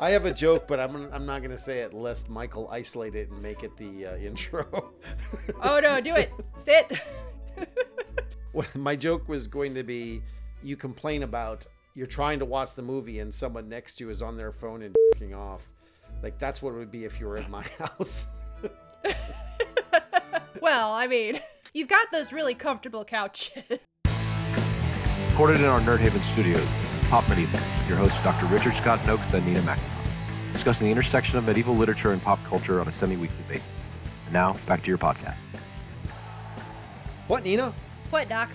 I 0.00 0.10
have 0.10 0.26
a 0.26 0.32
joke, 0.32 0.68
but 0.68 0.78
I'm 0.78 1.12
I'm 1.12 1.26
not 1.26 1.42
gonna 1.42 1.58
say 1.58 1.80
it 1.80 1.92
lest 1.92 2.28
Michael 2.28 2.68
isolate 2.70 3.16
it 3.16 3.30
and 3.30 3.42
make 3.42 3.64
it 3.64 3.76
the 3.76 4.06
uh, 4.06 4.16
intro. 4.16 4.92
oh 5.62 5.80
no, 5.80 6.00
do 6.00 6.14
it. 6.14 6.32
Sit. 6.64 7.00
My 8.74 8.96
joke 8.96 9.28
was 9.28 9.46
going 9.46 9.74
to 9.74 9.82
be, 9.82 10.22
you 10.62 10.76
complain 10.76 11.22
about 11.22 11.66
you're 11.94 12.06
trying 12.06 12.38
to 12.38 12.44
watch 12.44 12.74
the 12.74 12.82
movie 12.82 13.18
and 13.18 13.32
someone 13.32 13.68
next 13.68 13.96
to 13.96 14.04
you 14.04 14.10
is 14.10 14.22
on 14.22 14.36
their 14.36 14.52
phone 14.52 14.82
and 14.82 14.94
jerking 15.12 15.34
off. 15.34 15.68
Like 16.22 16.38
that's 16.38 16.62
what 16.62 16.74
it 16.74 16.78
would 16.78 16.90
be 16.90 17.04
if 17.04 17.18
you 17.18 17.26
were 17.26 17.36
at 17.36 17.50
my 17.50 17.62
house. 17.78 18.28
well, 20.60 20.92
I 20.92 21.08
mean, 21.08 21.40
you've 21.74 21.88
got 21.88 22.06
those 22.12 22.32
really 22.32 22.54
comfortable 22.54 23.04
couches. 23.04 23.80
Recorded 25.38 25.60
in 25.60 25.68
our 25.68 25.80
Nerd 25.82 26.00
Haven 26.00 26.20
studios, 26.22 26.66
this 26.80 26.96
is 26.96 27.02
Pop 27.04 27.28
Medieval, 27.28 27.60
your 27.86 27.96
hosts 27.96 28.20
Dr. 28.24 28.46
Richard 28.46 28.74
Scott 28.74 28.98
Nokes 29.06 29.34
and 29.34 29.46
Nina 29.46 29.60
McIntosh, 29.60 30.52
discussing 30.52 30.86
the 30.88 30.90
intersection 30.90 31.38
of 31.38 31.46
medieval 31.46 31.76
literature 31.76 32.10
and 32.10 32.20
pop 32.20 32.44
culture 32.44 32.80
on 32.80 32.88
a 32.88 32.92
semi-weekly 32.92 33.44
basis. 33.46 33.68
And 34.24 34.32
now, 34.32 34.56
back 34.66 34.82
to 34.82 34.88
your 34.88 34.98
podcast. 34.98 35.38
What, 37.28 37.44
Nina? 37.44 37.72
What, 38.10 38.28
Doc? 38.28 38.48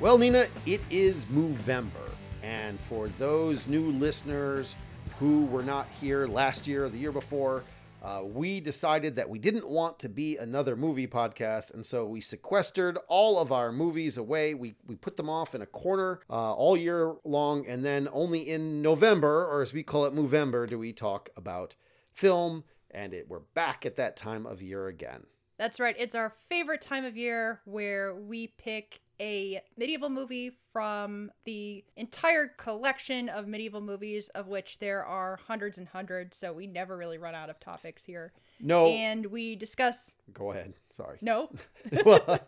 Well, 0.00 0.16
Nina, 0.16 0.46
it 0.64 0.80
is 0.90 1.26
Movember. 1.26 2.08
And 2.42 2.80
for 2.80 3.08
those 3.08 3.66
new 3.66 3.90
listeners 3.90 4.76
who 5.18 5.44
were 5.44 5.62
not 5.62 5.88
here 6.00 6.26
last 6.26 6.66
year 6.66 6.86
or 6.86 6.88
the 6.88 6.96
year 6.96 7.12
before, 7.12 7.64
uh, 8.02 8.22
we 8.24 8.60
decided 8.60 9.16
that 9.16 9.28
we 9.28 9.38
didn't 9.38 9.68
want 9.68 9.98
to 10.00 10.08
be 10.08 10.36
another 10.36 10.76
movie 10.76 11.06
podcast, 11.06 11.74
and 11.74 11.84
so 11.84 12.06
we 12.06 12.20
sequestered 12.20 12.98
all 13.08 13.38
of 13.38 13.52
our 13.52 13.72
movies 13.72 14.16
away. 14.16 14.54
We, 14.54 14.74
we 14.86 14.96
put 14.96 15.16
them 15.16 15.28
off 15.28 15.54
in 15.54 15.62
a 15.62 15.66
corner 15.66 16.20
uh, 16.30 16.54
all 16.54 16.76
year 16.76 17.14
long, 17.24 17.66
and 17.66 17.84
then 17.84 18.08
only 18.12 18.48
in 18.48 18.82
November, 18.82 19.46
or 19.46 19.62
as 19.62 19.72
we 19.72 19.82
call 19.82 20.06
it, 20.06 20.14
Movember, 20.14 20.66
do 20.66 20.78
we 20.78 20.92
talk 20.92 21.30
about 21.36 21.74
film, 22.12 22.64
and 22.90 23.12
it, 23.14 23.28
we're 23.28 23.40
back 23.54 23.84
at 23.84 23.96
that 23.96 24.16
time 24.16 24.46
of 24.46 24.62
year 24.62 24.88
again. 24.88 25.24
That's 25.58 25.78
right. 25.78 25.94
It's 25.98 26.14
our 26.14 26.32
favorite 26.48 26.80
time 26.80 27.04
of 27.04 27.18
year 27.18 27.60
where 27.66 28.14
we 28.14 28.46
pick 28.46 29.02
a 29.20 29.60
medieval 29.76 30.08
movie 30.08 30.52
from 30.72 31.30
the 31.44 31.84
entire 31.96 32.48
collection 32.48 33.28
of 33.28 33.46
medieval 33.46 33.80
movies, 33.80 34.28
of 34.30 34.48
which 34.48 34.78
there 34.78 35.04
are 35.04 35.38
hundreds 35.46 35.78
and 35.78 35.88
hundreds. 35.88 36.36
So 36.36 36.52
we 36.52 36.66
never 36.66 36.96
really 36.96 37.18
run 37.18 37.34
out 37.34 37.50
of 37.50 37.60
topics 37.60 38.04
here. 38.04 38.32
No. 38.60 38.86
And 38.86 39.26
we 39.26 39.56
discuss. 39.56 40.14
Go 40.32 40.52
ahead. 40.52 40.74
Sorry. 40.90 41.18
No. 41.20 41.50
well, 42.04 42.40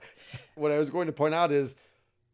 what 0.55 0.73
I 0.73 0.79
was 0.79 0.91
going 0.91 1.07
to 1.07 1.13
point 1.13 1.35
out 1.35 1.53
is 1.53 1.77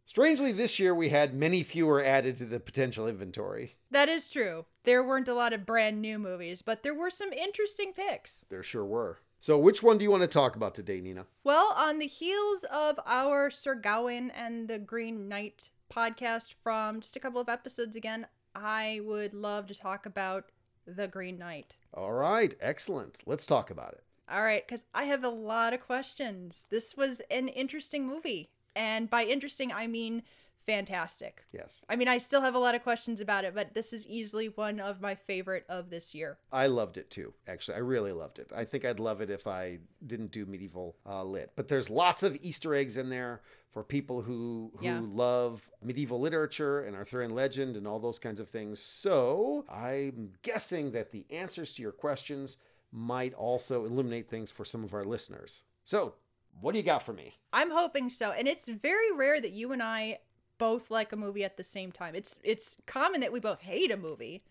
strangely, 0.07 0.53
this 0.53 0.79
year 0.79 0.95
we 0.95 1.09
had 1.09 1.35
many 1.35 1.63
fewer 1.63 2.03
added 2.03 2.37
to 2.39 2.45
the 2.45 2.61
potential 2.61 3.09
inventory. 3.09 3.75
That 3.91 4.09
is 4.09 4.29
true. 4.29 4.67
There 4.85 5.03
weren't 5.03 5.29
a 5.29 5.35
lot 5.35 5.53
of 5.53 5.67
brand 5.67 6.01
new 6.01 6.19
movies, 6.19 6.63
but 6.63 6.83
there 6.83 6.95
were 6.95 7.11
some 7.11 7.33
interesting 7.33 7.93
picks. 7.93 8.45
There 8.49 8.63
sure 8.63 8.85
were. 8.85 9.19
So, 9.41 9.57
which 9.57 9.83
one 9.85 9.99
do 9.99 10.05
you 10.05 10.11
want 10.11 10.23
to 10.23 10.29
talk 10.29 10.57
about 10.57 10.75
today, 10.75 11.01
Nina? 11.01 11.27
Well, 11.45 11.73
on 11.77 11.99
the 11.99 12.07
heels 12.07 12.65
of 12.65 12.99
our 13.07 13.51
Sir 13.51 13.77
Gawain 13.77 14.31
and 14.31 14.67
the 14.67 14.81
Green 14.81 15.29
Knight 15.29 15.71
podcast 15.93 16.55
from 16.63 17.01
just 17.01 17.15
a 17.15 17.21
couple 17.21 17.41
of 17.41 17.49
episodes 17.49 17.95
again, 17.95 18.27
I 18.55 19.01
would 19.05 19.35
love 19.35 19.69
to 19.69 19.75
talk 19.75 20.07
about 20.07 20.47
the 20.87 21.07
Green 21.07 21.39
Knight. 21.39 21.77
All 21.95 22.15
right, 22.15 22.55
excellent. 22.61 23.21
Let's 23.27 23.47
talk 23.47 23.71
about 23.71 23.93
it. 23.93 24.03
All 24.29 24.43
right, 24.43 24.67
because 24.67 24.85
I 24.93 25.05
have 25.05 25.23
a 25.23 25.29
lot 25.29 25.73
of 25.73 25.81
questions. 25.81 26.67
This 26.69 26.97
was 26.97 27.21
an 27.31 27.47
interesting 27.47 28.07
movie. 28.07 28.51
And 28.75 29.09
by 29.09 29.25
interesting, 29.25 29.73
I 29.73 29.87
mean 29.87 30.23
fantastic. 30.69 31.45
Yes. 31.53 31.83
I 31.89 31.97
mean, 31.97 32.09
I 32.09 32.19
still 32.19 32.43
have 32.43 32.55
a 32.55 32.59
lot 32.59 32.75
of 32.75 32.83
questions 32.83 33.21
about 33.21 33.45
it, 33.45 33.55
but 33.55 33.75
this 33.75 33.93
is 33.93 34.07
easily 34.07 34.47
one 34.49 34.81
of 34.81 35.01
my 35.01 35.15
favorite 35.15 35.65
of 35.69 35.89
this 35.91 36.15
year. 36.15 36.39
I 36.53 36.67
loved 36.67 36.99
it 36.99 37.11
too. 37.11 37.33
Actually, 37.47 37.77
I 37.77 37.81
really 37.81 38.13
loved 38.13 38.39
it. 38.39 38.51
I 38.55 38.65
think 38.65 38.85
I'd 38.85 39.01
love 39.01 39.21
it 39.21 39.31
if 39.31 39.47
I 39.47 39.79
didn't 40.07 40.31
do 40.31 40.45
medieval 40.47 40.97
uh, 41.07 41.25
lit. 41.25 41.53
But 41.57 41.69
there's 41.69 41.89
lots 41.91 42.23
of 42.23 42.37
Easter 42.43 42.75
eggs 42.75 42.97
in 42.99 43.09
there 43.09 43.41
for 43.73 43.83
people 43.83 44.23
who 44.23 44.73
who 44.77 44.85
Yeah. 44.85 45.01
love 45.03 45.69
medieval 45.83 46.21
literature 46.21 46.81
and 46.81 46.95
Arthurian 46.97 47.35
legend 47.35 47.77
and 47.77 47.87
all 47.87 47.99
those 48.01 48.19
kinds 48.19 48.39
of 48.41 48.49
things. 48.49 48.81
So 48.81 49.65
I'm 49.71 50.33
guessing 50.43 50.93
that 50.93 51.11
the 51.13 51.25
answers 51.31 51.75
to 51.75 51.83
your 51.83 51.93
questions 51.93 52.59
might 52.93 53.35
also 53.35 53.85
illuminate 53.85 54.29
things 54.29 54.51
for 54.51 54.65
some 54.65 54.85
of 54.85 54.95
our 54.95 55.05
listeners. 55.05 55.65
So, 55.85 56.15
what 56.61 56.73
do 56.73 56.79
you 56.79 56.85
got 56.85 57.03
for 57.05 57.13
me? 57.13 57.35
I'm 57.53 57.71
hoping 57.71 58.09
so. 58.11 58.33
And 58.33 58.49
it's 58.49 58.67
very 58.69 59.13
rare 59.13 59.41
that 59.41 59.53
you 59.53 59.73
and 59.73 59.83
I 59.83 60.19
both 60.59 60.91
like 60.91 61.13
a 61.13 61.17
movie 61.17 61.45
at 61.45 61.57
the 61.57 61.65
same 61.65 61.93
time. 61.93 62.15
It's 62.15 62.39
it's 62.45 62.77
common 62.87 63.21
that 63.21 63.33
we 63.33 63.41
both 63.41 63.61
hate 63.63 63.91
a 63.91 63.97
movie. 63.97 64.43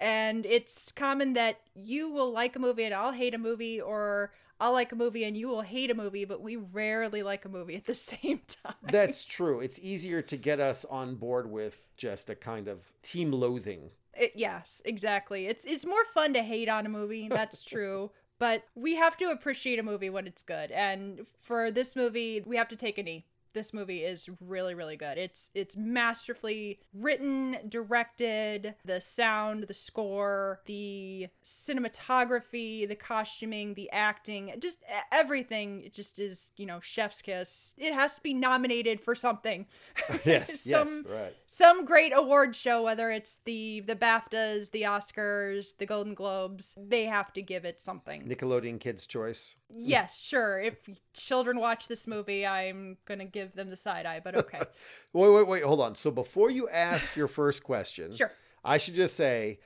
And 0.00 0.46
it's 0.46 0.90
common 0.92 1.34
that 1.34 1.60
you 1.74 2.10
will 2.10 2.32
like 2.32 2.56
a 2.56 2.58
movie 2.58 2.84
and 2.84 2.94
I'll 2.94 3.12
hate 3.12 3.34
a 3.34 3.38
movie 3.38 3.80
or 3.80 4.32
I'll 4.58 4.72
like 4.72 4.92
a 4.92 4.96
movie 4.96 5.24
and 5.24 5.36
you 5.36 5.48
will 5.48 5.60
hate 5.62 5.90
a 5.90 5.94
movie, 5.94 6.24
but 6.24 6.40
we 6.40 6.56
rarely 6.56 7.22
like 7.22 7.44
a 7.44 7.50
movie 7.50 7.76
at 7.76 7.84
the 7.84 7.94
same 8.12 8.40
time. 8.64 8.74
That's 8.82 9.24
true. 9.26 9.60
It's 9.60 9.78
easier 9.78 10.22
to 10.22 10.36
get 10.38 10.58
us 10.58 10.84
on 10.86 11.16
board 11.16 11.50
with 11.50 11.88
just 11.98 12.30
a 12.30 12.34
kind 12.34 12.66
of 12.68 12.92
team 13.02 13.30
loathing. 13.30 13.90
It, 14.14 14.32
yes, 14.34 14.80
exactly. 14.84 15.46
It's 15.46 15.64
it's 15.64 15.84
more 15.86 16.04
fun 16.14 16.32
to 16.34 16.42
hate 16.42 16.68
on 16.68 16.86
a 16.86 16.88
movie. 16.88 17.28
That's 17.28 17.62
true. 17.72 18.10
but 18.38 18.64
we 18.74 18.96
have 18.96 19.16
to 19.18 19.26
appreciate 19.30 19.78
a 19.78 19.82
movie 19.82 20.08
when 20.10 20.26
it's 20.26 20.42
good. 20.42 20.70
And 20.70 21.26
for 21.38 21.70
this 21.70 21.94
movie, 21.94 22.42
we 22.46 22.56
have 22.56 22.68
to 22.68 22.76
take 22.76 22.96
a 22.98 23.02
knee. 23.02 23.26
This 23.52 23.72
movie 23.72 24.04
is 24.04 24.28
really 24.40 24.74
really 24.74 24.96
good. 24.96 25.18
It's 25.18 25.50
it's 25.54 25.76
masterfully 25.76 26.80
written, 26.94 27.58
directed, 27.68 28.74
the 28.84 29.00
sound, 29.00 29.64
the 29.64 29.74
score, 29.74 30.60
the 30.66 31.28
cinematography, 31.44 32.88
the 32.88 32.96
costuming, 32.96 33.74
the 33.74 33.90
acting, 33.90 34.54
just 34.58 34.78
everything 35.12 35.82
it 35.84 35.94
just 35.94 36.18
is, 36.18 36.52
you 36.56 36.66
know, 36.66 36.80
chef's 36.80 37.22
kiss. 37.22 37.74
It 37.78 37.92
has 37.92 38.16
to 38.16 38.22
be 38.22 38.34
nominated 38.34 39.00
for 39.00 39.14
something. 39.14 39.66
yes, 40.24 40.66
yes, 40.66 41.00
right. 41.08 41.34
some 41.46 41.84
great 41.84 42.12
award 42.14 42.54
show 42.54 42.82
whether 42.82 43.10
it's 43.10 43.38
the 43.44 43.80
the 43.80 43.96
BAFTAs, 43.96 44.70
the 44.70 44.82
Oscars, 44.82 45.76
the 45.78 45.86
Golden 45.86 46.14
Globes, 46.14 46.76
they 46.78 47.06
have 47.06 47.32
to 47.34 47.42
give 47.42 47.64
it 47.64 47.80
something. 47.80 48.22
Nickelodeon 48.22 48.80
Kids 48.80 49.06
Choice. 49.06 49.56
Yes, 49.72 50.20
sure. 50.20 50.60
If 50.60 50.76
children 51.12 51.58
watch 51.58 51.88
this 51.88 52.06
movie, 52.06 52.46
I'm 52.46 52.96
going 53.06 53.18
to 53.20 53.24
give 53.24 53.54
them 53.54 53.70
the 53.70 53.76
side 53.76 54.06
eye, 54.06 54.20
but 54.22 54.34
okay. 54.34 54.58
Wait, 55.12 55.30
wait, 55.30 55.48
wait, 55.48 55.62
hold 55.64 55.80
on. 55.80 55.94
So 55.96 56.10
before 56.10 56.50
you 56.50 56.68
ask 56.68 57.16
your 57.16 57.26
first 57.26 57.64
question, 57.64 58.14
Sure. 58.14 58.30
I 58.64 58.78
should 58.78 58.94
just 58.94 59.16
say 59.16 59.58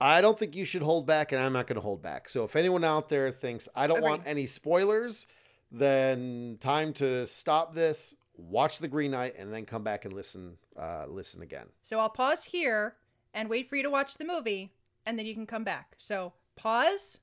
I 0.00 0.20
don't 0.20 0.38
think 0.38 0.54
you 0.54 0.64
should 0.64 0.82
hold 0.82 1.06
back, 1.06 1.32
and 1.32 1.42
I'm 1.42 1.52
not 1.52 1.66
going 1.66 1.76
to 1.76 1.82
hold 1.82 2.02
back. 2.02 2.28
So 2.28 2.44
if 2.44 2.56
anyone 2.56 2.84
out 2.84 3.08
there 3.08 3.30
thinks 3.30 3.68
I 3.74 3.86
don't 3.86 4.02
want 4.02 4.22
any 4.26 4.46
spoilers, 4.46 5.26
then 5.70 6.58
time 6.60 6.92
to 6.94 7.26
stop 7.26 7.74
this, 7.74 8.14
watch 8.36 8.78
The 8.78 8.88
Green 8.88 9.10
Knight, 9.12 9.34
and 9.38 9.52
then 9.52 9.64
come 9.66 9.84
back 9.84 10.04
and 10.04 10.12
listen. 10.14 10.56
Uh, 10.76 11.04
listen 11.08 11.42
again. 11.42 11.66
So 11.82 11.98
I'll 11.98 12.08
pause 12.08 12.44
here 12.44 12.96
and 13.34 13.50
wait 13.50 13.68
for 13.68 13.76
you 13.76 13.82
to 13.82 13.90
watch 13.90 14.14
the 14.16 14.24
movie 14.24 14.72
and 15.06 15.18
then 15.18 15.26
you 15.26 15.34
can 15.34 15.46
come 15.46 15.64
back. 15.64 15.94
So 15.98 16.32
pause. 16.56 17.18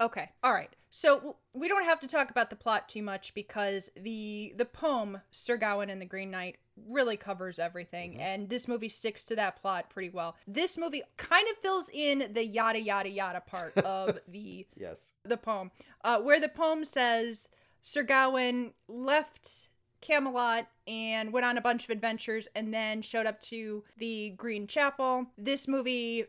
Okay. 0.00 0.30
All 0.42 0.52
right. 0.52 0.70
So 0.90 1.36
we 1.52 1.66
don't 1.68 1.84
have 1.84 2.00
to 2.00 2.06
talk 2.06 2.30
about 2.30 2.50
the 2.50 2.56
plot 2.56 2.88
too 2.88 3.02
much 3.02 3.34
because 3.34 3.90
the 3.96 4.54
the 4.56 4.64
poem 4.64 5.20
Sir 5.30 5.56
Gawain 5.56 5.90
and 5.90 6.00
the 6.00 6.06
Green 6.06 6.30
Knight 6.30 6.56
really 6.88 7.16
covers 7.16 7.58
everything 7.60 8.20
and 8.20 8.48
this 8.48 8.66
movie 8.66 8.88
sticks 8.88 9.22
to 9.24 9.36
that 9.36 9.60
plot 9.60 9.90
pretty 9.90 10.10
well. 10.10 10.36
This 10.46 10.76
movie 10.78 11.02
kind 11.16 11.46
of 11.50 11.56
fills 11.58 11.88
in 11.92 12.30
the 12.32 12.44
yada 12.44 12.80
yada 12.80 13.08
yada 13.08 13.40
part 13.40 13.76
of 13.78 14.18
the 14.28 14.66
Yes. 14.76 15.12
the 15.24 15.36
poem, 15.36 15.70
uh, 16.04 16.20
where 16.20 16.40
the 16.40 16.48
poem 16.48 16.84
says 16.84 17.48
Sir 17.82 18.02
Gawain 18.02 18.72
left 18.88 19.68
Camelot 20.00 20.66
and 20.86 21.32
went 21.32 21.46
on 21.46 21.56
a 21.58 21.62
bunch 21.62 21.84
of 21.84 21.90
adventures 21.90 22.46
and 22.54 22.72
then 22.74 23.02
showed 23.02 23.26
up 23.26 23.40
to 23.42 23.84
the 23.96 24.30
Green 24.36 24.66
Chapel. 24.66 25.26
This 25.38 25.66
movie 25.66 26.24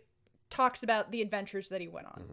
talks 0.50 0.82
about 0.82 1.12
the 1.12 1.22
adventures 1.22 1.70
that 1.70 1.82
he 1.82 1.88
went 1.88 2.08
on. 2.08 2.24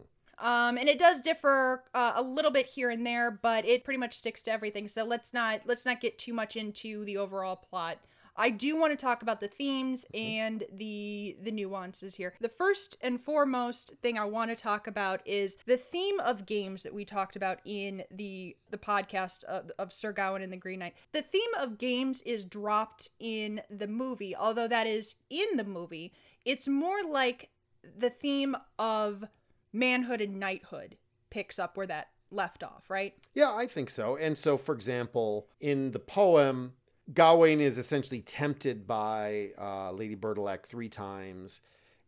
Um, 0.43 0.77
and 0.77 0.89
it 0.89 0.99
does 0.99 1.23
differ 1.23 1.85
uh, 1.95 2.15
a 2.17 2.23
little 2.23 2.51
bit 2.51 2.67
here 2.67 2.91
and 2.91 3.07
there, 3.07 3.31
but 3.31 3.65
it 3.65 3.85
pretty 3.85 3.99
much 3.99 4.19
sticks 4.19 4.43
to 4.43 4.53
everything. 4.53 4.89
So 4.89 5.05
let's 5.05 5.33
not 5.33 5.63
let's 5.67 5.87
not 5.87 6.01
get 6.01 6.19
too 6.19 6.35
much 6.35 6.57
into 6.57 7.05
the 7.05 7.17
overall 7.17 7.57
plot. 7.57 7.99
I 8.37 8.51
do 8.51 8.77
want 8.77 8.93
to 8.93 8.97
talk 8.97 9.23
about 9.23 9.41
the 9.41 9.49
themes 9.49 10.05
and 10.13 10.65
the 10.73 11.37
the 11.41 11.53
nuances 11.53 12.17
here. 12.17 12.35
The 12.41 12.49
first 12.49 12.97
and 13.01 13.21
foremost 13.21 13.95
thing 14.03 14.19
I 14.19 14.25
want 14.25 14.51
to 14.51 14.57
talk 14.57 14.89
about 14.89 15.21
is 15.25 15.57
the 15.67 15.77
theme 15.77 16.19
of 16.19 16.45
games 16.45 16.83
that 16.83 16.95
we 16.95 17.05
talked 17.05 17.37
about 17.37 17.61
in 17.65 18.03
the 18.11 18.57
the 18.71 18.79
podcast 18.79 19.45
of, 19.45 19.71
of 19.79 19.93
Sir 19.93 20.13
Gawain 20.13 20.43
and 20.43 20.53
the 20.53 20.57
Green 20.57 20.81
Knight. 20.81 20.95
The 21.13 21.23
theme 21.23 21.55
of 21.57 21.79
games 21.79 22.21
is 22.23 22.45
dropped 22.45 23.11
in 23.21 23.63
the 23.71 23.87
movie, 23.87 24.35
although 24.35 24.69
that 24.69 24.89
is 24.89 25.15
in 25.31 25.57
the 25.57 25.65
movie. 25.65 26.13
It's 26.45 26.67
more 26.67 27.05
like 27.05 27.51
the 27.97 28.11
theme 28.11 28.57
of 28.79 29.25
manhood 29.73 30.21
and 30.21 30.39
knighthood 30.39 30.97
picks 31.31 31.59
up 31.59 31.77
where 31.77 31.87
that 31.87 32.09
left 32.31 32.63
off, 32.63 32.89
right? 32.89 33.15
Yeah, 33.35 33.53
I 33.55 33.67
think 33.67 33.91
so. 33.91 34.17
And 34.17 34.37
so, 34.37 34.57
for 34.57 34.75
example, 34.75 35.49
in 35.61 35.91
the 35.93 35.99
poem, 35.99 36.73
Gawain 37.13 37.61
is 37.61 37.79
essentially 37.79 38.21
tempted 38.21 38.87
by 38.87 39.51
uh, 39.59 39.93
Lady 39.93 40.15
Bertilac 40.17 40.67
three 40.67 40.89
times, 40.89 41.61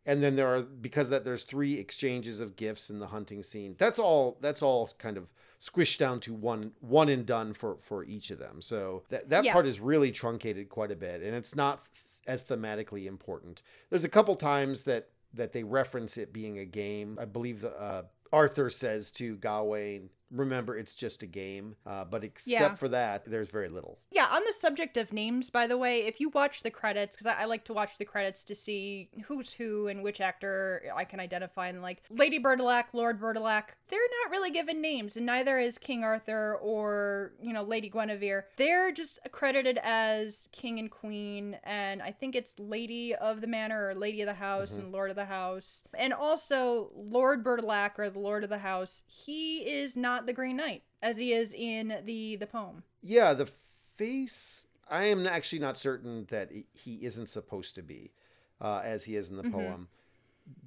and 0.06 0.22
then 0.22 0.36
there 0.36 0.54
are 0.54 0.62
because 0.62 1.08
that 1.10 1.24
there's 1.24 1.44
three 1.44 1.74
exchanges 1.78 2.40
of 2.40 2.56
gifts 2.56 2.90
in 2.90 2.98
the 2.98 3.08
hunting 3.08 3.42
scene. 3.42 3.74
That's 3.78 3.98
all. 3.98 4.38
That's 4.40 4.62
all 4.62 4.88
kind 4.98 5.16
of 5.16 5.32
squished 5.60 5.98
down 5.98 6.20
to 6.20 6.34
one 6.34 6.72
one 6.80 7.08
and 7.08 7.24
done 7.26 7.54
for 7.54 7.76
for 7.80 8.04
each 8.04 8.30
of 8.30 8.38
them. 8.38 8.60
So 8.62 9.02
that 9.08 9.30
that 9.30 9.44
Yeah. 9.44 9.52
part 9.52 9.66
is 9.66 9.80
really 9.80 10.12
truncated 10.12 10.68
quite 10.68 10.90
a 10.90 10.96
bit, 10.96 11.22
and 11.22 11.34
it's 11.34 11.56
not 11.56 11.84
as 12.26 12.44
thematically 12.44 13.06
important. 13.06 13.62
There's 13.90 14.04
a 14.04 14.08
couple 14.08 14.36
times 14.36 14.84
that 14.84 15.08
that 15.34 15.52
they 15.52 15.62
reference 15.62 16.16
it 16.18 16.32
being 16.32 16.58
a 16.58 16.64
game. 16.64 17.18
I 17.20 17.24
believe 17.24 17.60
the, 17.60 17.70
uh, 17.78 18.02
Arthur 18.32 18.70
says 18.70 19.10
to 19.12 19.36
Gawain, 19.36 20.10
"Remember, 20.30 20.76
it's 20.76 20.94
just 20.94 21.22
a 21.22 21.26
game." 21.26 21.76
Uh, 21.86 22.04
but 22.04 22.24
except 22.24 22.60
Yeah. 22.60 22.74
for 22.74 22.88
that, 22.88 23.24
there's 23.24 23.50
very 23.50 23.68
little. 23.68 23.98
Yeah, 24.10 24.26
on 24.30 24.42
the 24.44 24.52
subject 24.52 24.96
of 24.96 25.12
names, 25.12 25.50
by 25.50 25.66
the 25.66 25.76
way, 25.78 26.00
if 26.04 26.20
you 26.20 26.28
watch 26.28 26.62
the 26.62 26.70
credits, 26.70 27.16
because 27.16 27.26
I, 27.26 27.42
I 27.42 27.44
like 27.46 27.64
to 27.64 27.72
watch 27.72 27.98
the 27.98 28.04
credits 28.04 28.44
to 28.44 28.54
see 28.54 29.10
who's 29.26 29.54
who 29.54 29.88
and 29.88 30.02
which 30.02 30.20
actor 30.20 30.82
I 30.94 31.04
can 31.04 31.20
identify, 31.20 31.68
and 31.68 31.82
like 31.82 32.02
Lady 32.10 32.38
Bertilac, 32.38 32.86
Lord 32.92 33.20
Bertilac, 33.20 33.76
they're 33.88 34.00
not 34.24 34.30
really 34.30 34.50
given 34.50 34.80
names, 34.80 35.16
and 35.16 35.26
neither 35.26 35.58
is 35.58 35.78
King 35.78 36.04
Arthur 36.04 36.56
or, 36.60 37.32
you 37.40 37.52
know, 37.52 37.62
Lady 37.62 37.88
Guinevere. 37.88 38.46
They're 38.56 38.92
just 38.92 39.18
credited 39.32 39.78
as 39.82 40.48
King 40.52 40.78
and 40.78 40.90
Queen, 40.90 41.58
and 41.64 42.02
I 42.02 42.10
think 42.10 42.34
it's 42.34 42.54
Lady 42.58 43.14
of 43.14 43.40
the 43.40 43.46
Manor 43.46 43.88
or 43.88 43.94
Lady 43.94 44.20
of 44.22 44.26
the 44.26 44.34
House 44.34 44.76
and 44.76 44.92
Lord 44.92 45.10
of 45.10 45.16
the 45.16 45.24
House. 45.26 45.84
And 45.96 46.12
also, 46.12 46.90
Lord 46.94 47.42
Bertilac 47.42 47.98
or 47.98 48.10
the 48.10 48.18
Lord 48.18 48.44
of 48.44 48.50
the 48.50 48.58
House, 48.58 49.02
he 49.06 49.58
is 49.68 49.96
not 49.96 50.13
the 50.20 50.32
Green 50.32 50.56
Knight. 50.56 50.82
As 51.02 51.16
he 51.18 51.32
is 51.32 51.52
in 51.52 52.00
the 52.04 52.36
the 52.36 52.46
poem. 52.46 52.82
Yeah, 53.02 53.34
the 53.34 53.46
face. 53.46 54.66
I 54.88 55.04
am 55.04 55.26
actually 55.26 55.58
not 55.60 55.76
certain 55.78 56.26
that 56.26 56.50
he- 56.72 57.04
isn't 57.04 57.28
supposed 57.28 57.74
to 57.74 57.82
be, 57.82 58.12
uh, 58.60 58.80
as 58.84 59.04
he 59.04 59.16
is 59.16 59.30
in 59.30 59.36
the 59.36 59.42
Mhm. 59.44 59.52
poem, 59.52 59.88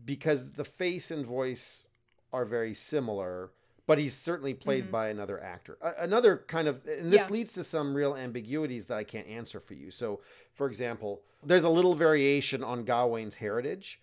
because 0.06 0.54
the 0.54 0.66
face 0.66 1.12
and 1.12 1.26
voice 1.26 1.88
are 2.34 2.46
very 2.46 2.74
similar. 2.74 3.52
But 3.86 4.00
he's 4.00 4.16
certainly 4.16 4.54
played 4.54 4.88
Mhm. 4.88 4.92
by 4.92 5.08
another 5.08 5.42
actor. 5.42 5.78
Another 5.82 6.38
kind 6.48 6.68
of, 6.68 6.86
and 6.86 7.12
this 7.14 7.28
Yeah. 7.28 7.34
leads 7.34 7.54
to 7.54 7.64
some 7.64 7.96
real 7.96 8.16
ambiguities 8.18 8.88
that 8.88 8.98
I 8.98 9.06
can't 9.06 9.28
answer 9.28 9.62
for 9.62 9.76
you. 9.76 9.92
So, 9.92 10.20
for 10.54 10.68
example, 10.68 11.24
there's 11.42 11.64
a 11.64 11.70
little 11.70 11.94
variation 11.96 12.64
on 12.66 12.84
Gawain's 12.84 13.36
heritage, 13.36 14.02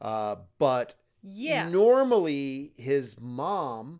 uh, 0.00 0.36
but 0.58 0.94
Yes. 1.22 1.72
normally 1.72 2.74
his 2.76 3.18
mom 3.18 3.98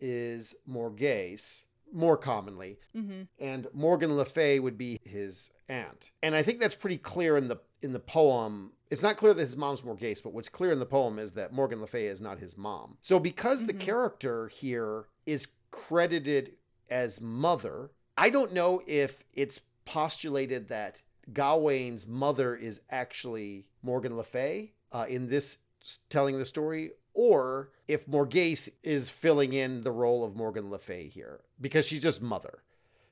is 0.00 0.54
Morgause, 0.68 1.64
more 1.92 2.16
commonly, 2.16 2.78
hmm 2.94 3.22
and 3.38 3.66
Morgan 3.72 4.16
Le 4.16 4.24
Fay 4.24 4.58
would 4.60 4.76
be 4.78 4.98
his 5.02 5.50
aunt. 5.68 6.10
And 6.22 6.34
I 6.34 6.42
think 6.42 6.60
that's 6.60 6.74
pretty 6.74 6.98
clear 6.98 7.36
in 7.36 7.48
the 7.48 7.56
in 7.82 7.92
the 7.92 7.98
poem. 8.00 8.72
It's 8.90 9.02
not 9.02 9.16
clear 9.16 9.32
that 9.34 9.40
his 9.42 9.56
mom's 9.56 9.82
Morgause, 9.82 10.22
but 10.22 10.32
what's 10.34 10.48
clear 10.48 10.72
in 10.72 10.78
the 10.80 10.86
poem 10.86 11.18
is 11.18 11.32
that 11.32 11.52
Morgan 11.52 11.80
Le 11.80 11.86
Fay 11.86 12.06
is 12.06 12.20
not 12.20 12.38
his 12.38 12.56
mom. 12.58 12.98
So 13.00 13.18
because 13.18 13.66
the 13.66 13.72
Mhm. 13.72 13.80
character 13.80 14.48
here 14.48 15.06
is 15.26 15.48
credited 15.70 16.56
as 16.90 17.20
mother, 17.20 17.90
I 18.18 18.30
don't 18.30 18.52
know 18.52 18.82
if 18.86 19.24
it's 19.32 19.60
postulated 19.84 20.68
that 20.68 21.00
Gawain's 21.32 22.06
mother 22.06 22.54
is 22.56 22.80
actually 22.90 23.66
Morgan 23.82 24.16
Le 24.16 24.24
Fay 24.24 24.74
uh, 24.92 25.06
in 25.08 25.28
this 25.28 25.62
telling 26.10 26.36
the 26.36 26.44
story, 26.44 26.90
or 27.14 27.70
if 27.88 28.06
Morgause 28.06 28.68
is 28.82 29.10
filling 29.10 29.52
in 29.52 29.82
the 29.82 29.90
role 29.92 30.24
of 30.24 30.36
Morgan 30.36 30.70
Le 30.70 30.78
Fay 30.78 31.08
here 31.08 31.40
because 31.60 31.86
she's 31.86 32.02
just 32.02 32.22
mother. 32.22 32.62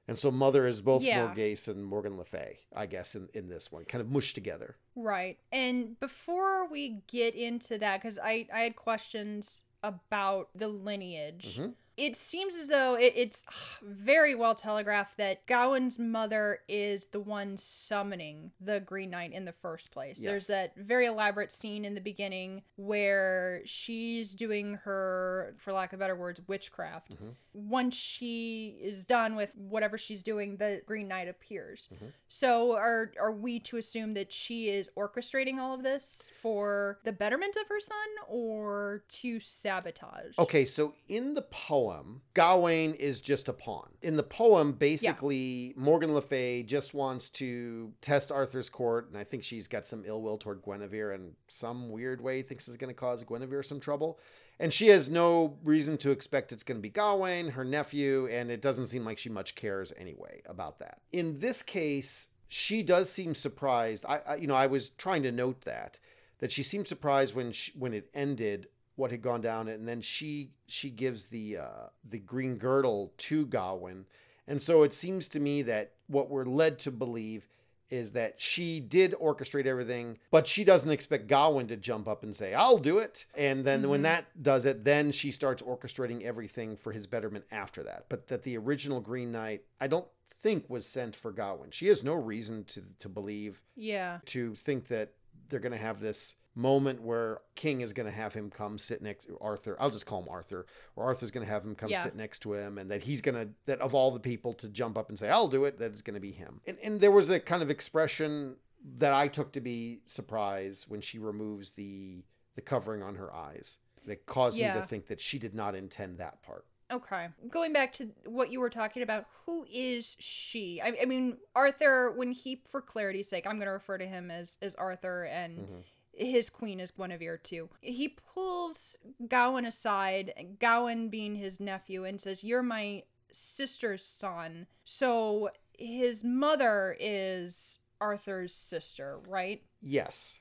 And 0.06 0.18
so 0.18 0.30
mother 0.30 0.66
is 0.66 0.80
both 0.80 1.02
Yeah. 1.02 1.28
Morgause 1.34 1.68
and 1.68 1.84
Morgan 1.84 2.16
Le 2.16 2.24
Fay, 2.24 2.60
I 2.74 2.86
guess, 2.86 3.14
in, 3.14 3.28
in 3.34 3.48
this 3.50 3.70
one, 3.70 3.84
kind 3.84 4.00
of 4.00 4.08
mushed 4.10 4.34
together. 4.34 4.76
Right. 4.96 5.38
And 5.52 6.00
before 6.00 6.66
we 6.66 7.02
get 7.06 7.34
into 7.34 7.76
that, 7.78 8.00
because 8.00 8.18
I, 8.18 8.46
I 8.52 8.60
had 8.60 8.74
questions 8.76 9.64
about 9.82 10.48
the 10.54 10.68
lineage. 10.68 11.58
Mhm. 11.58 11.74
It 11.98 12.14
seems 12.16 12.54
as 12.54 12.68
though 12.68 12.94
it, 12.94 13.12
it's 13.16 13.44
very 13.82 14.34
well 14.34 14.54
telegraphed 14.54 15.16
that 15.18 15.46
Gawain's 15.46 15.98
mother 15.98 16.60
is 16.68 17.06
the 17.06 17.20
one 17.20 17.58
summoning 17.58 18.52
the 18.60 18.80
Green 18.80 19.10
Knight 19.10 19.32
in 19.32 19.44
the 19.44 19.52
first 19.52 19.90
place. 19.90 20.20
There's 20.20 20.46
that 20.46 20.76
very 20.76 21.06
elaborate 21.06 21.50
scene 21.50 21.84
in 21.84 21.94
the 21.94 22.00
beginning 22.00 22.62
where 22.76 23.62
she's 23.64 24.34
doing 24.34 24.74
her, 24.84 25.54
for 25.58 25.72
lack 25.72 25.92
of 25.92 25.98
better 25.98 26.16
words, 26.16 26.40
witchcraft. 26.46 27.16
Mhm. 27.20 27.34
Once 27.52 27.96
she 27.96 28.78
is 28.80 29.04
done 29.04 29.34
with 29.34 29.56
whatever 29.56 29.98
she's 29.98 30.22
doing, 30.22 30.58
the 30.58 30.80
Green 30.86 31.08
Knight 31.08 31.26
appears. 31.26 31.88
Mhm. 31.92 32.12
So 32.28 32.76
are 32.76 33.10
are 33.18 33.32
we 33.32 33.58
to 33.60 33.76
assume 33.76 34.14
that 34.14 34.30
she 34.30 34.68
is 34.68 34.88
orchestrating 34.96 35.58
all 35.58 35.74
of 35.74 35.82
this 35.82 36.30
for 36.40 37.00
the 37.02 37.10
betterment 37.12 37.56
of 37.56 37.66
her 37.68 37.80
son 37.80 38.08
or 38.28 39.02
to 39.08 39.40
sabotage? 39.40 40.38
Okay, 40.38 40.64
so 40.64 40.94
in 41.08 41.34
the 41.34 41.42
poem, 41.42 41.87
Gawain 42.34 42.94
is 42.94 43.20
just 43.20 43.48
a 43.48 43.52
pawn. 43.52 43.88
In 44.02 44.16
the 44.16 44.22
poem, 44.22 44.72
basically, 44.72 45.74
Morgan 45.76 46.14
Le 46.14 46.22
Fay 46.22 46.62
just 46.62 46.94
wants 46.94 47.28
to 47.30 47.92
test 48.00 48.30
Arthur's 48.30 48.68
court, 48.68 49.08
and 49.08 49.16
I 49.16 49.24
think 49.24 49.44
she's 49.44 49.68
got 49.68 49.86
some 49.86 50.04
ill 50.06 50.22
will 50.22 50.38
toward 50.38 50.62
Guinevere 50.62 51.12
in 51.12 51.32
some 51.46 51.90
weird 51.90 52.20
way, 52.20 52.42
thinks 52.42 52.68
it's 52.68 52.76
going 52.76 52.94
to 52.94 53.00
cause 53.00 53.24
Guinevere 53.24 53.62
some 53.62 53.80
trouble. 53.80 54.18
And 54.60 54.72
she 54.72 54.88
has 54.88 55.08
no 55.08 55.56
reason 55.62 55.98
to 55.98 56.10
expect 56.10 56.52
it's 56.52 56.64
going 56.64 56.78
to 56.78 56.82
be 56.82 56.90
Gawain, 56.90 57.50
her 57.50 57.64
nephew, 57.64 58.26
and 58.26 58.50
it 58.50 58.60
doesn't 58.60 58.88
seem 58.88 59.04
like 59.04 59.18
she 59.18 59.28
much 59.28 59.54
cares 59.54 59.92
anyway 59.96 60.42
about 60.46 60.80
that. 60.80 61.00
In 61.12 61.38
this 61.38 61.62
case, 61.62 62.28
she 62.48 62.82
does 62.82 63.10
seem 63.10 63.34
surprised. 63.34 64.04
I, 64.06 64.20
I 64.26 64.34
you 64.36 64.46
know, 64.46 64.54
I 64.54 64.66
was 64.66 64.90
trying 64.90 65.22
to 65.22 65.32
note 65.32 65.62
that 65.62 65.98
that 66.40 66.52
she 66.52 66.62
seemed 66.62 66.86
surprised 66.86 67.34
when 67.34 67.52
she, 67.52 67.72
when 67.76 67.92
it 67.92 68.08
ended 68.14 68.68
what 68.98 69.12
had 69.12 69.22
gone 69.22 69.40
down 69.40 69.68
and 69.68 69.86
then 69.86 70.00
she 70.00 70.50
she 70.66 70.90
gives 70.90 71.26
the 71.26 71.56
uh 71.56 71.86
the 72.08 72.18
green 72.18 72.56
girdle 72.56 73.12
to 73.16 73.46
Gawain 73.46 74.04
and 74.48 74.60
so 74.60 74.82
it 74.82 74.92
seems 74.92 75.28
to 75.28 75.38
me 75.40 75.62
that 75.62 75.92
what 76.08 76.28
we're 76.28 76.44
led 76.44 76.78
to 76.80 76.90
believe 76.90 77.46
is 77.90 78.12
that 78.12 78.40
she 78.40 78.80
did 78.80 79.14
orchestrate 79.22 79.66
everything 79.66 80.18
but 80.32 80.46
she 80.48 80.64
doesn't 80.64 80.90
expect 80.90 81.28
Gawain 81.28 81.68
to 81.68 81.76
jump 81.76 82.08
up 82.08 82.24
and 82.24 82.34
say 82.34 82.54
I'll 82.54 82.78
do 82.78 82.98
it 82.98 83.24
and 83.36 83.64
then 83.64 83.88
when 83.88 84.00
Mhm. 84.00 84.04
that 84.10 84.42
does 84.42 84.66
it 84.66 84.84
then 84.84 85.12
she 85.12 85.30
starts 85.30 85.62
orchestrating 85.62 86.22
everything 86.24 86.76
for 86.76 86.90
his 86.92 87.06
betterment 87.06 87.44
after 87.52 87.84
that 87.84 88.06
but 88.08 88.26
that 88.28 88.42
the 88.42 88.58
original 88.58 89.00
green 89.00 89.30
knight 89.30 89.62
I 89.80 89.86
don't 89.86 90.08
think 90.42 90.68
was 90.68 90.86
sent 90.86 91.14
for 91.14 91.30
Gawain 91.30 91.70
she 91.70 91.86
has 91.86 92.02
no 92.02 92.14
reason 92.14 92.64
to 92.64 92.82
to 92.98 93.08
believe 93.08 93.62
Yeah. 93.76 94.18
to 94.26 94.56
think 94.56 94.88
that 94.88 95.12
they're 95.48 95.60
going 95.60 95.72
to 95.72 95.78
have 95.78 96.00
this 96.00 96.34
moment 96.58 97.00
where 97.00 97.38
King 97.54 97.80
is 97.82 97.92
going 97.92 98.06
to 98.06 98.12
have 98.14 98.34
him 98.34 98.50
come 98.50 98.78
sit 98.78 99.00
next 99.00 99.26
to 99.26 99.38
Arthur. 99.40 99.76
I'll 99.80 99.90
just 99.90 100.06
call 100.06 100.20
him 100.22 100.28
Arthur. 100.28 100.66
Or 100.96 101.04
Arthur's 101.04 101.30
going 101.30 101.46
to 101.46 101.52
have 101.52 101.64
him 101.64 101.74
come 101.76 101.88
Yeah. 101.90 102.02
sit 102.02 102.16
next 102.16 102.40
to 102.40 102.54
him 102.54 102.78
and 102.78 102.90
that 102.90 103.02
he's 103.04 103.20
going 103.20 103.36
to 103.36 103.52
that 103.66 103.80
of 103.80 103.94
all 103.94 104.10
the 104.10 104.18
people 104.20 104.52
to 104.54 104.68
jump 104.68 104.98
up 104.98 105.08
and 105.08 105.18
say 105.18 105.28
I'll 105.30 105.48
do 105.48 105.64
it 105.64 105.78
that 105.78 105.92
it's 105.92 106.02
going 106.02 106.14
to 106.14 106.20
be 106.20 106.32
him. 106.32 106.60
And 106.66 106.76
and 106.82 107.00
there 107.00 107.12
was 107.12 107.30
a 107.30 107.38
kind 107.40 107.62
of 107.62 107.70
expression 107.70 108.56
that 108.98 109.12
I 109.12 109.28
took 109.28 109.52
to 109.52 109.60
be 109.60 110.00
surprise 110.04 110.86
when 110.88 111.00
she 111.00 111.18
removes 111.18 111.72
the 111.72 112.24
the 112.56 112.60
covering 112.62 113.02
on 113.04 113.14
her 113.14 113.32
eyes 113.32 113.76
that 114.06 114.26
caused 114.26 114.58
me 114.58 114.64
to 114.64 114.82
think 114.82 115.06
that 115.06 115.20
she 115.20 115.38
did 115.38 115.54
not 115.54 115.74
intend 115.76 116.18
that 116.18 116.42
part. 116.42 116.64
Okay. 116.90 117.28
Going 117.50 117.72
back 117.74 117.92
to 117.94 118.08
what 118.24 118.50
you 118.50 118.58
were 118.60 118.70
talking 118.70 119.02
about, 119.02 119.26
who 119.44 119.66
is 119.70 120.16
she? 120.18 120.80
I, 120.80 120.96
I 121.02 121.04
mean, 121.04 121.36
Arthur, 121.54 122.10
when 122.12 122.32
he, 122.32 122.62
for 122.66 122.80
clarity's 122.80 123.28
sake, 123.28 123.46
I'm 123.46 123.56
going 123.56 123.66
to 123.66 123.72
refer 123.72 123.98
to 123.98 124.06
him 124.06 124.30
as, 124.30 124.56
as 124.62 124.74
Arthur 124.76 125.24
and 125.24 125.58
Mhm. 125.58 125.82
His 126.18 126.50
queen 126.50 126.80
is 126.80 126.90
Guinevere 126.90 127.38
too. 127.42 127.70
He 127.80 128.08
pulls 128.08 128.96
Gawain 129.28 129.64
aside, 129.64 130.56
Gawain 130.58 131.08
being 131.08 131.36
his 131.36 131.60
nephew, 131.60 132.04
and 132.04 132.20
says, 132.20 132.44
You're 132.44 132.62
my 132.62 133.04
sister's 133.32 134.04
son. 134.04 134.66
So 134.84 135.50
his 135.78 136.24
mother 136.24 136.96
is 136.98 137.78
Arthur's 138.00 138.54
sister, 138.54 139.18
right? 139.28 139.62
Yes. 139.80 140.40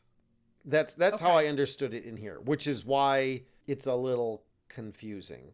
That's 0.66 0.94
that's 0.96 1.20
how 1.20 1.32
I 1.32 1.46
understood 1.46 1.94
it 1.94 2.04
in 2.04 2.18
here, 2.18 2.40
which 2.44 2.68
is 2.68 2.84
why 2.86 3.44
it's 3.68 3.86
a 3.86 3.96
little 3.96 4.44
confusing. 4.68 5.54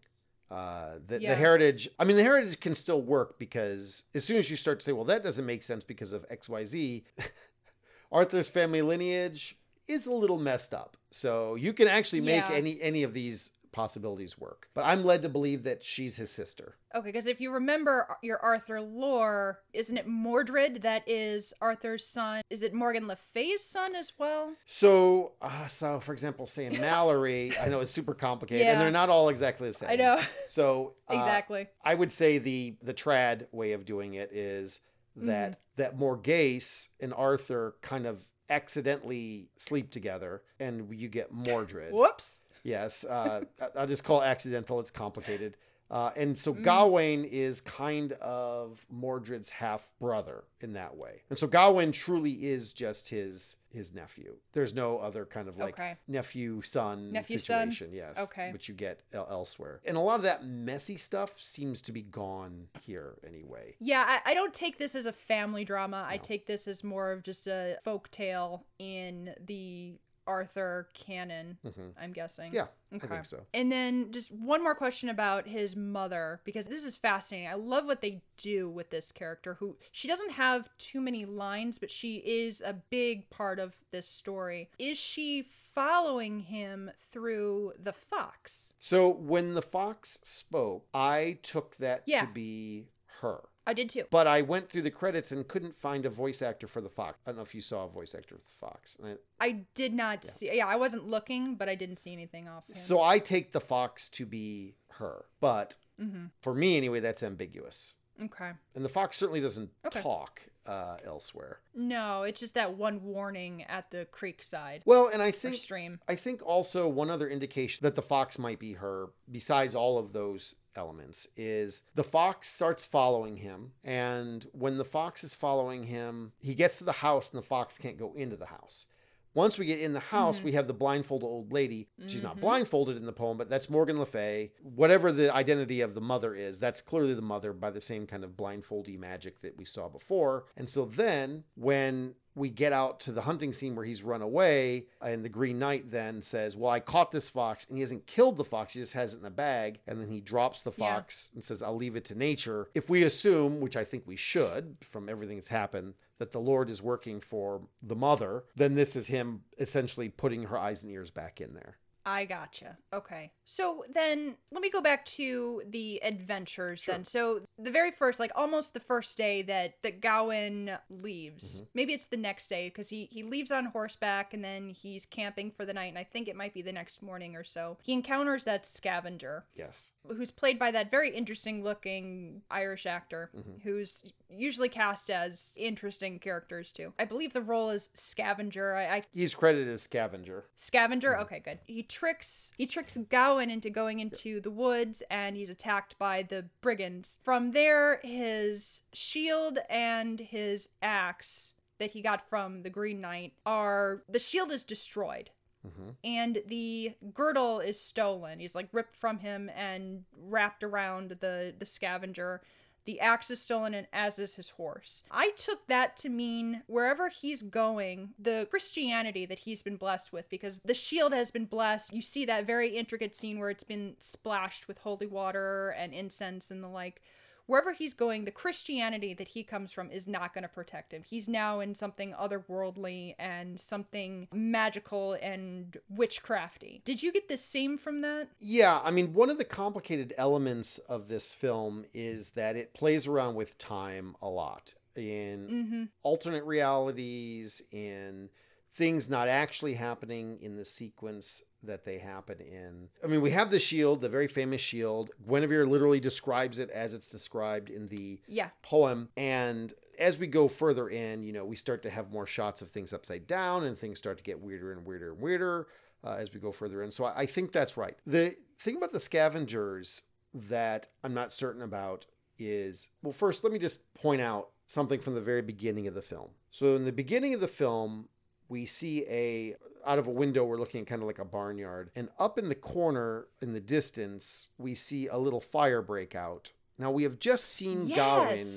Uh, 0.50 1.00
the, 1.08 1.20
Yeah. 1.22 1.30
the 1.30 1.36
heritage, 1.36 1.90
I 2.00 2.04
mean, 2.04 2.16
the 2.18 2.24
heritage 2.24 2.60
can 2.60 2.76
still 2.76 3.02
work 3.02 3.40
because 3.40 4.04
as 4.14 4.24
soon 4.24 4.38
as 4.38 4.50
you 4.52 4.58
start 4.58 4.80
to 4.80 4.84
say, 4.86 4.92
well, 4.92 5.06
that 5.06 5.24
doesn't 5.24 5.46
make 5.46 5.64
sense 5.64 5.84
because 5.84 6.14
of 6.14 6.28
XYZ, 6.30 7.04
Arthur's 8.12 8.50
family 8.50 8.82
lineage 8.82 9.58
is 9.88 10.06
a 10.06 10.14
little 10.14 10.40
messed 10.40 10.74
up. 10.74 10.98
So 11.12 11.56
you 11.56 11.74
can 11.74 11.88
actually 11.88 12.22
make 12.22 12.50
Yeah. 12.50 12.56
any 12.56 12.82
any 12.82 13.04
of 13.04 13.14
these 13.14 13.52
possibilities 13.72 14.40
work. 14.40 14.70
But 14.76 14.84
I'm 14.84 15.04
led 15.04 15.24
to 15.24 15.30
believe 15.30 15.64
that 15.64 15.84
she's 15.84 16.16
his 16.16 16.30
sister. 16.32 16.76
Okay, 16.94 17.08
because 17.08 17.26
if 17.26 17.42
you 17.42 17.52
remember 17.52 18.08
your 18.22 18.38
Arthur 18.38 18.80
lore, 18.80 19.62
isn't 19.74 19.98
it 19.98 20.08
Mordred 20.08 20.84
that 20.84 21.02
is 21.10 21.54
Arthur's 21.60 22.06
son? 22.06 22.44
Is 22.52 22.62
it 22.62 22.72
Morgan 22.72 23.08
Le 23.08 23.16
Fay's 23.16 23.64
son 23.66 23.96
as 23.96 24.14
well? 24.20 24.54
So, 24.68 25.32
uh, 25.42 25.66
so 25.68 26.00
for 26.00 26.14
example, 26.14 26.46
saying 26.46 26.74
Malory, 26.76 27.60
I 27.60 27.68
know 27.68 27.80
it's 27.80 27.92
super 27.92 28.14
complicated, 28.14 28.68
and 28.68 28.80
they're 28.80 28.92
not 28.92 29.10
all 29.10 29.30
exactly 29.30 29.68
the 29.70 29.74
same. 29.74 29.90
I 29.90 29.96
know. 29.96 30.22
So 30.48 30.94
uh, 31.10 31.16
exactly. 31.16 31.68
I 31.84 31.96
would 31.96 32.12
say 32.12 32.38
the 32.38 32.76
the 32.84 32.94
trad 32.94 33.48
way 33.52 33.72
of 33.72 33.86
doing 33.86 34.14
it 34.14 34.32
is 34.32 34.82
that 35.16 35.60
that 35.76 35.98
Morgause 35.98 36.90
and 37.00 37.14
Arthur 37.14 37.76
kind 37.82 38.06
of 38.06 38.24
accidentally 38.50 39.50
sleep 39.58 39.92
together, 39.92 40.42
and 40.60 40.94
you 40.94 41.08
get 41.10 41.32
Mordred. 41.34 41.94
Whoops. 41.94 42.40
Yes, 42.64 43.04
uh, 43.04 43.44
I- 43.62 43.80
I'll 43.80 43.88
just 43.88 44.04
call 44.04 44.22
it 44.22 44.26
accidental. 44.26 44.80
It's 44.80 44.92
complicated. 44.92 45.58
Uh, 45.94 46.12
and 46.16 46.36
so 46.36 46.56
Mm. 46.56 46.64
Gawain 46.64 47.24
is 47.24 47.62
kind 47.62 48.14
of 48.14 48.84
Mordred's 48.92 49.52
half 49.52 49.92
brother 50.00 50.44
in 50.60 50.74
that 50.74 50.98
way, 50.98 51.22
and 51.30 51.38
so 51.38 51.46
Gawain 51.46 51.92
truly 51.92 52.46
is 52.46 52.74
just 52.74 53.10
his 53.10 53.58
his 53.70 53.92
nephew. 53.94 54.38
There's 54.54 54.72
no 54.74 55.00
other 55.00 55.26
kind 55.26 55.48
of 55.48 55.58
like 55.58 55.74
Okay. 55.74 55.98
nephew 56.08 56.62
son 56.62 57.12
Nephew, 57.12 57.40
son? 57.40 57.72
situation. 57.72 57.92
Yes, 57.96 58.32
Okay. 58.32 58.52
which 58.54 58.68
you 58.70 58.76
get 58.76 59.02
el- 59.14 59.28
elsewhere, 59.30 59.82
and 59.86 59.96
a 59.98 60.00
lot 60.00 60.16
of 60.16 60.24
that 60.24 60.46
messy 60.46 60.96
stuff 60.98 61.40
seems 61.42 61.82
to 61.84 61.92
be 61.92 62.02
gone 62.04 62.70
here 62.82 63.16
anyway. 63.26 63.76
Yeah, 63.80 64.04
I, 64.08 64.32
I 64.32 64.34
don't 64.36 64.54
take 64.54 64.78
this 64.80 64.94
as 64.96 65.06
a 65.08 65.12
family 65.14 65.66
drama. 65.66 66.06
I 66.08 66.18
take 66.18 66.46
this 66.48 66.68
as 66.68 66.84
more 66.84 67.12
of 67.12 67.22
just 67.24 67.48
a 67.48 67.78
folk 67.84 68.10
tale 68.12 68.66
in 68.80 69.34
the 69.44 70.00
Arthur 70.28 70.90
canon, 70.94 71.58
hmm 71.64 71.90
I'm 72.00 72.14
guessing. 72.14 72.54
Yeah, 72.54 72.68
Okay. 72.94 73.06
I 73.08 73.10
think 73.10 73.26
so. 73.26 73.42
And 73.54 73.72
then 73.72 74.12
just 74.12 74.32
one 74.32 74.64
more 74.64 74.76
question 74.76 75.10
about 75.10 75.48
his 75.48 75.76
mother 75.76 76.42
because 76.44 76.68
this 76.68 76.86
is 76.86 76.96
fascinating. 76.96 77.48
I 77.50 77.56
love 77.56 77.86
what 77.86 78.02
they 78.02 78.22
do 78.38 78.70
with 78.70 78.90
this 78.90 79.12
character 79.12 79.56
who 79.56 79.78
she 79.92 80.08
doesn't 80.08 80.32
have 80.32 80.70
too 80.78 81.02
many 81.02 81.26
lines, 81.26 81.80
but 81.80 81.92
she 81.92 82.18
is 82.18 82.62
a 82.62 82.74
big 82.74 83.30
part 83.30 83.60
of 83.60 83.74
this 83.92 84.08
story. 84.08 84.70
Is 84.80 84.98
she 84.98 85.48
following 85.76 86.40
him 86.40 86.92
through 87.12 87.74
the 87.80 87.94
fox? 87.94 88.74
So 88.80 89.10
when 89.10 89.54
the 89.54 89.62
fox 89.62 90.20
spoke, 90.24 90.86
I 90.94 91.40
took 91.42 91.78
that 91.78 92.04
Yeah. 92.06 92.26
to 92.26 92.32
be 92.32 92.88
her. 93.22 93.42
I 93.66 93.74
did 93.74 93.90
too. 93.90 94.04
But 94.12 94.28
I 94.28 94.42
went 94.42 94.70
through 94.70 94.82
the 94.84 94.92
credits 94.92 95.32
and 95.32 95.48
couldn't 95.48 95.76
find 95.76 96.06
a 96.06 96.10
voice 96.10 96.42
actor 96.42 96.68
for 96.68 96.82
the 96.82 96.90
fox. 96.90 97.18
I 97.26 97.30
don't 97.30 97.38
know 97.38 97.44
if 97.44 97.56
you 97.56 97.62
saw 97.62 97.86
a 97.86 97.90
voice 97.90 98.14
actor 98.14 98.36
for 98.38 98.42
the 98.44 98.68
fox. 98.68 98.98
I- 99.04 99.18
I 99.40 99.52
did 99.74 99.94
not 99.94 100.24
see 100.26 100.54
yeah, 100.56 100.68
I 100.68 100.76
wasn't 100.76 101.08
looking, 101.08 101.56
but 101.56 101.70
I 101.70 101.76
didn't 101.76 101.98
see 101.98 102.12
anything 102.14 102.48
off 102.48 102.68
him. 102.70 102.76
so 102.76 103.02
I 103.02 103.20
take 103.20 103.52
the 103.52 103.62
fox 103.62 104.10
to 104.10 104.26
be 104.26 104.76
her. 105.00 105.26
But 105.40 105.78
Mhm. 106.00 106.32
for 106.42 106.54
me 106.54 106.78
anyway, 106.78 107.00
that's 107.00 107.24
ambiguous. 107.24 107.96
Okay. 108.22 108.52
And 108.76 108.86
the 108.86 108.90
fox 108.90 109.18
certainly 109.18 109.42
doesn't 109.42 109.72
Okay. 109.86 110.02
talk 110.02 110.42
uh, 110.66 110.98
elsewhere. 111.04 111.60
No, 111.74 112.24
it's 112.24 112.40
just 112.40 112.54
that 112.54 112.78
one 112.78 113.04
warning 113.04 113.64
at 113.64 113.92
the 113.92 114.06
creek 114.06 114.42
side 114.42 114.82
Well, 114.86 115.08
and 115.08 115.22
I 115.22 115.30
think 115.30 115.56
stream. 115.56 116.00
I 116.08 116.16
think 116.16 116.42
also 116.42 116.88
one 116.88 117.10
other 117.10 117.28
indication 117.28 117.84
that 117.84 117.96
the 117.96 118.02
fox 118.02 118.40
might 118.40 118.60
be 118.60 118.74
her, 118.76 119.10
besides 119.30 119.76
all 119.76 119.98
of 119.98 120.14
those 120.14 120.56
elements, 120.78 121.28
is 121.36 121.84
the 121.96 122.04
fox 122.04 122.50
starts 122.50 122.86
following 122.86 123.38
him. 123.38 123.74
And 123.84 124.46
when 124.52 124.78
the 124.78 124.86
fox 124.86 125.24
is 125.24 125.34
following 125.34 125.84
him, 125.84 126.34
he 126.40 126.56
gets 126.56 126.78
to 126.80 126.84
the 126.84 126.92
house 126.92 127.32
and 127.32 127.38
the 127.42 127.46
fox 127.46 127.78
can't 127.78 127.98
go 127.98 128.14
into 128.16 128.36
the 128.36 128.48
house. 128.48 128.88
Once 129.36 129.58
we 129.58 129.66
get 129.66 129.80
in 129.80 129.94
the 129.94 130.00
house, 130.00 130.42
Mhm. 130.42 130.44
we 130.44 130.52
have 130.52 130.68
the 130.68 130.76
blindfolded 130.76 131.26
old 131.26 131.52
lady. 131.52 131.90
She's 132.06 132.22
not 132.22 132.38
Mhm. 132.38 132.42
blindfolded 132.42 132.98
in 132.98 133.06
the 133.08 133.12
poem, 133.12 133.36
but 133.36 133.50
that's 133.50 133.68
Morgan 133.68 133.98
Le 133.98 134.06
Fay. 134.06 134.52
Whatever 134.62 135.12
the 135.12 135.34
identity 135.34 135.82
of 135.82 135.96
the 135.96 136.02
mother 136.02 136.36
is, 136.36 136.60
that's 136.60 136.82
clearly 136.82 137.16
the 137.16 137.22
mother 137.24 137.52
by 137.52 137.72
the 137.72 137.82
same 137.82 138.06
kind 138.06 138.24
of 138.24 138.38
blindfoldy 138.38 138.96
magic 139.00 139.42
that 139.42 139.58
we 139.58 139.66
saw 139.66 139.90
before. 139.90 140.46
And 140.56 140.70
so 140.70 140.86
then 140.86 141.46
when 141.56 142.14
we 142.36 142.50
get 142.50 142.74
out 142.74 143.00
to 143.02 143.12
the 143.12 143.22
hunting 143.22 143.54
scene 143.54 143.76
where 143.76 143.86
he's 143.86 144.04
run 144.04 144.22
away, 144.22 144.88
and 145.02 145.24
the 145.24 145.30
Green 145.30 145.60
Knight 145.60 145.92
then 145.92 146.22
says, 146.22 146.56
Well, 146.56 146.72
I 146.72 146.80
caught 146.80 147.12
this 147.12 147.30
fox, 147.30 147.66
and 147.68 147.78
he 147.78 147.82
hasn't 147.82 148.08
killed 148.08 148.38
the 148.38 148.44
fox, 148.44 148.74
he 148.74 148.80
just 148.80 148.94
has 148.94 149.14
it 149.14 149.20
in 149.20 149.26
a 149.26 149.30
bag. 149.32 149.80
And 149.88 150.02
then 150.02 150.10
he 150.10 150.22
drops 150.22 150.64
the 150.64 150.72
Yeah. 150.72 150.96
fox 150.96 151.30
and 151.34 151.44
says, 151.44 151.62
I'll 151.62 151.76
leave 151.76 151.96
it 151.96 152.06
to 152.06 152.16
nature. 152.16 152.68
If 152.74 152.90
we 152.90 153.04
assume, 153.04 153.60
which 153.60 153.78
I 153.78 153.84
think 153.84 154.08
we 154.08 154.16
should 154.16 154.78
from 154.82 155.10
everything 155.10 155.38
that's 155.38 155.50
happened, 155.50 155.94
that 156.20 156.32
the 156.32 156.40
Lord 156.40 156.70
is 156.70 156.82
working 156.82 157.20
for 157.20 157.68
the 157.82 157.96
mother, 157.96 158.44
then 158.56 158.76
this 158.76 158.96
is 158.96 159.08
him 159.08 159.44
essentially 159.60 160.10
putting 160.10 160.44
her 160.44 160.58
eyes 160.58 160.84
and 160.84 160.92
ears 160.92 161.10
back 161.10 161.42
in 161.42 161.54
there. 161.54 161.78
I 162.06 162.26
gotcha. 162.26 162.78
Okay. 162.94 163.32
So 163.46 163.86
then 163.94 164.36
let 164.52 164.62
me 164.62 164.70
go 164.70 164.82
back 164.82 165.06
to 165.06 165.62
the 165.70 166.02
adventures 166.04 166.82
Sure. 166.82 166.96
then. 166.96 167.06
So 167.06 167.42
the 167.58 167.72
very 167.72 167.92
first, 167.92 168.20
like 168.20 168.32
almost 168.36 168.74
the 168.74 168.80
first 168.80 169.18
day 169.18 169.42
that, 169.44 169.76
that 169.84 170.02
Gawain 170.02 170.78
leaves, 170.90 171.62
Mm-hmm. 171.62 171.66
maybe 171.74 171.94
it's 171.94 172.06
the 172.08 172.18
next 172.18 172.48
day 172.48 172.68
because 172.70 172.90
he, 172.90 173.06
he 173.12 173.24
leaves 173.24 173.52
on 173.52 173.66
horseback 173.66 174.34
and 174.34 174.44
then 174.44 174.70
he's 174.70 175.06
camping 175.06 175.52
for 175.52 175.66
the 175.66 175.74
night. 175.74 175.88
And 175.90 175.98
I 175.98 176.04
think 176.04 176.28
it 176.28 176.36
might 176.36 176.54
be 176.54 176.62
the 176.62 176.72
next 176.72 177.02
morning 177.02 177.36
or 177.36 177.44
so. 177.44 177.78
He 177.84 177.94
encounters 177.94 178.44
that 178.46 178.66
scavenger 178.66 179.46
Yes. 179.56 179.92
who's 180.08 180.32
played 180.32 180.60
by 180.60 180.72
that 180.72 180.92
very 180.92 181.10
interesting 181.16 181.64
looking 181.64 182.42
Irish 182.52 182.86
actor 182.86 183.30
Mm-hmm. 183.36 183.62
who's 183.64 184.12
usually 184.30 184.70
cast 184.70 185.10
as 185.10 185.54
interesting 185.56 186.20
characters 186.20 186.72
too. 186.72 186.94
I 187.00 187.06
believe 187.06 187.34
the 187.34 187.42
role 187.42 187.70
is 187.70 187.90
scavenger. 187.94 188.76
I, 188.76 188.84
I 188.98 189.02
He's 189.12 189.34
credited 189.34 189.68
as 189.70 189.82
scavenger. 189.84 190.46
Scavenger. 190.56 191.20
Okay, 191.22 191.40
good. 191.40 191.60
He 191.66 191.84
tricks 191.94 192.52
he 192.58 192.66
tricks 192.66 192.98
Gawain 193.10 193.50
into 193.50 193.70
going 193.70 194.00
into 194.00 194.42
the 194.42 194.52
woods, 194.52 195.04
and 195.10 195.38
he's 195.38 195.50
attacked 195.50 195.98
by 195.98 196.24
the 196.24 196.46
brigands. 196.62 197.20
From 197.24 197.52
there, 197.52 198.00
his 198.04 198.84
shield 198.92 199.60
and 199.70 200.20
his 200.20 200.70
axe 200.82 201.54
that 201.80 201.92
he 201.92 202.02
got 202.02 202.28
from 202.30 202.64
the 202.64 202.70
Green 202.70 203.02
Knight 203.02 203.34
are 203.46 204.04
the 204.10 204.20
shield 204.20 204.52
is 204.52 204.64
destroyed. 204.64 205.30
hmm 205.64 205.92
And 206.04 206.40
the 206.48 206.94
girdle 207.14 207.60
is 207.60 207.80
stolen. 207.80 208.40
He's 208.40 208.56
like 208.56 208.70
ripped 208.72 208.96
from 208.96 209.20
him 209.20 209.50
and 209.56 210.04
wrapped 210.18 210.64
around 210.64 211.18
the 211.20 211.54
the 211.58 211.66
scavenger. 211.66 212.42
The 212.86 213.00
axe 213.00 213.32
is 213.32 213.42
stolen, 213.42 213.74
and 213.74 213.88
as 213.94 214.20
is 214.20 214.36
his 214.36 214.50
horse. 214.50 215.04
I 215.10 215.32
took 215.32 215.68
that 215.68 215.96
to 215.98 216.10
mean 216.10 216.64
wherever 216.68 217.10
he's 217.10 217.42
going, 217.42 218.10
the 218.20 218.48
Christianity 218.50 219.26
that 219.26 219.40
he's 219.40 219.62
been 219.62 219.78
blessed 219.78 220.12
with, 220.12 220.30
because 220.30 220.60
the 220.66 220.74
shield 220.74 221.14
has 221.14 221.32
been 221.32 221.46
blessed. 221.46 221.94
You 221.94 222.02
see 222.02 222.26
that 222.26 222.46
very 222.46 222.76
intricate 222.76 223.16
scene 223.16 223.40
where 223.40 223.50
it's 223.50 223.64
been 223.64 223.96
splashed 224.00 224.68
with 224.68 224.80
holy 224.80 225.08
water 225.08 225.70
and 225.70 225.94
incense 225.94 226.52
and 226.52 226.64
the 226.64 226.68
like. 226.68 227.02
Wherever 227.46 227.74
he's 227.74 227.94
going, 227.94 228.26
the 228.26 228.32
Christianity 228.32 229.14
that 229.14 229.30
he 229.30 229.44
comes 229.44 229.72
from 229.72 229.92
is 229.92 230.08
not 230.08 230.34
going 230.34 230.44
to 230.44 230.48
protect 230.48 230.94
him. 230.94 231.04
He's 231.04 231.28
now 231.28 231.60
in 231.60 231.76
something 231.76 232.14
otherworldly 232.14 233.16
and 233.20 233.60
something 233.60 234.28
magical 234.32 235.18
and 235.22 235.76
witchcrafty. 235.94 236.84
Did 236.84 237.04
you 237.04 237.12
get 237.12 237.28
the 237.28 237.38
same 237.38 237.78
from 237.78 238.02
that? 238.02 238.30
Yeah, 238.40 238.80
I 238.84 238.92
mean, 238.92 239.14
one 239.14 239.30
of 239.30 239.38
the 239.38 239.44
complicated 239.46 240.14
elements 240.18 240.78
of 240.78 241.08
this 241.08 241.34
film 241.34 241.86
is 241.94 242.32
that 242.32 242.56
it 242.56 242.74
plays 242.74 243.08
around 243.08 243.36
with 243.36 243.58
time 243.58 244.16
a 244.22 244.30
lot 244.30 244.74
in 244.96 245.48
Mm-hmm. 245.50 245.84
alternate 246.04 246.44
realities, 246.46 247.62
in 247.72 248.30
things 248.72 249.10
not 249.10 249.28
actually 249.28 249.74
happening 249.74 250.40
in 250.42 250.56
the 250.56 250.66
sequence 250.66 251.44
that 251.64 251.86
they 251.86 251.98
happen 251.98 252.40
in. 252.40 252.90
I 253.04 253.08
mean, 253.08 253.22
we 253.22 253.32
have 253.32 253.52
the 253.52 253.60
shield, 253.60 254.02
the 254.02 254.10
very 254.10 254.28
famous 254.28 254.62
shield. 254.62 255.12
Guinevere 255.28 255.66
literally 255.66 256.00
describes 256.00 256.60
it 256.60 256.70
as 256.70 256.94
it's 256.94 257.10
described 257.10 257.70
in 257.70 257.88
the 257.88 258.20
Yeah. 258.28 258.50
poem. 258.62 259.10
And 259.16 259.74
as 259.98 260.18
we 260.18 260.28
go 260.28 260.48
further 260.48 260.90
in, 260.90 261.24
you 261.24 261.32
know, 261.34 261.46
we 261.46 261.56
start 261.56 261.82
to 261.84 261.90
have 261.90 262.12
more 262.12 262.28
shots 262.28 262.62
of 262.62 262.70
things 262.70 262.94
upside 262.94 263.28
down 263.28 263.64
and 263.64 263.78
things 263.78 263.98
start 263.98 264.18
to 264.18 264.24
get 264.24 264.42
weirder 264.42 264.72
and 264.72 264.86
weirder 264.86 265.12
and 265.14 265.22
weirder 265.22 265.68
uh, 266.04 266.16
as 266.20 266.34
we 266.34 266.40
go 266.40 266.52
further 266.52 266.84
in. 266.84 266.92
So 266.92 267.06
I, 267.06 267.20
I 267.22 267.26
think 267.26 267.52
that's 267.52 267.78
right. 267.78 267.98
The 268.06 268.36
thing 268.60 268.78
about 268.78 268.92
the 268.92 269.00
scavengers 269.00 270.04
that 270.34 270.88
I'm 271.04 271.14
not 271.14 271.32
certain 271.32 271.62
about 271.62 272.06
is 272.40 272.90
well, 273.02 273.14
first, 273.14 273.44
let 273.44 273.54
me 273.54 273.60
just 273.60 273.94
point 273.94 274.22
out 274.22 274.50
something 274.66 275.00
from 275.00 275.14
the 275.16 275.22
very 275.22 275.42
beginning 275.42 275.88
of 275.88 275.94
the 275.94 276.02
film. 276.02 276.30
So 276.50 276.76
in 276.76 276.86
the 276.86 276.92
beginning 276.92 277.34
of 277.34 277.40
the 277.40 277.48
film, 277.48 278.10
we 278.50 278.66
see 278.66 279.06
a 279.08 279.56
out 279.86 280.00
of 280.00 280.08
a 280.08 280.12
window 280.12 280.44
we're 280.46 280.60
looking 280.60 280.82
at 280.82 280.88
kind 280.88 281.02
of 281.02 281.08
like 281.08 281.20
a 281.20 281.26
barnyard 281.26 281.90
and 281.96 282.10
up 282.20 282.38
in 282.38 282.50
the 282.50 282.56
corner 282.56 283.28
in 283.42 283.54
the 283.54 283.60
distance 283.60 284.50
we 284.58 284.74
see 284.76 285.08
a 285.08 285.18
little 285.18 285.42
fire 285.42 285.82
break 285.82 286.16
out 286.16 286.52
now 286.78 286.90
we 286.92 287.04
have 287.04 287.20
just 287.20 287.46
seen 287.54 287.88
gawain 287.88 288.48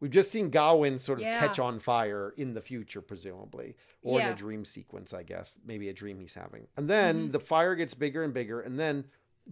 We've 0.00 0.10
just 0.10 0.32
seen 0.32 0.50
Gawain 0.50 0.98
sort 0.98 1.20
of 1.20 1.26
Yeah. 1.26 1.38
catch 1.38 1.60
on 1.60 1.78
fire 1.78 2.34
in 2.36 2.54
the 2.54 2.60
future, 2.60 3.00
presumably, 3.00 3.76
or 4.02 4.18
in 4.20 4.26
a 4.26 4.34
dream 4.34 4.64
sequence, 4.64 5.14
I 5.14 5.22
guess, 5.22 5.60
maybe 5.64 5.88
a 5.90 5.92
dream 5.92 6.18
he's 6.18 6.34
having. 6.34 6.66
And 6.76 6.90
then 6.90 7.16
Mm-hmm. 7.26 7.30
the 7.30 7.38
fire 7.38 7.76
gets 7.76 7.94
bigger 7.94 8.24
and 8.24 8.34
bigger. 8.34 8.60
And 8.62 8.80
then 8.80 9.04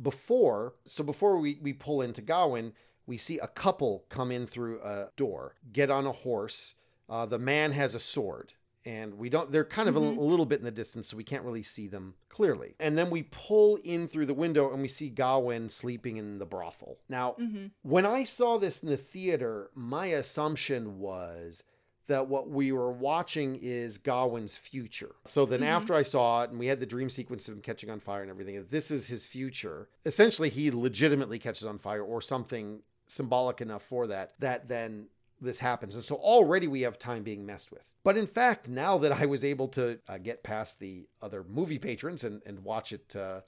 before, 0.02 0.74
so 0.86 1.04
before 1.04 1.38
we, 1.38 1.58
we 1.62 1.72
pull 1.72 2.02
into 2.02 2.20
Gawain, 2.20 2.72
we 3.06 3.16
see 3.16 3.38
a 3.38 3.46
couple 3.46 4.06
come 4.08 4.32
in 4.32 4.44
through 4.46 4.80
a 4.82 5.10
door, 5.16 5.54
get 5.72 5.88
on 5.88 6.04
a 6.04 6.10
horse. 6.12 6.74
Uh, 7.08 7.26
the 7.26 7.38
man 7.38 7.70
has 7.70 7.94
a 7.94 8.00
sword. 8.00 8.54
And 8.87 9.14
we 9.18 9.28
don't, 9.28 9.52
they're 9.52 9.64
kind 9.64 9.88
of 9.88 9.96
a, 9.96 10.00
Mhm. 10.00 10.16
a 10.16 10.20
little 10.22 10.46
bit 10.46 10.58
in 10.58 10.64
the 10.64 10.70
distance, 10.70 11.08
so 11.08 11.16
we 11.16 11.25
can't 11.25 11.44
really 11.44 11.62
see 11.62 11.87
them 11.87 12.14
clearly. 12.30 12.75
And 12.80 12.96
then 12.96 13.10
we 13.10 13.25
pull 13.25 13.76
in 13.84 14.08
through 14.08 14.26
the 14.26 14.34
window 14.34 14.72
and 14.72 14.80
we 14.80 14.88
see 14.88 15.10
Gawain 15.10 15.68
sleeping 15.68 16.16
in 16.16 16.38
the 16.38 16.46
brothel. 16.46 16.99
Now, 17.08 17.37
Mm-hmm. 17.38 17.66
when 17.82 18.06
I 18.06 18.25
saw 18.25 18.56
this 18.58 18.82
in 18.82 18.88
the 18.88 18.96
theater, 18.96 19.70
my 19.75 20.06
assumption 20.06 20.99
was 20.99 21.62
that 22.06 22.26
what 22.26 22.49
we 22.49 22.72
were 22.72 22.90
watching 22.90 23.56
is 23.60 23.99
Gawain's 23.99 24.56
future. 24.56 25.14
So 25.25 25.44
then 25.46 25.60
Mhm. 25.60 25.66
after 25.66 25.94
I 25.94 26.02
saw 26.02 26.42
it 26.42 26.50
and 26.50 26.58
we 26.58 26.66
had 26.66 26.80
the 26.80 26.87
dream 26.87 27.08
sequence 27.10 27.46
of 27.49 27.54
him 27.54 27.60
catching 27.60 27.90
on 27.90 28.00
fire 28.00 28.22
and 28.22 28.30
everything, 28.30 28.66
this 28.70 28.90
is 28.90 29.08
his 29.08 29.26
future. 29.26 29.88
Essentially 30.06 30.49
he 30.49 30.70
legitimately 30.70 31.38
catches 31.38 31.64
on 31.66 31.78
fire 31.78 32.02
or 32.02 32.20
something 32.20 32.82
symbolic 33.06 33.60
enough 33.60 33.82
for 33.82 34.06
that 34.06 34.32
that 34.40 34.68
then 34.68 35.08
this 35.40 35.59
happens. 35.59 35.94
And 35.94 36.04
so 36.04 36.16
already 36.16 36.66
we 36.66 36.82
have 36.82 36.99
time 36.99 37.23
being 37.23 37.47
messed 37.47 37.73
with. 37.73 37.85
But 38.02 38.16
in 38.16 38.26
fact, 38.26 38.68
now 38.68 38.99
that 38.99 39.12
I 39.12 39.26
was 39.26 39.44
able 39.44 39.68
to 39.68 39.99
uh, 40.09 40.18
get 40.18 40.42
past 40.42 40.80
the 40.80 41.06
other 41.20 41.44
movie 41.49 41.78
patrons 41.78 42.25
and, 42.25 42.42
and 42.47 42.61
watch 42.61 42.92
it 42.92 43.14
uh, 43.16 43.40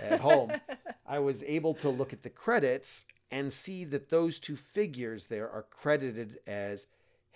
at 0.00 0.20
home, 0.20 0.52
I 1.06 1.18
was 1.18 1.42
able 1.44 1.74
to 1.74 1.88
look 1.88 2.12
at 2.12 2.22
the 2.22 2.30
credits 2.30 3.06
and 3.30 3.52
see 3.52 3.84
that 3.84 4.08
those 4.08 4.38
two 4.38 4.56
figures 4.56 5.26
there 5.26 5.50
are 5.50 5.62
credited 5.62 6.38
as 6.46 6.86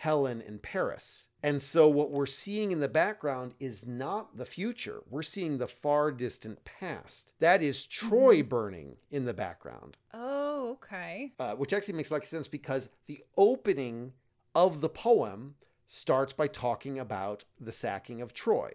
Helen 0.00 0.42
and 0.46 0.62
Paris. 0.62 1.26
And 1.42 1.60
so 1.60 1.86
what 1.86 2.10
we're 2.10 2.24
seeing 2.24 2.72
in 2.72 2.80
the 2.80 2.88
background 2.88 3.52
is 3.60 3.86
not 3.86 4.38
the 4.38 4.46
future. 4.46 5.02
We're 5.10 5.22
seeing 5.22 5.58
the 5.58 5.68
far 5.68 6.10
distant 6.10 6.64
past. 6.64 7.34
That 7.38 7.62
is 7.62 7.84
Troy 7.84 8.42
burning 8.42 8.96
in 9.10 9.26
the 9.26 9.34
background. 9.34 9.98
Oh, 10.14 10.70
okay. 10.82 11.32
Uh, 11.38 11.54
which 11.54 11.74
actually 11.74 11.96
makes 11.98 12.10
a 12.10 12.14
lot 12.14 12.22
of 12.22 12.28
sense 12.30 12.48
because 12.48 12.88
the 13.08 13.20
opening 13.36 14.14
of 14.54 14.80
the 14.80 14.88
poem 14.88 15.56
starts 15.86 16.32
by 16.32 16.46
talking 16.46 16.98
about 16.98 17.44
the 17.60 17.72
sacking 17.72 18.22
of 18.22 18.32
Troy 18.32 18.72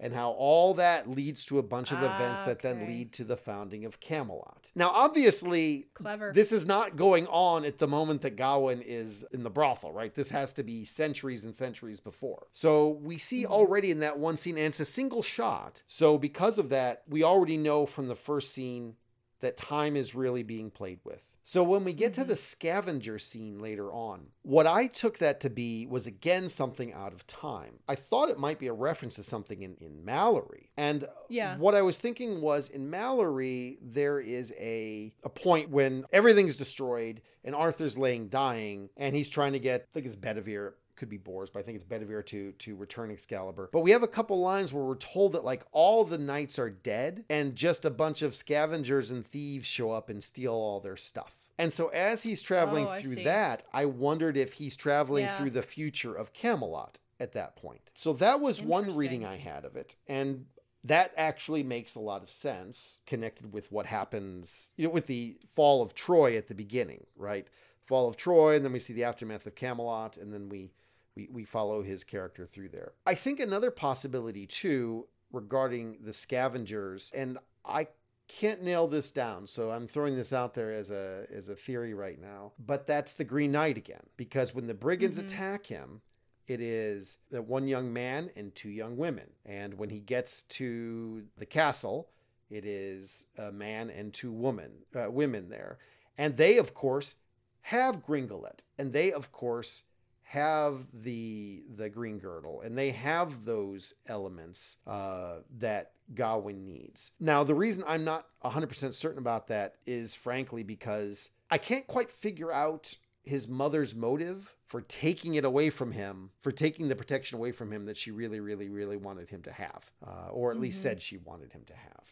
and 0.00 0.14
how 0.14 0.30
all 0.30 0.74
that 0.74 1.10
leads 1.10 1.44
to 1.46 1.58
a 1.58 1.62
bunch 1.62 1.90
of 1.90 1.98
Ah, 2.00 2.14
events 2.14 2.42
that 2.42 2.60
then 2.60 2.86
lead 2.86 3.12
to 3.14 3.24
the 3.24 3.36
founding 3.36 3.84
of 3.84 3.98
Camelot. 4.00 4.70
Now, 4.76 4.90
obviously, 4.90 5.88
Clever. 5.94 6.32
this 6.32 6.52
is 6.52 6.66
not 6.66 6.94
going 6.96 7.26
on 7.26 7.64
at 7.64 7.78
the 7.78 7.88
moment 7.88 8.22
that 8.22 8.36
Gawain 8.36 8.80
is 8.80 9.26
in 9.32 9.42
the 9.42 9.50
brothel, 9.50 9.92
right? 9.92 10.14
This 10.14 10.30
has 10.30 10.52
to 10.54 10.62
be 10.62 10.84
centuries 10.84 11.44
and 11.44 11.54
centuries 11.56 11.98
before. 12.00 12.46
So 12.52 12.88
we 13.02 13.18
see 13.18 13.42
Mm-hmm. 13.42 13.52
already 13.52 13.90
in 13.90 14.00
that 14.00 14.18
one 14.18 14.36
scene, 14.36 14.56
and 14.56 14.66
it's 14.66 14.80
a 14.80 14.84
single 14.84 15.22
shot. 15.22 15.82
So 15.86 16.16
because 16.18 16.58
of 16.58 16.68
that, 16.70 17.02
we 17.08 17.22
already 17.22 17.56
know 17.56 17.84
from 17.86 18.08
the 18.08 18.14
first 18.16 18.52
scene 18.52 18.94
that 19.40 19.56
time 19.56 19.96
is 19.96 20.14
really 20.14 20.42
being 20.42 20.70
played 20.70 21.00
with. 21.04 21.24
So 21.42 21.62
when 21.64 21.82
we 21.82 21.94
get 21.94 22.12
to 22.14 22.20
Mm-hmm. 22.20 22.28
the 22.28 22.36
scavenger 22.36 23.18
scene 23.18 23.58
later 23.58 23.90
on, 23.90 24.26
what 24.42 24.66
I 24.66 24.86
took 24.86 25.16
that 25.18 25.40
to 25.40 25.48
be 25.50 25.86
was 25.86 26.06
again 26.06 26.48
something 26.50 26.92
out 26.92 27.14
of 27.14 27.26
time. 27.26 27.78
I 27.88 27.94
thought 27.94 28.28
it 28.28 28.38
might 28.38 28.58
be 28.58 28.66
a 28.66 28.72
reference 28.74 29.14
to 29.16 29.22
something 29.22 29.62
in, 29.62 29.74
in 29.80 30.02
Malory. 30.04 30.68
And 30.76 31.06
Yeah. 31.30 31.56
what 31.56 31.74
I 31.74 31.80
was 31.82 31.96
thinking 31.96 32.42
was 32.42 32.68
in 32.68 32.90
Malory, 32.90 33.78
there 33.80 34.20
is 34.20 34.52
a, 34.58 35.14
a 35.24 35.28
point 35.30 35.70
when 35.70 36.04
everything's 36.12 36.56
destroyed 36.56 37.22
and 37.44 37.54
Arthur's 37.54 37.96
laying 37.96 38.28
dying 38.28 38.90
and 38.98 39.16
he's 39.16 39.30
trying 39.30 39.52
to 39.54 39.58
get, 39.58 39.82
I 39.82 39.94
think 39.94 40.04
it's 40.06 40.16
Bedivere, 40.16 40.74
could 40.98 41.08
be 41.08 41.16
Bors, 41.16 41.50
but 41.50 41.60
I 41.60 41.62
think 41.62 41.76
it's 41.76 41.84
Bedivere 41.84 42.22
to 42.26 42.52
to 42.52 42.76
return 42.76 43.10
Excalibur. 43.10 43.70
But 43.72 43.80
we 43.80 43.92
have 43.92 44.02
a 44.02 44.08
couple 44.08 44.38
lines 44.40 44.72
where 44.72 44.84
we're 44.84 44.96
told 44.96 45.32
that 45.32 45.44
like 45.44 45.64
all 45.72 46.04
the 46.04 46.18
knights 46.18 46.58
are 46.58 46.68
dead 46.70 47.24
and 47.30 47.56
just 47.56 47.84
a 47.84 47.90
bunch 47.90 48.20
of 48.22 48.34
scavengers 48.34 49.10
and 49.10 49.24
thieves 49.26 49.66
show 49.66 49.92
up 49.92 50.10
and 50.10 50.22
steal 50.22 50.52
all 50.52 50.80
their 50.80 50.96
stuff. 50.96 51.34
And 51.58 51.72
so 51.72 51.88
as 51.88 52.22
he's 52.22 52.42
traveling 52.42 52.86
Oh, 52.88 53.00
through 53.00 53.14
see. 53.14 53.24
that, 53.24 53.64
I 53.72 53.84
wondered 53.86 54.36
if 54.36 54.54
he's 54.54 54.76
traveling 54.76 55.24
Yeah. 55.24 55.36
through 55.36 55.50
the 55.50 55.62
future 55.62 56.14
of 56.14 56.32
Camelot 56.32 57.00
at 57.18 57.32
that 57.32 57.56
point. 57.56 57.90
So 57.94 58.12
that 58.12 58.40
was 58.40 58.62
one 58.62 58.94
reading 58.96 59.24
I 59.24 59.36
had 59.38 59.64
of 59.64 59.74
it. 59.74 59.96
And 60.06 60.46
that 60.84 61.12
actually 61.16 61.64
makes 61.64 61.96
a 61.96 62.00
lot 62.00 62.22
of 62.22 62.30
sense 62.30 63.00
connected 63.06 63.52
with 63.52 63.72
what 63.72 63.86
happens, 63.86 64.72
you 64.76 64.86
know, 64.86 64.92
with 64.92 65.06
the 65.06 65.36
fall 65.48 65.82
of 65.82 65.94
Troy 65.94 66.36
at 66.36 66.46
the 66.46 66.54
beginning, 66.54 67.06
right? 67.16 67.48
Fall 67.84 68.06
of 68.08 68.16
Troy, 68.16 68.54
and 68.54 68.64
then 68.64 68.72
we 68.72 68.78
see 68.78 68.92
the 68.92 69.02
aftermath 69.04 69.44
of 69.46 69.56
Camelot, 69.56 70.16
and 70.16 70.32
then 70.32 70.48
we 70.48 70.70
we, 71.18 71.28
we 71.32 71.44
follow 71.44 71.82
his 71.82 72.04
character 72.04 72.46
through 72.46 72.68
there. 72.68 72.92
I 73.04 73.14
think 73.14 73.40
another 73.40 73.70
possibility 73.72 74.46
too 74.46 75.08
regarding 75.32 75.98
the 76.04 76.12
scavengers, 76.12 77.10
and 77.14 77.38
I 77.64 77.88
can't 78.28 78.62
nail 78.62 78.86
this 78.86 79.10
down, 79.10 79.46
so 79.46 79.70
I'm 79.70 79.86
throwing 79.86 80.14
this 80.14 80.32
out 80.32 80.54
there 80.54 80.70
as 80.70 80.90
a 80.90 81.26
as 81.34 81.48
a 81.48 81.56
theory 81.56 81.92
right 81.92 82.20
now. 82.20 82.52
But 82.58 82.86
that's 82.86 83.14
the 83.14 83.24
Green 83.24 83.52
Knight 83.52 83.76
again, 83.76 84.06
because 84.16 84.54
when 84.54 84.66
the 84.68 84.74
brigands 84.74 85.18
Mhm. 85.18 85.24
attack 85.24 85.66
him, 85.66 86.02
it 86.46 86.60
is 86.60 87.18
the 87.30 87.42
one 87.42 87.66
young 87.66 87.92
man 87.92 88.30
and 88.36 88.54
two 88.54 88.70
young 88.70 88.96
women, 88.96 89.30
and 89.44 89.74
when 89.74 89.90
he 89.90 90.00
gets 90.00 90.42
to 90.44 91.26
the 91.36 91.46
castle, 91.46 92.10
it 92.48 92.64
is 92.64 93.26
a 93.36 93.50
man 93.50 93.90
and 93.90 94.14
two 94.14 94.30
women 94.32 94.84
uh, 94.94 95.10
women 95.10 95.48
there, 95.48 95.78
and 96.16 96.36
they 96.36 96.58
of 96.58 96.74
course 96.74 97.16
have 97.62 98.04
Gringolet, 98.06 98.62
and 98.78 98.92
they 98.92 99.10
of 99.12 99.32
course 99.32 99.82
have 100.28 100.86
the 100.92 101.62
the 101.74 101.88
green 101.88 102.18
girdle 102.18 102.60
and 102.60 102.76
they 102.76 102.90
have 102.90 103.46
those 103.46 103.94
elements 104.06 104.76
uh, 104.86 105.36
that 105.58 105.92
Gawain 106.14 106.66
needs. 106.66 107.12
Now, 107.18 107.44
the 107.44 107.54
reason 107.54 107.82
I'm 107.86 108.04
not 108.04 108.26
100% 108.44 108.92
certain 108.92 109.18
about 109.18 109.46
that 109.46 109.76
is 109.86 110.14
frankly 110.14 110.62
because 110.62 111.30
I 111.50 111.56
can't 111.56 111.86
quite 111.86 112.10
figure 112.10 112.52
out 112.52 112.94
his 113.24 113.48
mother's 113.48 113.94
motive 113.94 114.54
for 114.66 114.82
taking 114.82 115.36
it 115.36 115.46
away 115.46 115.70
from 115.70 115.92
him, 115.92 116.30
for 116.42 116.52
taking 116.52 116.88
the 116.88 116.96
protection 116.96 117.38
away 117.38 117.52
from 117.52 117.72
him 117.72 117.86
that 117.86 117.96
she 117.96 118.10
really, 118.10 118.40
really, 118.40 118.68
really 118.68 118.98
wanted 118.98 119.30
him 119.30 119.40
to 119.42 119.52
have, 119.52 119.90
uh, 120.06 120.28
or 120.30 120.50
at 120.50 120.60
least 120.60 120.80
Mhm. 120.80 120.82
said 120.82 121.02
she 121.02 121.16
wanted 121.16 121.52
him 121.52 121.64
to 121.66 121.74
have. 121.74 122.04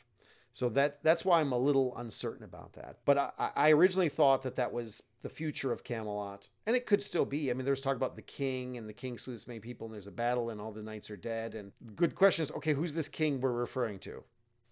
So 0.56 0.70
that 0.70 1.02
that's 1.02 1.22
why 1.22 1.40
I'm 1.40 1.52
a 1.52 1.58
little 1.58 1.94
uncertain 1.98 2.42
about 2.42 2.72
that. 2.72 2.96
But 3.04 3.18
I, 3.18 3.50
I 3.54 3.72
originally 3.72 4.08
thought 4.08 4.40
that 4.44 4.56
that 4.56 4.72
was 4.72 5.02
the 5.20 5.28
future 5.28 5.70
of 5.70 5.84
Camelot, 5.84 6.48
and 6.66 6.74
it 6.74 6.86
could 6.86 7.02
still 7.02 7.26
be. 7.26 7.50
I 7.50 7.52
mean, 7.52 7.66
there's 7.66 7.82
talk 7.82 7.94
about 7.94 8.16
the 8.16 8.22
king, 8.22 8.78
and 8.78 8.88
the 8.88 8.94
king 8.94 9.18
slew 9.18 9.34
this 9.34 9.46
many 9.46 9.60
people, 9.60 9.86
and 9.86 9.92
there's 9.92 10.06
a 10.06 10.10
battle, 10.10 10.48
and 10.48 10.58
all 10.58 10.72
the 10.72 10.82
knights 10.82 11.10
are 11.10 11.16
dead. 11.18 11.54
And 11.54 11.72
good 11.94 12.14
question 12.14 12.42
is, 12.42 12.50
okay, 12.52 12.72
who's 12.72 12.94
this 12.94 13.10
king 13.10 13.38
we're 13.38 13.52
referring 13.52 13.98
to? 13.98 14.24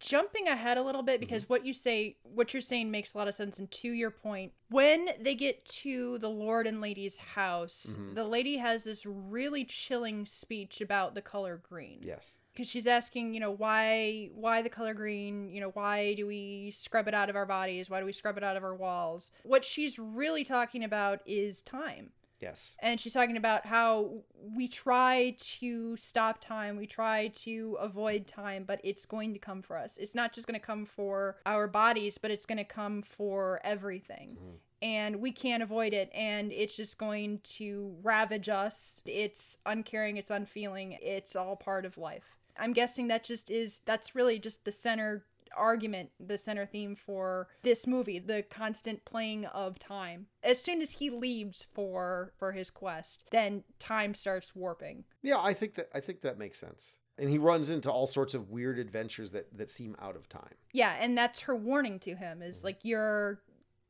Jumping 0.04 0.46
ahead 0.48 0.76
a 0.76 0.82
little 0.82 1.02
bit 1.02 1.18
because 1.18 1.48
what 1.48 1.64
you 1.64 1.72
say 1.72 2.16
what 2.22 2.52
you're 2.52 2.60
saying 2.60 2.90
makes 2.90 3.14
a 3.14 3.18
lot 3.18 3.26
of 3.28 3.34
sense 3.34 3.58
and 3.58 3.70
to 3.70 3.88
your 3.88 4.10
point 4.10 4.52
when 4.68 5.08
they 5.20 5.34
get 5.34 5.64
to 5.64 6.18
the 6.18 6.28
lord 6.28 6.66
and 6.66 6.80
lady's 6.80 7.16
house 7.16 7.96
Mhm. 7.98 8.14
the 8.14 8.24
lady 8.24 8.58
has 8.58 8.84
this 8.84 9.06
really 9.06 9.64
chilling 9.64 10.26
speech 10.26 10.80
about 10.80 11.14
the 11.14 11.22
color 11.22 11.56
green. 11.56 12.00
Yes. 12.02 12.40
because 12.52 12.68
she's 12.68 12.86
asking 12.86 13.34
you 13.34 13.40
know 13.40 13.50
why 13.50 14.28
why 14.34 14.62
the 14.62 14.68
color 14.68 14.94
green? 14.94 15.48
You 15.48 15.60
know 15.60 15.70
why 15.70 16.14
do 16.14 16.26
we 16.26 16.70
scrub 16.70 17.08
it 17.08 17.14
out 17.14 17.28
of 17.30 17.34
our 17.36 17.46
bodies? 17.46 17.88
Why 17.90 17.98
do 18.00 18.06
we 18.06 18.12
scrub 18.12 18.36
it 18.36 18.44
out 18.44 18.56
of 18.56 18.62
our 18.62 18.74
walls? 18.76 19.32
What 19.42 19.64
she's 19.64 19.98
really 19.98 20.44
talking 20.44 20.84
about 20.84 21.20
is 21.26 21.62
time 21.62 22.12
Yes. 22.44 22.76
and 22.80 23.00
she's 23.00 23.12
talking 23.14 23.36
about 23.36 23.66
how 23.66 24.22
we 24.56 24.68
try 24.68 25.34
to 25.38 25.96
stop 25.96 26.40
time, 26.40 26.76
we 26.76 26.86
try 26.86 27.28
to 27.28 27.76
avoid 27.80 28.26
time, 28.26 28.64
but 28.64 28.80
it's 28.84 29.06
going 29.06 29.32
to 29.32 29.38
come 29.38 29.62
for 29.62 29.76
us. 29.76 29.96
It's 29.96 30.14
not 30.14 30.32
just 30.32 30.46
going 30.46 30.58
to 30.60 30.64
come 30.64 30.84
for 30.84 31.36
our 31.46 31.66
bodies, 31.66 32.18
but 32.18 32.30
it's 32.30 32.46
going 32.46 32.58
to 32.58 32.64
come 32.64 33.02
for 33.02 33.60
everything. 33.64 34.36
Mhm. 34.40 34.58
And 34.82 35.16
we 35.16 35.32
can't 35.32 35.62
avoid 35.62 35.94
it, 35.94 36.10
and 36.12 36.52
it's 36.52 36.76
just 36.76 36.98
going 36.98 37.40
to 37.56 37.96
ravage 38.02 38.50
us. 38.50 39.00
It's 39.06 39.56
uncaring, 39.64 40.18
it's 40.18 40.30
unfeeling, 40.30 40.98
it's 41.00 41.34
all 41.34 41.56
part 41.56 41.86
of 41.86 41.96
life. 41.96 42.36
I'm 42.58 42.72
guessing 42.74 43.08
that 43.08 43.24
just 43.24 43.50
is, 43.50 43.80
that's 43.86 44.14
really 44.14 44.38
just 44.38 44.64
the 44.64 44.72
center 44.72 45.24
argument, 45.56 46.10
the 46.20 46.38
center 46.38 46.66
theme 46.66 46.94
for 46.94 47.48
this 47.62 47.86
movie, 47.86 48.18
the 48.18 48.42
constant 48.42 49.04
playing 49.04 49.44
of 49.46 49.78
time. 49.78 50.26
As 50.42 50.60
soon 50.60 50.80
as 50.82 50.92
he 50.92 51.10
leaves 51.10 51.66
for 51.72 52.32
for 52.36 52.52
his 52.52 52.70
quest, 52.70 53.26
then 53.30 53.64
time 53.78 54.14
starts 54.14 54.54
warping. 54.54 55.04
Yeah, 55.22 55.40
I 55.40 55.54
think 55.54 55.74
that 55.74 55.88
I 55.94 56.00
think 56.00 56.20
that 56.22 56.38
makes 56.38 56.58
sense. 56.58 56.96
And 57.16 57.30
he 57.30 57.38
runs 57.38 57.70
into 57.70 57.90
all 57.92 58.08
sorts 58.08 58.34
of 58.34 58.50
weird 58.50 58.78
adventures 58.78 59.30
that 59.32 59.56
that 59.56 59.70
seem 59.70 59.96
out 60.00 60.16
of 60.16 60.28
time. 60.28 60.54
Yeah, 60.72 60.96
and 60.98 61.16
that's 61.16 61.40
her 61.42 61.54
warning 61.54 61.98
to 62.00 62.14
him 62.16 62.42
is 62.42 62.64
like 62.64 62.80
you're 62.82 63.40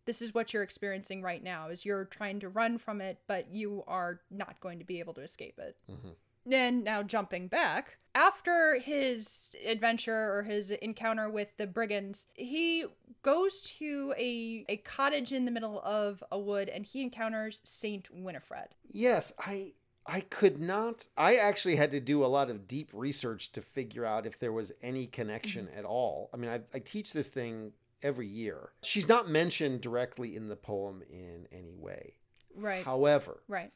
this 0.07 0.21
is 0.21 0.35
what 0.35 0.53
you're 0.53 0.63
experiencing 0.63 1.23
right 1.23 1.43
now 1.43 1.69
is 1.71 1.87
you're 1.87 2.05
trying 2.05 2.39
to 2.41 2.49
run 2.51 2.77
from 2.77 3.01
it, 3.01 3.21
but 3.27 3.51
you 3.51 3.83
are 3.87 4.21
not 4.31 4.61
going 4.61 4.79
to 4.79 4.85
be 4.85 4.99
able 5.01 5.15
to 5.15 5.23
escape 5.23 5.59
it. 5.59 5.77
Mhm. 5.91 6.15
Then 6.47 6.85
now 6.85 7.03
jumping 7.03 7.49
back, 7.49 7.97
after 8.15 8.79
his 8.79 9.55
adventure 9.67 10.35
or 10.35 10.43
his 10.43 10.71
encounter 10.71 11.29
with 11.29 11.57
the 11.57 11.67
brigands, 11.67 12.27
he 12.35 12.85
goes 13.23 13.61
to 13.79 14.15
a 14.19 14.65
a 14.69 14.77
cottage 14.79 15.33
in 15.33 15.45
the 15.45 15.51
middle 15.51 15.81
of 15.81 16.23
a 16.31 16.39
wood 16.39 16.69
and 16.69 16.85
he 16.85 17.03
encounters 17.03 17.61
Saint 17.65 18.09
Winifred. 18.13 18.69
Yes, 18.89 19.33
I 19.39 19.73
I 20.07 20.21
could 20.21 20.61
not 20.61 21.09
I 21.17 21.37
actually 21.37 21.77
had 21.77 21.91
to 21.93 22.01
do 22.01 22.25
a 22.25 22.27
lot 22.27 22.51
of 22.51 22.69
deep 22.69 22.91
research 22.93 23.53
to 23.53 23.63
figure 23.63 24.05
out 24.05 24.27
if 24.27 24.39
there 24.39 24.53
was 24.53 24.73
any 24.83 25.07
connection 25.07 25.69
at 25.77 25.85
all. 25.85 26.31
I 26.33 26.37
mean, 26.37 26.51
I, 26.51 26.61
I 26.75 26.79
teach 26.79 27.13
this 27.13 27.31
thing 27.31 27.73
every 28.03 28.29
year. 28.29 28.71
She's 28.83 29.09
not 29.09 29.29
mentioned 29.29 29.81
directly 29.81 30.37
in 30.37 30.49
the 30.49 30.57
poem 30.57 31.03
in 31.11 31.49
any 31.51 31.75
way. 31.75 32.15
Right. 32.55 32.85
However, 32.85 33.43
right. 33.49 33.73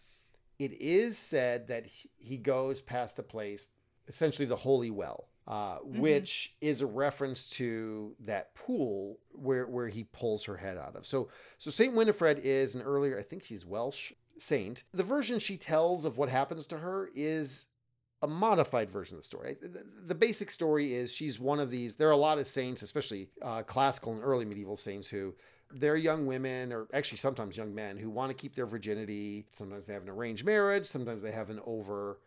It 0.59 0.73
is 0.73 1.17
said 1.17 1.69
that 1.69 1.87
he- 1.87 2.37
goes 2.39 2.81
past 2.83 3.19
a 3.19 3.23
place, 3.23 3.71
essentially 4.07 4.47
the 4.47 4.57
Holy 4.57 4.91
Well, 4.91 5.29
uh, 5.47 5.79
which 5.83 6.55
is 6.61 6.81
a 6.81 6.87
reference 6.87 7.49
to 7.51 8.15
that 8.21 8.55
pool 8.55 9.19
where 9.33 9.67
where 9.67 9.89
he 9.89 10.05
pulls 10.05 10.45
her 10.45 10.57
head 10.57 10.77
out 10.77 10.95
of. 10.97 11.07
So 11.07 11.29
so 11.57 11.71
Saint 11.71 11.95
Winifred 11.95 12.39
is 12.39 12.75
an 12.75 12.83
earlier, 12.83 13.19
I 13.19 13.23
think 13.23 13.45
she's 13.45 13.65
Welsh 13.65 14.13
saint. 14.37 14.85
The 14.93 15.03
version 15.03 15.39
she 15.39 15.57
tells 15.57 16.05
of 16.05 16.17
what 16.19 16.29
happens 16.29 16.67
to 16.69 16.79
her 16.79 17.11
is 17.15 17.67
a 18.23 18.27
modified 18.27 18.91
version 18.91 19.17
of 19.17 19.21
the 19.21 19.25
story. 19.25 19.57
The, 19.61 19.85
the 20.07 20.15
basic 20.15 20.51
story 20.51 20.95
is 20.95 21.13
she's 21.13 21.39
one 21.39 21.61
of 21.61 21.71
these. 21.71 21.97
There 21.97 22.09
are 22.09 22.13
a 22.13 22.17
lot 22.17 22.39
of 22.39 22.49
saints, 22.49 22.83
especially 22.83 23.29
uh, 23.43 23.63
classical 23.63 24.13
and 24.13 24.23
early 24.23 24.45
medieval 24.45 24.77
saints, 24.77 25.09
who 25.09 25.35
they're 25.73 25.97
young 25.97 26.27
women, 26.27 26.73
or 26.73 26.87
actually 26.93 27.19
sometimes 27.19 27.57
young 27.57 27.75
men, 27.75 27.97
who 27.97 28.11
want 28.11 28.31
to 28.31 28.35
keep 28.35 28.55
their 28.55 28.67
virginity. 28.67 29.47
Sometimes 29.51 29.87
they 29.87 29.95
have 29.95 30.03
an 30.03 30.09
arranged 30.09 30.45
marriage, 30.45 30.87
sometimes 30.87 31.23
they 31.23 31.33
have 31.33 31.51
an 31.51 31.61
over 31.67 32.19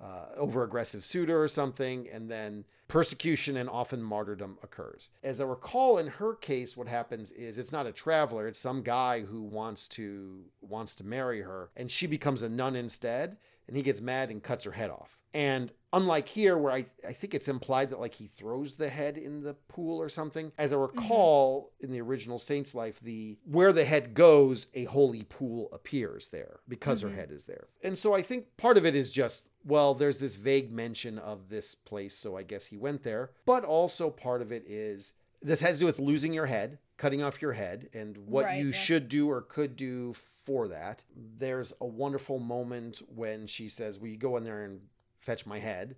uh, 0.00 0.26
over 0.36 0.62
aggressive 0.62 1.04
suitor 1.04 1.42
or 1.42 1.48
something, 1.48 2.06
and 2.12 2.30
then 2.30 2.64
persecution 2.86 3.56
and 3.56 3.68
often 3.68 4.02
martyrdom 4.02 4.58
occurs. 4.62 5.10
As 5.22 5.40
I 5.40 5.44
recall, 5.44 5.96
in 5.98 6.06
her 6.06 6.34
case, 6.34 6.76
what 6.76 6.86
happens 6.86 7.32
is 7.32 7.56
it's 7.56 7.72
not 7.72 7.86
a 7.86 7.92
traveler; 7.92 8.46
it's 8.46 8.58
some 8.58 8.82
guy 8.82 9.22
who 9.22 9.42
wants 9.42 9.88
to 9.88 10.44
wants 10.60 10.94
to 10.96 11.04
marry 11.04 11.42
her, 11.42 11.70
and 11.76 11.90
she 11.90 12.06
becomes 12.06 12.42
a 12.42 12.48
nun 12.48 12.76
instead, 12.76 13.38
and 13.66 13.76
he 13.76 13.82
gets 13.82 14.00
mad 14.00 14.30
and 14.30 14.42
cuts 14.42 14.64
her 14.64 14.72
head 14.72 14.90
off. 14.90 15.16
And 15.32 15.72
unlike 15.96 16.28
here, 16.28 16.58
where 16.58 16.72
I, 16.72 16.84
I 17.06 17.12
think 17.12 17.34
it's 17.34 17.48
implied 17.48 17.90
that 17.90 18.00
like 18.00 18.14
he 18.14 18.26
throws 18.26 18.74
the 18.74 18.88
head 18.88 19.16
in 19.16 19.42
the 19.42 19.54
pool 19.54 20.00
or 20.00 20.08
something. 20.08 20.52
As 20.58 20.72
I 20.72 20.76
recall, 20.76 21.72
mm-hmm. 21.78 21.86
in 21.86 21.92
the 21.92 22.00
original 22.02 22.38
Saint's 22.38 22.74
life, 22.74 23.00
the 23.00 23.38
where 23.44 23.72
the 23.72 23.84
head 23.84 24.14
goes, 24.14 24.68
a 24.74 24.84
holy 24.84 25.24
pool 25.24 25.68
appears 25.72 26.28
there 26.28 26.60
because 26.68 27.00
mm-hmm. 27.00 27.10
her 27.10 27.16
head 27.16 27.30
is 27.30 27.46
there. 27.46 27.68
And 27.82 27.98
so 27.98 28.14
I 28.14 28.22
think 28.22 28.56
part 28.56 28.76
of 28.76 28.84
it 28.84 28.94
is 28.94 29.10
just 29.10 29.48
well, 29.64 29.94
there's 29.94 30.20
this 30.20 30.36
vague 30.36 30.70
mention 30.70 31.18
of 31.18 31.48
this 31.48 31.74
place, 31.74 32.16
so 32.16 32.36
I 32.36 32.44
guess 32.44 32.66
he 32.66 32.76
went 32.76 33.02
there. 33.02 33.32
But 33.46 33.64
also 33.64 34.10
part 34.10 34.40
of 34.40 34.52
it 34.52 34.64
is 34.68 35.14
this 35.42 35.60
has 35.60 35.78
to 35.78 35.80
do 35.80 35.86
with 35.86 35.98
losing 35.98 36.32
your 36.32 36.46
head, 36.46 36.78
cutting 36.96 37.22
off 37.22 37.42
your 37.42 37.52
head, 37.52 37.88
and 37.92 38.16
what 38.18 38.44
right, 38.44 38.58
you 38.58 38.66
yeah. 38.66 38.76
should 38.76 39.08
do 39.08 39.28
or 39.28 39.42
could 39.42 39.76
do 39.76 40.12
for 40.12 40.68
that. 40.68 41.02
There's 41.16 41.72
a 41.80 41.86
wonderful 41.86 42.38
moment 42.38 43.02
when 43.08 43.46
she 43.46 43.68
says, 43.68 43.98
"Will 43.98 44.08
you 44.08 44.18
go 44.18 44.36
in 44.36 44.44
there 44.44 44.64
and 44.64 44.80
fetch 45.18 45.46
my 45.46 45.58
head?" 45.58 45.96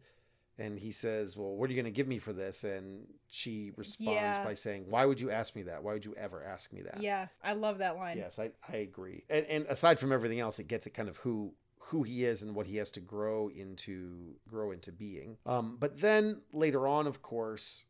And 0.59 0.79
he 0.79 0.91
says, 0.91 1.37
"Well, 1.37 1.55
what 1.57 1.71
are 1.71 1.73
you 1.73 1.81
going 1.81 1.93
to 1.93 1.97
give 1.97 2.09
me 2.09 2.19
for 2.19 2.33
this?" 2.33 2.65
And 2.65 3.07
she 3.29 3.73
responds 3.77 4.39
yeah. 4.39 4.45
by 4.45 4.55
saying, 4.55 4.87
"Why 4.89 5.05
would 5.05 5.21
you 5.21 5.31
ask 5.31 5.55
me 5.55 5.63
that? 5.63 5.83
Why 5.83 5.93
would 5.93 6.05
you 6.05 6.15
ever 6.17 6.43
ask 6.43 6.73
me 6.73 6.83
that?" 6.83 7.01
Yeah, 7.03 7.29
I 7.43 7.53
love 7.53 7.79
that 7.79 7.97
line. 7.97 8.19
Yes, 8.19 8.39
I, 8.39 8.51
I 8.69 8.77
agree. 8.77 9.25
And, 9.31 9.47
and 9.47 9.67
aside 9.67 9.99
from 9.99 10.13
everything 10.13 10.41
else, 10.41 10.59
it 10.59 10.69
gets 10.69 10.87
at 10.87 10.95
kind 10.95 11.09
of 11.09 11.17
who 11.19 11.53
who 11.89 12.03
he 12.03 12.25
is 12.25 12.43
and 12.43 12.55
what 12.55 12.67
he 12.67 12.77
has 12.77 12.91
to 12.93 13.01
grow 13.01 13.49
into 13.49 14.35
grow 14.47 14.73
into 14.73 14.93
being. 14.93 15.39
Um, 15.47 15.77
but 15.81 16.01
then 16.01 16.43
later 16.53 16.87
on, 16.87 17.07
of 17.07 17.23
course, 17.23 17.87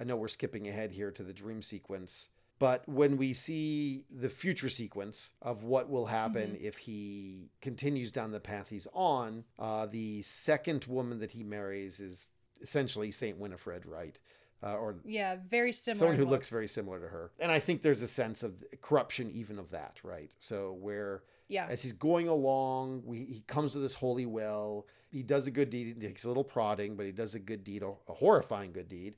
I 0.00 0.04
know 0.04 0.16
we're 0.16 0.28
skipping 0.28 0.68
ahead 0.68 0.92
here 0.92 1.10
to 1.10 1.22
the 1.22 1.34
dream 1.34 1.60
sequence. 1.60 2.30
But 2.62 2.88
when 2.88 3.16
we 3.16 3.32
see 3.32 4.04
the 4.08 4.28
future 4.28 4.68
sequence 4.68 5.32
of 5.42 5.64
what 5.64 5.90
will 5.90 6.06
happen 6.06 6.50
mm-hmm. 6.50 6.64
if 6.64 6.78
he 6.78 7.50
continues 7.60 8.12
down 8.12 8.30
the 8.30 8.38
path 8.38 8.68
he's 8.68 8.86
on, 8.92 9.42
uh, 9.58 9.86
the 9.86 10.22
second 10.22 10.84
woman 10.84 11.18
that 11.18 11.32
he 11.32 11.42
marries 11.42 11.98
is 11.98 12.28
essentially 12.60 13.10
Saint 13.10 13.36
Winifred, 13.36 13.84
right? 13.84 14.16
Uh, 14.62 14.74
or 14.74 15.00
yeah, 15.04 15.38
very 15.50 15.72
similar. 15.72 15.98
Someone 15.98 16.16
who 16.16 16.22
looks. 16.22 16.30
looks 16.30 16.48
very 16.50 16.68
similar 16.68 17.00
to 17.00 17.08
her, 17.08 17.32
and 17.40 17.50
I 17.50 17.58
think 17.58 17.82
there's 17.82 18.02
a 18.02 18.06
sense 18.06 18.44
of 18.44 18.62
corruption 18.80 19.32
even 19.32 19.58
of 19.58 19.72
that, 19.72 19.98
right? 20.04 20.30
So 20.38 20.78
where 20.80 21.24
yeah. 21.48 21.66
As 21.68 21.82
he's 21.82 21.92
going 21.92 22.28
along, 22.28 23.02
we, 23.04 23.24
he 23.24 23.42
comes 23.48 23.72
to 23.72 23.80
this 23.80 23.94
holy 23.94 24.24
well. 24.24 24.86
He 25.10 25.24
does 25.24 25.48
a 25.48 25.50
good 25.50 25.70
deed. 25.70 25.96
He 26.00 26.06
takes 26.06 26.22
a 26.22 26.28
little 26.28 26.44
prodding, 26.44 26.94
but 26.94 27.06
he 27.06 27.12
does 27.12 27.34
a 27.34 27.40
good 27.40 27.64
deed, 27.64 27.82
a 27.82 28.12
horrifying 28.12 28.72
good 28.72 28.88
deed. 28.88 29.16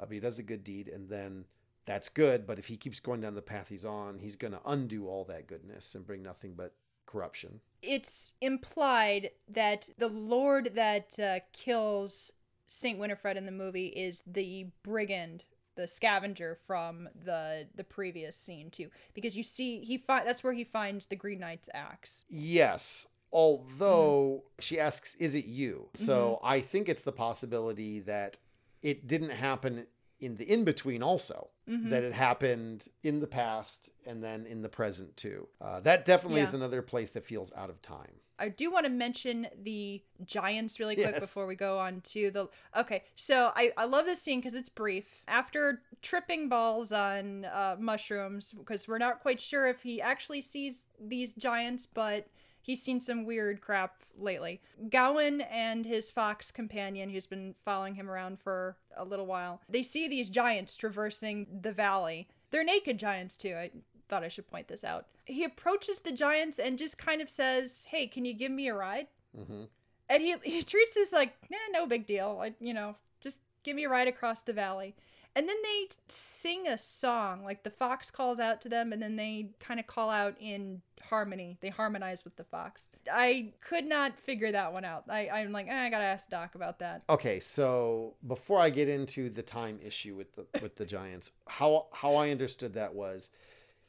Uh, 0.00 0.06
but 0.06 0.12
he 0.12 0.20
does 0.20 0.38
a 0.38 0.42
good 0.42 0.64
deed, 0.64 0.88
and 0.88 1.10
then 1.10 1.44
that's 1.86 2.08
good. 2.08 2.46
But 2.46 2.58
if 2.58 2.66
he 2.66 2.76
keeps 2.76 3.00
going 3.00 3.20
down 3.20 3.34
the 3.34 3.42
path 3.42 3.68
he's 3.68 3.84
on, 3.84 4.18
he's 4.18 4.36
going 4.36 4.52
to 4.52 4.60
undo 4.66 5.08
all 5.08 5.24
that 5.24 5.46
goodness 5.46 5.94
and 5.94 6.06
bring 6.06 6.22
nothing 6.22 6.54
but 6.54 6.74
corruption. 7.06 7.60
It's 7.82 8.34
implied 8.40 9.30
that 9.48 9.88
the 9.96 10.08
Lord 10.08 10.74
that 10.74 11.18
uh, 11.18 11.40
kills 11.52 12.32
Saint 12.66 12.98
Winifred 12.98 13.36
in 13.36 13.46
the 13.46 13.52
movie 13.52 13.86
is 13.86 14.22
the 14.26 14.66
brigand 14.82 15.44
the 15.76 15.86
scavenger 15.86 16.58
from 16.66 17.08
the 17.24 17.68
the 17.74 17.84
previous 17.84 18.34
scene 18.34 18.70
too 18.70 18.88
because 19.14 19.36
you 19.36 19.42
see 19.42 19.84
he 19.84 19.98
find 19.98 20.26
that's 20.26 20.42
where 20.42 20.54
he 20.54 20.64
finds 20.64 21.06
the 21.06 21.16
green 21.16 21.38
knight's 21.38 21.68
axe 21.74 22.24
yes 22.28 23.06
although 23.30 24.38
mm-hmm. 24.38 24.48
she 24.58 24.80
asks 24.80 25.14
is 25.16 25.34
it 25.34 25.44
you 25.44 25.86
so 25.92 26.38
mm-hmm. 26.38 26.46
i 26.46 26.60
think 26.60 26.88
it's 26.88 27.04
the 27.04 27.12
possibility 27.12 28.00
that 28.00 28.38
it 28.82 29.06
didn't 29.06 29.30
happen 29.30 29.86
in 30.20 30.36
the 30.36 30.50
in 30.50 30.64
between 30.64 31.02
also 31.02 31.50
mm-hmm. 31.68 31.90
that 31.90 32.02
it 32.02 32.12
happened 32.12 32.86
in 33.02 33.20
the 33.20 33.26
past 33.26 33.90
and 34.06 34.22
then 34.22 34.46
in 34.46 34.62
the 34.62 34.68
present 34.68 35.16
too 35.16 35.46
uh, 35.60 35.80
that 35.80 36.04
definitely 36.04 36.38
yeah. 36.38 36.44
is 36.44 36.54
another 36.54 36.82
place 36.82 37.10
that 37.10 37.24
feels 37.24 37.52
out 37.54 37.70
of 37.70 37.80
time 37.82 38.20
I 38.38 38.48
do 38.50 38.70
want 38.70 38.84
to 38.84 38.90
mention 38.90 39.46
the 39.62 40.02
giants 40.24 40.78
really 40.78 40.94
quick 40.94 41.12
yes. 41.12 41.20
before 41.20 41.46
we 41.46 41.54
go 41.54 41.78
on 41.78 42.02
to 42.02 42.30
the. 42.30 42.48
Okay, 42.76 43.04
so 43.14 43.50
I, 43.56 43.72
I 43.76 43.86
love 43.86 44.04
this 44.04 44.20
scene 44.20 44.40
because 44.40 44.54
it's 44.54 44.68
brief. 44.68 45.22
After 45.26 45.80
tripping 46.02 46.48
balls 46.48 46.92
on 46.92 47.46
uh, 47.46 47.76
mushrooms, 47.78 48.52
because 48.52 48.86
we're 48.86 48.98
not 48.98 49.20
quite 49.20 49.40
sure 49.40 49.66
if 49.66 49.82
he 49.82 50.02
actually 50.02 50.42
sees 50.42 50.84
these 51.00 51.32
giants, 51.34 51.86
but 51.86 52.26
he's 52.66 52.82
seen 52.82 53.00
some 53.00 53.24
weird 53.24 53.60
crap 53.60 54.02
lately. 54.18 54.60
Gawain 54.90 55.40
and 55.40 55.86
his 55.86 56.10
fox 56.10 56.50
companion, 56.50 57.10
who's 57.10 57.26
been 57.26 57.54
following 57.64 57.94
him 57.94 58.10
around 58.10 58.40
for 58.40 58.76
a 58.96 59.04
little 59.04 59.26
while, 59.26 59.60
they 59.68 59.84
see 59.84 60.08
these 60.08 60.28
giants 60.28 60.76
traversing 60.76 61.46
the 61.62 61.70
valley. 61.70 62.28
They're 62.50 62.64
naked 62.64 62.98
giants 62.98 63.36
too. 63.36 63.54
I 63.54 63.70
thought 64.08 64.24
I 64.24 64.28
should 64.28 64.50
point 64.50 64.66
this 64.66 64.82
out. 64.82 65.06
He 65.24 65.44
approaches 65.44 66.00
the 66.00 66.10
giants 66.10 66.58
and 66.58 66.76
just 66.76 66.98
kind 66.98 67.22
of 67.22 67.30
says, 67.30 67.86
"Hey, 67.88 68.08
can 68.08 68.24
you 68.24 68.34
give 68.34 68.50
me 68.50 68.66
a 68.66 68.74
ride?" 68.74 69.06
Mm-hmm. 69.38 69.64
And 70.08 70.22
he 70.22 70.34
he 70.42 70.62
treats 70.64 70.94
this 70.94 71.12
like, 71.12 71.34
"Nah, 71.48 71.58
no 71.70 71.86
big 71.86 72.06
deal. 72.06 72.34
Like 72.36 72.54
you 72.60 72.74
know, 72.74 72.96
just 73.20 73.38
give 73.62 73.76
me 73.76 73.84
a 73.84 73.88
ride 73.88 74.08
across 74.08 74.42
the 74.42 74.52
valley." 74.52 74.96
And 75.36 75.46
then 75.46 75.56
they 75.62 75.88
sing 76.08 76.66
a 76.66 76.78
song, 76.78 77.44
like 77.44 77.62
the 77.62 77.70
fox 77.70 78.10
calls 78.10 78.40
out 78.40 78.62
to 78.62 78.70
them, 78.70 78.90
and 78.90 79.02
then 79.02 79.16
they 79.16 79.50
kind 79.60 79.78
of 79.78 79.86
call 79.86 80.08
out 80.08 80.34
in 80.40 80.80
harmony. 81.02 81.58
They 81.60 81.68
harmonize 81.68 82.24
with 82.24 82.36
the 82.36 82.44
fox. 82.44 82.88
I 83.12 83.52
could 83.60 83.84
not 83.84 84.18
figure 84.18 84.50
that 84.50 84.72
one 84.72 84.86
out. 84.86 85.04
I, 85.10 85.28
I'm 85.28 85.52
like, 85.52 85.68
eh, 85.68 85.76
I 85.76 85.90
gotta 85.90 86.04
ask 86.04 86.30
Doc 86.30 86.54
about 86.54 86.78
that. 86.78 87.02
Okay, 87.10 87.38
so 87.38 88.14
before 88.26 88.58
I 88.58 88.70
get 88.70 88.88
into 88.88 89.28
the 89.28 89.42
time 89.42 89.78
issue 89.84 90.16
with 90.16 90.34
the 90.36 90.46
with 90.62 90.76
the 90.76 90.86
Giants, 90.86 91.32
how 91.46 91.88
how 91.92 92.14
I 92.14 92.30
understood 92.30 92.72
that 92.72 92.94
was 92.94 93.28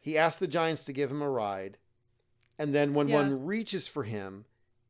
he 0.02 0.18
asked 0.18 0.42
the 0.42 0.48
Giants 0.48 0.84
to 0.84 0.94
give 0.94 1.10
him 1.10 1.22
a 1.22 1.30
ride, 1.30 1.78
and 2.60 2.76
then 2.76 2.94
when 2.94 3.08
yeah. 3.08 3.16
one 3.16 3.46
reaches 3.46 3.88
for 3.88 4.04
him, 4.04 4.44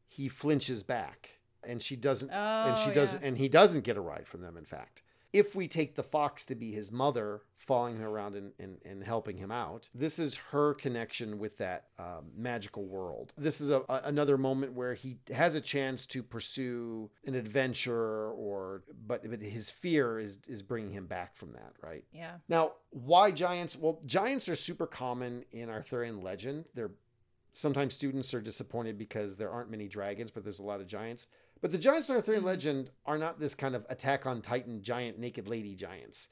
he 0.07 0.27
flinches 0.27 0.81
back, 0.81 1.37
and 1.63 1.83
she 1.83 1.95
doesn't, 1.95 2.31
oh, 2.33 2.63
and 2.65 2.79
she 2.79 2.89
doesn't, 2.89 3.21
yeah. 3.21 3.27
and 3.27 3.37
he 3.37 3.47
doesn't 3.47 3.83
get 3.83 3.95
a 3.95 4.01
ride 4.01 4.27
from 4.27 4.41
them. 4.41 4.57
In 4.57 4.65
fact, 4.65 5.03
if 5.33 5.55
we 5.55 5.67
take 5.67 5.95
the 5.95 6.03
fox 6.03 6.45
to 6.45 6.55
be 6.55 6.71
his 6.71 6.91
mother, 6.91 7.41
following 7.57 7.97
him 7.97 8.05
around 8.05 8.35
and, 8.35 8.53
and, 8.59 8.77
and 8.85 9.03
helping 9.03 9.37
him 9.37 9.51
out, 9.51 9.89
this 9.93 10.19
is 10.19 10.37
her 10.37 10.73
connection 10.73 11.37
with 11.37 11.57
that 11.57 11.87
um, 11.99 12.31
magical 12.35 12.85
world. 12.85 13.33
This 13.37 13.59
is 13.59 13.69
a, 13.69 13.81
a, 13.89 14.01
another 14.05 14.37
moment 14.37 14.73
where 14.73 14.93
he 14.93 15.17
has 15.33 15.55
a 15.55 15.61
chance 15.61 16.05
to 16.07 16.23
pursue 16.23 17.09
an 17.25 17.35
adventure, 17.35 18.31
or 18.31 18.83
but 19.05 19.29
but 19.29 19.41
his 19.41 19.69
fear 19.69 20.17
is 20.19 20.39
is 20.47 20.63
bringing 20.63 20.91
him 20.91 21.07
back 21.07 21.35
from 21.35 21.51
that, 21.53 21.73
right? 21.81 22.05
Yeah. 22.11 22.35
Now, 22.47 22.73
why 22.91 23.31
giants? 23.31 23.77
Well, 23.77 23.99
giants 24.05 24.47
are 24.47 24.55
super 24.55 24.87
common 24.87 25.43
in 25.51 25.69
Arthurian 25.69 26.21
legend. 26.21 26.65
They're 26.73 26.91
sometimes 27.51 27.93
students 27.93 28.33
are 28.33 28.41
disappointed 28.41 28.97
because 28.97 29.35
there 29.35 29.51
aren't 29.51 29.71
many 29.71 29.87
dragons, 29.87 30.31
but 30.31 30.43
there's 30.43 30.59
a 30.59 30.63
lot 30.63 30.79
of 30.79 30.87
giants. 30.87 31.27
But 31.61 31.71
the 31.71 31.77
giants 31.77 32.09
in 32.09 32.15
Arthurian 32.15 32.41
mm-hmm. 32.41 32.49
legend 32.49 32.89
are 33.05 33.17
not 33.17 33.39
this 33.39 33.55
kind 33.55 33.75
of 33.75 33.85
attack 33.89 34.25
on 34.25 34.41
Titan 34.41 34.81
giant 34.81 35.19
naked 35.19 35.47
lady 35.47 35.75
giants. 35.75 36.29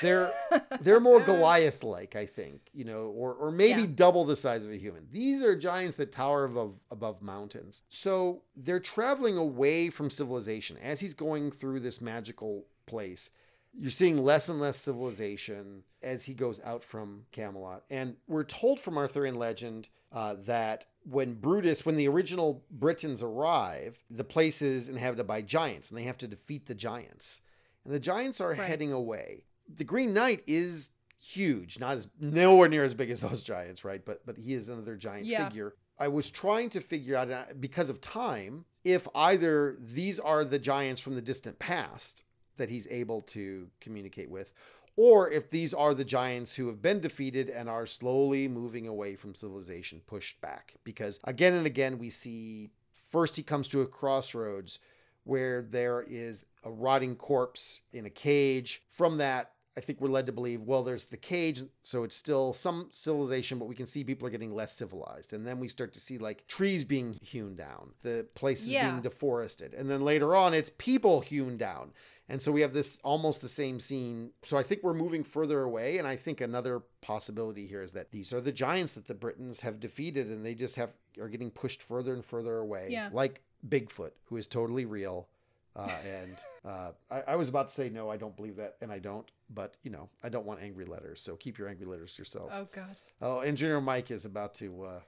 They're 0.00 0.32
they're 0.80 1.00
more 1.00 1.20
Goliath 1.24 1.84
like, 1.84 2.16
I 2.16 2.24
think, 2.26 2.70
you 2.72 2.84
know, 2.84 3.12
or 3.14 3.34
or 3.34 3.50
maybe 3.50 3.82
yeah. 3.82 3.88
double 3.94 4.24
the 4.24 4.36
size 4.36 4.64
of 4.64 4.70
a 4.70 4.76
human. 4.76 5.06
These 5.10 5.42
are 5.42 5.54
giants 5.54 5.96
that 5.96 6.12
tower 6.12 6.44
above 6.44 6.76
above 6.90 7.22
mountains. 7.22 7.82
So 7.88 8.42
they're 8.56 8.80
traveling 8.80 9.36
away 9.36 9.90
from 9.90 10.10
civilization 10.10 10.78
as 10.82 11.00
he's 11.00 11.14
going 11.14 11.50
through 11.50 11.80
this 11.80 12.00
magical 12.00 12.66
place. 12.86 13.30
You're 13.76 13.90
seeing 13.90 14.24
less 14.24 14.48
and 14.48 14.60
less 14.60 14.76
civilization 14.78 15.82
as 16.02 16.24
he 16.24 16.32
goes 16.32 16.60
out 16.64 16.84
from 16.84 17.24
Camelot. 17.32 17.82
And 17.90 18.16
we're 18.28 18.44
told 18.44 18.78
from 18.78 18.96
Arthurian 18.96 19.34
legend 19.34 19.88
uh, 20.12 20.36
that 20.46 20.86
when 21.04 21.34
Brutus, 21.34 21.84
when 21.84 21.96
the 21.96 22.08
original 22.08 22.64
Britons 22.70 23.22
arrive, 23.22 23.98
the 24.10 24.24
place 24.24 24.62
is 24.62 24.88
inhabited 24.88 25.26
by 25.26 25.42
giants 25.42 25.90
and 25.90 25.98
they 25.98 26.04
have 26.04 26.18
to 26.18 26.26
defeat 26.26 26.66
the 26.66 26.74
giants. 26.74 27.42
And 27.84 27.92
the 27.92 28.00
giants 28.00 28.40
are 28.40 28.50
right. 28.50 28.60
heading 28.60 28.92
away. 28.92 29.44
The 29.68 29.84
Green 29.84 30.14
Knight 30.14 30.42
is 30.46 30.90
huge, 31.18 31.78
not 31.78 31.96
as 31.96 32.08
nowhere 32.18 32.68
near 32.68 32.84
as 32.84 32.94
big 32.94 33.10
as 33.10 33.20
those 33.20 33.42
giants, 33.42 33.84
right? 33.84 34.04
But 34.04 34.24
but 34.26 34.38
he 34.38 34.54
is 34.54 34.68
another 34.68 34.96
giant 34.96 35.26
yeah. 35.26 35.48
figure. 35.48 35.74
I 35.98 36.08
was 36.08 36.30
trying 36.30 36.70
to 36.70 36.80
figure 36.80 37.16
out 37.16 37.30
uh, 37.30 37.44
because 37.60 37.88
of 37.88 38.00
time 38.00 38.64
if 38.82 39.06
either 39.14 39.76
these 39.80 40.18
are 40.18 40.44
the 40.44 40.58
giants 40.58 41.00
from 41.00 41.14
the 41.14 41.22
distant 41.22 41.58
past 41.58 42.24
that 42.56 42.70
he's 42.70 42.86
able 42.90 43.20
to 43.20 43.68
communicate 43.80 44.30
with 44.30 44.52
or 44.96 45.30
if 45.30 45.50
these 45.50 45.74
are 45.74 45.94
the 45.94 46.04
giants 46.04 46.54
who 46.54 46.66
have 46.68 46.80
been 46.80 47.00
defeated 47.00 47.48
and 47.48 47.68
are 47.68 47.86
slowly 47.86 48.48
moving 48.48 48.86
away 48.86 49.16
from 49.16 49.34
civilization, 49.34 50.00
pushed 50.06 50.40
back. 50.40 50.74
Because 50.84 51.20
again 51.24 51.54
and 51.54 51.66
again, 51.66 51.98
we 51.98 52.10
see 52.10 52.70
first 52.92 53.36
he 53.36 53.42
comes 53.42 53.68
to 53.68 53.82
a 53.82 53.86
crossroads 53.86 54.78
where 55.24 55.62
there 55.62 56.02
is 56.08 56.46
a 56.64 56.70
rotting 56.70 57.16
corpse 57.16 57.82
in 57.92 58.06
a 58.06 58.10
cage. 58.10 58.82
From 58.88 59.16
that, 59.18 59.52
I 59.76 59.80
think 59.80 60.00
we're 60.00 60.08
led 60.08 60.26
to 60.26 60.32
believe, 60.32 60.60
well, 60.60 60.84
there's 60.84 61.06
the 61.06 61.16
cage, 61.16 61.62
so 61.82 62.04
it's 62.04 62.14
still 62.14 62.52
some 62.52 62.88
civilization, 62.90 63.58
but 63.58 63.64
we 63.66 63.74
can 63.74 63.86
see 63.86 64.04
people 64.04 64.28
are 64.28 64.30
getting 64.30 64.54
less 64.54 64.72
civilized. 64.72 65.32
And 65.32 65.44
then 65.44 65.58
we 65.58 65.66
start 65.66 65.92
to 65.94 66.00
see 66.00 66.16
like 66.18 66.46
trees 66.46 66.84
being 66.84 67.18
hewn 67.22 67.56
down, 67.56 67.94
the 68.02 68.26
places 68.34 68.72
Yeah. 68.72 68.90
being 68.90 69.02
deforested. 69.02 69.74
And 69.74 69.90
then 69.90 70.02
later 70.02 70.36
on, 70.36 70.54
it's 70.54 70.70
people 70.70 71.22
hewn 71.22 71.56
down. 71.56 71.92
And 72.28 72.40
so 72.40 72.50
we 72.50 72.62
have 72.62 72.72
this 72.72 73.00
almost 73.04 73.42
the 73.42 73.48
same 73.48 73.78
scene. 73.78 74.30
So 74.42 74.56
I 74.56 74.62
think 74.62 74.82
we're 74.82 74.94
moving 74.94 75.22
further 75.22 75.62
away. 75.62 75.98
And 75.98 76.08
I 76.08 76.16
think 76.16 76.40
another 76.40 76.80
possibility 77.02 77.66
here 77.66 77.82
is 77.82 77.92
that 77.92 78.12
these 78.12 78.32
are 78.32 78.40
the 78.40 78.52
giants 78.52 78.94
that 78.94 79.06
the 79.06 79.14
Britons 79.14 79.60
have 79.60 79.78
defeated 79.78 80.28
and 80.28 80.44
they 80.44 80.54
just 80.54 80.76
have 80.76 80.92
are 81.20 81.28
getting 81.28 81.50
pushed 81.50 81.82
further 81.82 82.14
and 82.14 82.24
further 82.24 82.58
away. 82.58 82.88
Yeah. 82.90 83.10
Like 83.12 83.42
Bigfoot, 83.68 84.12
who 84.24 84.36
is 84.36 84.46
totally 84.46 84.86
real. 84.86 85.28
Uh, 85.76 85.90
and 86.06 86.36
uh, 86.64 86.90
I, 87.10 87.32
I 87.32 87.36
was 87.36 87.48
about 87.48 87.68
to 87.68 87.74
say 87.74 87.88
no, 87.88 88.10
I 88.10 88.16
don't 88.16 88.36
believe 88.36 88.56
that, 88.56 88.76
and 88.80 88.90
I 88.92 88.98
don't. 88.98 89.30
But 89.52 89.76
you 89.82 89.90
know, 89.90 90.08
I 90.22 90.28
don't 90.28 90.46
want 90.46 90.60
angry 90.62 90.86
letters, 90.86 91.20
so 91.20 91.36
keep 91.36 91.58
your 91.58 91.68
angry 91.68 91.86
letters 91.86 92.14
to 92.14 92.20
yourselves. 92.20 92.54
Oh 92.56 92.68
God. 92.72 92.96
Oh, 93.20 93.40
Engineer 93.40 93.80
Mike 93.80 94.10
is 94.10 94.24
about 94.24 94.54
to 94.54 94.84
uh, 94.84 95.00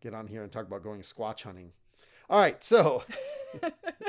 get 0.00 0.14
on 0.14 0.26
here 0.26 0.42
and 0.42 0.52
talk 0.52 0.66
about 0.66 0.82
going 0.82 1.00
squatch 1.00 1.42
hunting. 1.42 1.72
All 2.28 2.38
right, 2.38 2.62
so 2.62 3.04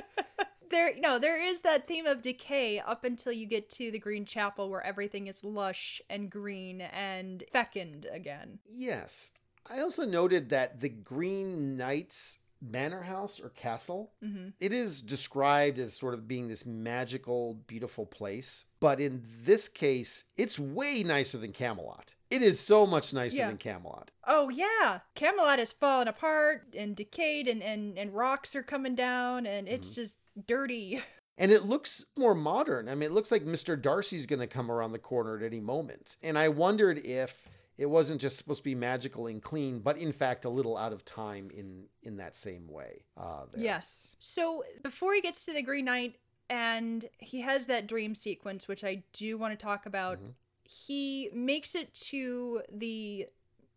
there 0.69 0.93
no 0.99 1.19
there 1.19 1.41
is 1.41 1.61
that 1.61 1.87
theme 1.87 2.05
of 2.05 2.21
decay 2.21 2.79
up 2.79 3.03
until 3.03 3.31
you 3.31 3.45
get 3.45 3.69
to 3.69 3.91
the 3.91 3.99
green 3.99 4.25
chapel 4.25 4.69
where 4.69 4.85
everything 4.85 5.27
is 5.27 5.43
lush 5.43 6.01
and 6.09 6.29
green 6.29 6.81
and 6.81 7.43
fecund 7.51 8.05
again 8.11 8.59
yes, 8.65 9.31
I 9.69 9.79
also 9.81 10.05
noted 10.05 10.49
that 10.49 10.79
the 10.79 10.89
Green 10.89 11.77
Knights 11.77 12.39
manor 12.61 13.03
house 13.03 13.39
or 13.39 13.49
castle 13.49 14.11
hmm 14.21 14.49
it 14.59 14.73
is 14.73 15.01
described 15.01 15.79
as 15.79 15.93
sort 15.93 16.13
of 16.13 16.27
being 16.27 16.47
this 16.47 16.65
magical, 16.65 17.55
beautiful 17.67 18.05
place. 18.05 18.65
But 18.81 18.99
in 18.99 19.23
this 19.43 19.69
case, 19.69 20.25
it's 20.37 20.59
way 20.59 21.03
nicer 21.03 21.37
than 21.37 21.53
Camelot. 21.53 22.15
It 22.29 22.41
is 22.43 22.59
so 22.59 22.85
much 22.85 23.13
nicer 23.13 23.37
Yeah. 23.37 23.47
than 23.47 23.57
Camelot. 23.57 24.11
oh 24.27 24.49
yeah 24.49 24.99
camelot 25.15 25.59
is 25.59 25.71
falling 25.71 26.07
apart 26.07 26.67
and 26.77 26.95
decayed 26.95 27.47
and 27.47 27.63
and, 27.63 27.97
and 27.97 28.13
rocks 28.13 28.55
are 28.55 28.63
coming 28.63 28.95
down 28.95 29.45
and 29.45 29.67
it's 29.67 29.89
just 29.89 30.17
dirty 30.47 31.01
And 31.41 31.53
it 31.53 31.63
looks 31.63 32.05
more 32.17 32.35
modern. 32.35 32.89
I 32.89 32.95
mean, 32.95 33.09
it 33.09 33.13
looks 33.13 33.31
like 33.31 33.45
Mr. 33.45 33.81
Darcy's 33.81 34.25
going 34.25 34.41
to 34.41 34.45
come 34.47 34.69
around 34.69 34.91
the 34.91 34.99
corner 34.99 35.37
at 35.37 35.41
any 35.43 35.61
moment. 35.61 36.17
And 36.21 36.37
I 36.37 36.49
wondered 36.49 36.97
if 37.05 37.47
it 37.77 37.85
wasn't 37.85 38.19
just 38.19 38.35
supposed 38.37 38.59
to 38.59 38.65
be 38.65 38.75
magical 38.75 39.27
and 39.27 39.41
clean, 39.41 39.79
but 39.79 39.95
in 39.97 40.11
fact 40.11 40.43
a 40.43 40.49
little 40.49 40.75
out 40.75 40.91
of 40.91 41.05
time 41.05 41.49
in 41.53 41.85
in 42.03 42.17
that 42.17 42.35
same 42.35 42.67
way. 42.67 43.05
Uh, 43.15 43.45
there. 43.53 43.63
yes 43.63 44.17
so 44.19 44.65
before 44.83 45.13
he 45.13 45.21
gets 45.21 45.45
to 45.45 45.53
the 45.53 45.61
green 45.61 45.85
knight 45.85 46.17
and 46.49 47.05
he 47.19 47.39
has 47.39 47.67
that 47.67 47.87
dream 47.87 48.15
sequence 48.15 48.67
which 48.67 48.83
i 48.83 49.01
do 49.13 49.37
want 49.37 49.57
to 49.57 49.63
talk 49.65 49.85
about 49.85 50.17
Mhm. 50.19 50.33
He 50.69 51.29
makes 51.33 51.73
it 51.73 51.93
to 51.95 52.61
the 52.71 53.27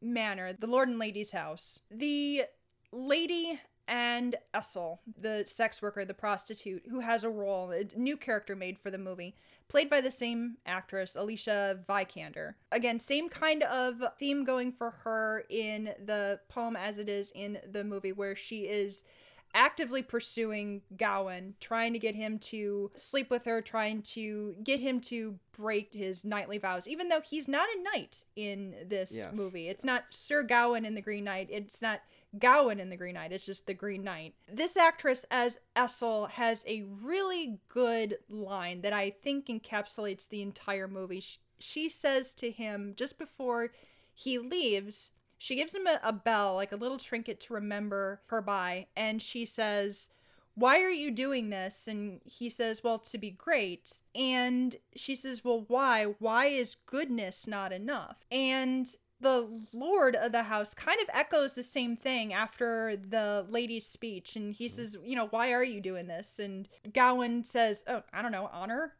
manor, 0.02 0.52
the 0.52 0.66
Lord 0.66 0.88
and 0.88 0.98
Lady's 0.98 1.32
house. 1.32 1.80
The 1.90 2.44
lady 2.92 3.60
and 3.88 4.36
Essel, 4.54 4.98
the 5.18 5.44
sex 5.46 5.80
worker, 5.80 6.04
the 6.04 6.12
prostitute, 6.12 6.82
who 6.90 7.00
has 7.00 7.24
a 7.24 7.30
role, 7.30 7.70
a 7.70 7.84
new 7.96 8.16
character 8.16 8.54
made 8.54 8.78
for 8.78 8.90
the 8.90 8.98
movie, 8.98 9.34
played 9.68 9.88
by 9.88 10.02
the 10.02 10.10
same 10.10 10.58
actress, 10.66 11.16
Alicia 11.16 11.80
Vikander. 11.88 12.54
Again, 12.70 12.98
same 12.98 13.30
kind 13.30 13.62
of 13.62 14.02
theme 14.18 14.44
going 14.44 14.70
for 14.72 14.90
her 14.90 15.44
in 15.48 15.94
the 16.04 16.40
poem 16.48 16.76
as 16.76 16.98
it 16.98 17.08
is 17.08 17.32
in 17.34 17.58
the 17.70 17.84
movie, 17.84 18.12
where 18.12 18.36
she 18.36 18.68
is 18.68 19.04
actively 19.54 20.02
pursuing 20.02 20.82
Gowan, 20.96 21.54
trying 21.60 21.92
to 21.92 21.98
get 21.98 22.14
him 22.14 22.38
to 22.38 22.90
sleep 22.94 23.30
with 23.30 23.44
her, 23.44 23.60
trying 23.60 24.02
to 24.02 24.54
get 24.62 24.80
him 24.80 25.00
to 25.02 25.38
break 25.56 25.92
his 25.92 26.24
knightly 26.24 26.58
vows, 26.58 26.88
even 26.88 27.08
though 27.08 27.20
he's 27.20 27.48
not 27.48 27.68
a 27.68 27.82
knight 27.82 28.24
in 28.36 28.74
this 28.86 29.12
Yes. 29.12 29.36
movie. 29.36 29.68
It's 29.68 29.84
not 29.84 30.04
Sir 30.10 30.42
Gawain 30.42 30.84
in 30.84 30.94
the 30.94 31.02
Green 31.02 31.24
Knight. 31.24 31.48
It's 31.50 31.82
not 31.82 32.00
Gowan 32.38 32.80
in 32.80 32.88
the 32.88 32.96
Green 32.96 33.14
Knight. 33.14 33.32
It's 33.32 33.44
just 33.44 33.66
the 33.66 33.74
Green 33.74 34.02
Knight. 34.02 34.34
This 34.50 34.76
actress 34.76 35.26
as 35.30 35.58
Essel 35.76 36.30
has 36.30 36.64
a 36.66 36.82
really 36.82 37.58
good 37.68 38.18
line 38.30 38.80
that 38.80 38.94
I 38.94 39.10
think 39.10 39.46
encapsulates 39.46 40.26
the 40.28 40.40
entire 40.40 40.88
movie. 40.88 41.20
She, 41.20 41.38
she 41.58 41.88
says 41.90 42.32
to 42.34 42.50
him 42.50 42.94
just 42.96 43.18
before 43.18 43.72
he 44.14 44.38
leaves, 44.38 45.10
she 45.42 45.56
gives 45.56 45.74
him 45.74 45.88
a, 45.88 45.98
a 46.04 46.12
bell, 46.12 46.54
like 46.54 46.70
a 46.70 46.76
little 46.76 46.98
trinket 46.98 47.40
to 47.40 47.54
remember 47.54 48.20
her 48.26 48.40
by, 48.40 48.86
and 48.96 49.20
she 49.20 49.44
says, 49.44 50.08
Why 50.54 50.80
are 50.80 50.88
you 50.88 51.10
doing 51.10 51.50
this? 51.50 51.88
And 51.88 52.20
he 52.24 52.48
says, 52.48 52.84
Well, 52.84 53.00
to 53.00 53.18
be 53.18 53.32
great. 53.32 53.98
And 54.14 54.76
she 54.94 55.16
says, 55.16 55.42
Well, 55.44 55.64
why? 55.66 56.04
Why 56.20 56.46
is 56.46 56.76
goodness 56.86 57.48
not 57.48 57.72
enough? 57.72 58.18
And 58.30 58.86
the 59.20 59.48
lord 59.72 60.16
of 60.16 60.32
the 60.32 60.42
house 60.42 60.74
kind 60.74 61.00
of 61.00 61.08
echoes 61.14 61.54
the 61.54 61.62
same 61.62 61.96
thing 61.96 62.32
after 62.32 62.96
the 62.96 63.46
lady's 63.48 63.86
speech 63.86 64.34
and 64.34 64.52
he 64.52 64.66
hmm. 64.66 64.74
says 64.74 64.96
you 65.04 65.14
know 65.14 65.28
why 65.28 65.52
are 65.52 65.62
you 65.62 65.80
doing 65.80 66.08
this 66.08 66.40
and 66.40 66.68
gowan 66.92 67.44
says 67.44 67.84
oh 67.86 68.02
i 68.12 68.20
don't 68.20 68.32
know 68.32 68.50
honor 68.52 68.94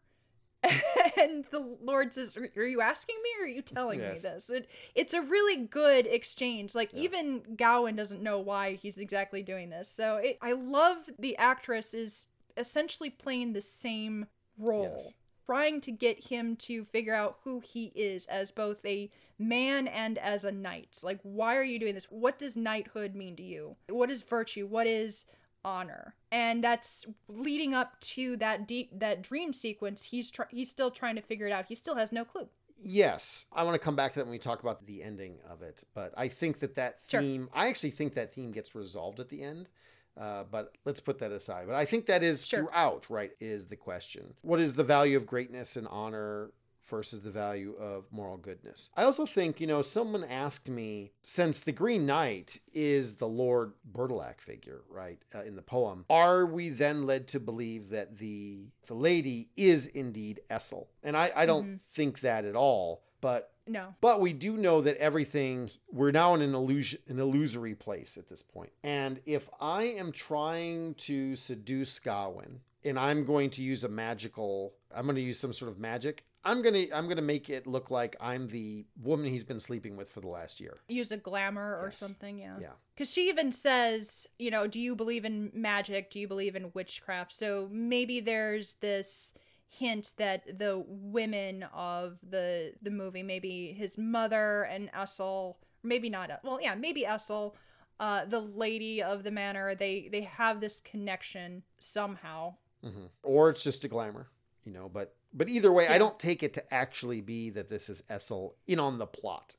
and 1.20 1.44
the 1.50 1.76
lord 1.82 2.12
says 2.12 2.36
are 2.36 2.66
you 2.66 2.80
asking 2.80 3.16
me 3.22 3.30
or 3.40 3.44
are 3.44 3.48
you 3.48 3.62
telling 3.62 4.00
Yes. 4.00 4.22
me 4.22 4.30
this 4.30 4.50
it, 4.50 4.68
it's 4.94 5.12
a 5.14 5.20
really 5.22 5.56
good 5.56 6.06
exchange 6.06 6.74
like 6.74 6.90
Yeah. 6.92 7.02
even 7.02 7.42
gowan 7.56 7.96
doesn't 7.96 8.22
know 8.22 8.38
why 8.38 8.74
he's 8.74 8.98
exactly 8.98 9.42
doing 9.42 9.70
this 9.70 9.88
so 9.88 10.16
it, 10.16 10.38
i 10.40 10.52
love 10.52 10.98
the 11.18 11.36
actress 11.36 11.94
is 11.94 12.28
essentially 12.56 13.10
playing 13.10 13.52
the 13.52 13.60
same 13.60 14.26
role 14.56 14.82
Yes. 15.02 15.14
trying 15.46 15.80
to 15.80 15.90
get 15.90 16.28
him 16.28 16.54
to 16.54 16.84
figure 16.84 17.14
out 17.14 17.38
who 17.44 17.60
he 17.60 17.86
is 17.96 18.26
as 18.26 18.50
both 18.52 18.84
a 18.86 19.10
man 19.38 19.88
and 19.88 20.16
as 20.18 20.44
a 20.44 20.52
knight. 20.52 21.00
Like, 21.02 21.18
why 21.24 21.56
are 21.56 21.64
you 21.64 21.80
doing 21.80 21.94
this? 21.94 22.04
What 22.10 22.38
does 22.38 22.56
knighthood 22.56 23.16
mean 23.16 23.34
to 23.36 23.42
you? 23.42 23.74
What 23.88 24.08
is 24.08 24.22
virtue? 24.22 24.66
What 24.68 24.86
is 24.86 25.24
honor? 25.64 26.14
And 26.30 26.62
that's 26.62 27.06
leading 27.28 27.74
up 27.74 27.98
to 28.00 28.36
that 28.38 28.66
deep 28.66 28.90
that 28.98 29.22
dream 29.22 29.52
sequence. 29.52 30.04
He's 30.04 30.30
tr- 30.30 30.42
he's 30.50 30.70
still 30.70 30.90
trying 30.90 31.16
to 31.16 31.22
figure 31.22 31.46
it 31.46 31.52
out. 31.52 31.66
He 31.66 31.74
still 31.74 31.96
has 31.96 32.12
no 32.12 32.24
clue. 32.24 32.48
Yes, 32.76 33.46
I 33.52 33.62
want 33.64 33.74
to 33.74 33.78
come 33.78 33.94
back 33.94 34.12
to 34.12 34.18
that 34.18 34.24
when 34.24 34.32
we 34.32 34.38
talk 34.38 34.60
about 34.62 34.86
the 34.86 35.02
ending 35.02 35.38
of 35.48 35.62
it. 35.62 35.84
But 35.94 36.12
I 36.16 36.28
think 36.28 36.58
that 36.60 36.74
that 36.76 36.98
Sure. 37.06 37.20
theme, 37.20 37.48
I 37.52 37.68
actually 37.68 37.90
think 37.90 38.14
that 38.14 38.34
theme 38.34 38.50
gets 38.50 38.74
resolved 38.74 39.20
at 39.20 39.28
the 39.28 39.42
end. 39.42 39.68
Uh, 40.16 40.44
but 40.44 40.74
let's 40.84 41.00
put 41.00 41.18
that 41.20 41.32
aside. 41.32 41.66
But 41.66 41.74
I 41.76 41.84
think 41.86 42.06
that 42.06 42.22
is 42.22 42.44
Sure. 42.44 42.64
throughout, 42.64 43.08
right? 43.08 43.30
Is 43.40 43.66
the 43.68 43.76
question. 43.76 44.34
What 44.42 44.60
is 44.60 44.74
the 44.74 44.84
value 44.84 45.16
of 45.16 45.26
greatness 45.26 45.76
and 45.76 45.86
honor 45.88 46.50
versus 46.88 47.20
the 47.22 47.30
value 47.30 47.74
of 47.78 48.04
moral 48.10 48.36
goodness? 48.36 48.90
I 48.96 49.04
also 49.04 49.26
think, 49.26 49.60
you 49.60 49.66
know, 49.66 49.82
someone 49.82 50.24
asked 50.24 50.68
me, 50.68 51.12
since 51.22 51.60
the 51.60 51.72
Green 51.72 52.06
Knight 52.06 52.58
is 52.72 53.16
the 53.16 53.28
Lord 53.28 53.72
Bertilac 53.90 54.40
figure, 54.40 54.82
right, 54.88 55.18
uh, 55.34 55.42
in 55.44 55.56
the 55.56 55.62
poem, 55.62 56.04
are 56.10 56.46
we 56.46 56.68
then 56.68 57.06
led 57.06 57.28
to 57.28 57.40
believe 57.40 57.90
that 57.90 58.18
the 58.18 58.66
the 58.86 58.94
lady 58.94 59.48
is 59.56 59.86
indeed 59.86 60.40
Essel? 60.50 60.86
And 61.02 61.16
I, 61.16 61.30
I 61.34 61.46
don't 61.46 61.74
Mhm. 61.76 61.80
think 61.80 62.20
that 62.20 62.44
at 62.44 62.56
all. 62.56 63.02
But 63.20 63.52
No. 63.68 63.94
but 64.00 64.20
we 64.20 64.32
do 64.32 64.56
know 64.56 64.80
that 64.80 64.96
everything 64.96 65.70
we're 65.92 66.10
now 66.10 66.34
in 66.34 66.42
an 66.42 66.54
illusion 66.54 67.00
an 67.08 67.20
illusory 67.20 67.76
place 67.76 68.18
at 68.18 68.28
this 68.28 68.42
point. 68.42 68.72
And 68.82 69.20
if 69.24 69.48
I 69.60 69.84
am 69.84 70.10
trying 70.10 70.94
to 70.96 71.36
seduce 71.36 71.98
Gawain 72.00 72.60
and 72.84 72.98
I'm 72.98 73.24
going 73.24 73.50
to 73.50 73.62
use 73.62 73.84
a 73.84 73.88
magical 73.88 74.74
I'm 74.92 75.04
going 75.04 75.14
to 75.16 75.22
use 75.22 75.38
some 75.38 75.52
sort 75.52 75.70
of 75.70 75.78
magic, 75.78 76.24
I'm 76.44 76.62
going 76.62 76.74
to 76.74 76.96
I'm 76.96 77.08
to 77.08 77.22
make 77.22 77.48
it 77.50 77.66
look 77.66 77.90
like 77.90 78.16
I'm 78.20 78.48
the 78.48 78.84
woman 79.00 79.26
he's 79.26 79.44
been 79.44 79.60
sleeping 79.60 79.96
with 79.96 80.10
for 80.10 80.20
the 80.20 80.28
last 80.28 80.60
year. 80.60 80.78
Use 80.88 81.12
a 81.12 81.16
glamour 81.16 81.78
or 81.80 81.92
something. 81.92 82.38
Yeah. 82.38 82.56
Yeah. 82.60 82.68
Because 82.94 83.10
she 83.12 83.28
even 83.28 83.52
says, 83.52 84.26
you 84.38 84.50
know, 84.50 84.66
do 84.66 84.80
you 84.80 84.96
believe 84.96 85.24
in 85.24 85.50
magic? 85.54 86.10
Do 86.10 86.18
you 86.18 86.26
believe 86.26 86.56
in 86.56 86.72
witchcraft? 86.74 87.32
So 87.32 87.68
maybe 87.70 88.20
there's 88.20 88.74
this 88.74 89.32
hint 89.68 90.12
that 90.18 90.58
the 90.58 90.84
women 90.86 91.64
of 91.72 92.18
the 92.28 92.74
the 92.82 92.90
movie, 92.90 93.22
maybe 93.22 93.72
his 93.72 93.96
mother 93.96 94.64
and 94.64 94.90
Essel, 94.92 95.56
maybe 95.82 96.10
not. 96.10 96.30
Well, 96.42 96.58
yeah, 96.60 96.74
maybe 96.74 97.04
Essel, 97.04 97.54
uh, 98.00 98.24
the 98.24 98.40
lady 98.40 99.02
of 99.02 99.22
the 99.22 99.30
manor. 99.30 99.74
They 99.74 100.08
they 100.10 100.22
have 100.22 100.60
this 100.60 100.80
connection 100.80 101.62
somehow. 101.78 102.56
hmm 102.82 103.06
Or 103.22 103.48
it's 103.48 103.62
just 103.62 103.84
a 103.84 103.88
glamour, 103.88 104.28
you 104.64 104.72
know, 104.72 104.90
but 104.92 105.14
but 105.34 105.48
either 105.48 105.72
way, 105.72 105.88
I 105.88 105.98
don't 105.98 106.18
take 106.18 106.42
it 106.42 106.54
to 106.54 106.74
actually 106.74 107.20
be 107.20 107.50
that 107.50 107.68
this 107.70 107.88
is 107.88 108.02
Essel 108.10 108.54
in 108.66 108.78
on 108.80 108.98
the 108.98 109.06
plot. 109.06 109.56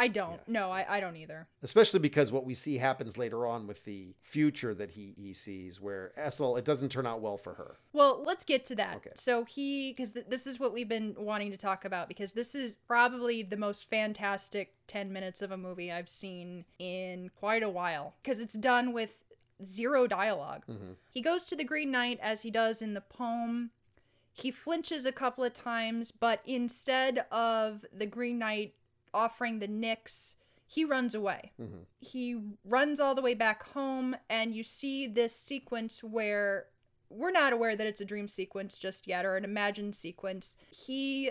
I 0.00 0.06
don't. 0.06 0.34
Yeah. 0.34 0.38
No, 0.46 0.70
I, 0.70 0.86
I 0.88 1.00
don't 1.00 1.16
either. 1.16 1.48
especially 1.60 1.98
because 1.98 2.30
what 2.30 2.44
we 2.44 2.54
see 2.54 2.78
happens 2.78 3.18
later 3.18 3.44
on 3.48 3.66
with 3.66 3.84
the 3.84 4.14
future 4.22 4.72
that 4.74 4.92
he 4.92 5.12
he 5.16 5.32
sees 5.32 5.80
where 5.80 6.12
Essel 6.16 6.56
it 6.56 6.64
doesn't 6.64 6.90
turn 6.90 7.04
out 7.04 7.20
well 7.20 7.36
for 7.36 7.54
her. 7.54 7.78
Well, 7.92 8.22
let's 8.24 8.44
get 8.44 8.64
to 8.66 8.76
that. 8.76 8.94
Okay. 8.98 9.10
So 9.16 9.42
he, 9.44 9.90
because 9.92 10.12
th- 10.12 10.26
this 10.28 10.46
is 10.46 10.60
what 10.60 10.72
we've 10.72 10.88
been 10.88 11.16
wanting 11.18 11.50
to 11.50 11.56
talk 11.56 11.84
about, 11.84 12.06
because 12.06 12.32
this 12.32 12.54
is 12.54 12.78
probably 12.86 13.42
the 13.42 13.56
most 13.56 13.90
fantastic 13.90 14.74
10 14.86 15.12
minutes 15.12 15.42
of 15.42 15.50
a 15.50 15.56
movie 15.56 15.90
I've 15.90 16.08
seen 16.08 16.64
in 16.78 17.30
quite 17.34 17.64
a 17.64 17.68
while, 17.68 18.14
because 18.22 18.38
it's 18.38 18.54
done 18.54 18.92
with 18.92 19.24
zero 19.64 20.06
dialogue. 20.06 20.62
Mhm. 20.70 20.94
He 21.10 21.20
goes 21.20 21.44
to 21.46 21.56
the 21.56 21.64
Green 21.64 21.90
Knight 21.90 22.20
as 22.22 22.42
he 22.42 22.52
does 22.52 22.80
in 22.80 22.94
the 22.94 23.00
poem. 23.00 23.72
He 24.40 24.50
flinches 24.50 25.04
a 25.04 25.12
couple 25.12 25.42
of 25.44 25.52
times, 25.52 26.10
but 26.10 26.40
instead 26.46 27.26
of 27.32 27.84
the 27.92 28.06
Green 28.06 28.38
Knight 28.38 28.74
offering 29.12 29.58
the 29.58 29.66
Nix, 29.68 30.36
he 30.66 30.84
runs 30.84 31.14
away. 31.14 31.52
Mhm. 31.60 31.86
He 32.00 32.40
runs 32.64 33.00
all 33.00 33.14
the 33.14 33.22
way 33.22 33.34
back 33.34 33.64
home, 33.68 34.16
and 34.28 34.54
you 34.54 34.62
see 34.62 35.06
this 35.06 35.34
sequence 35.34 36.04
where 36.04 36.66
we're 37.10 37.30
not 37.30 37.52
aware 37.54 37.74
that 37.74 37.86
it's 37.86 38.02
a 38.02 38.04
dream 38.04 38.28
sequence 38.28 38.78
just 38.78 39.06
yet 39.06 39.24
or 39.24 39.36
an 39.36 39.44
imagined 39.44 39.96
sequence. 39.96 40.56
He 40.70 41.30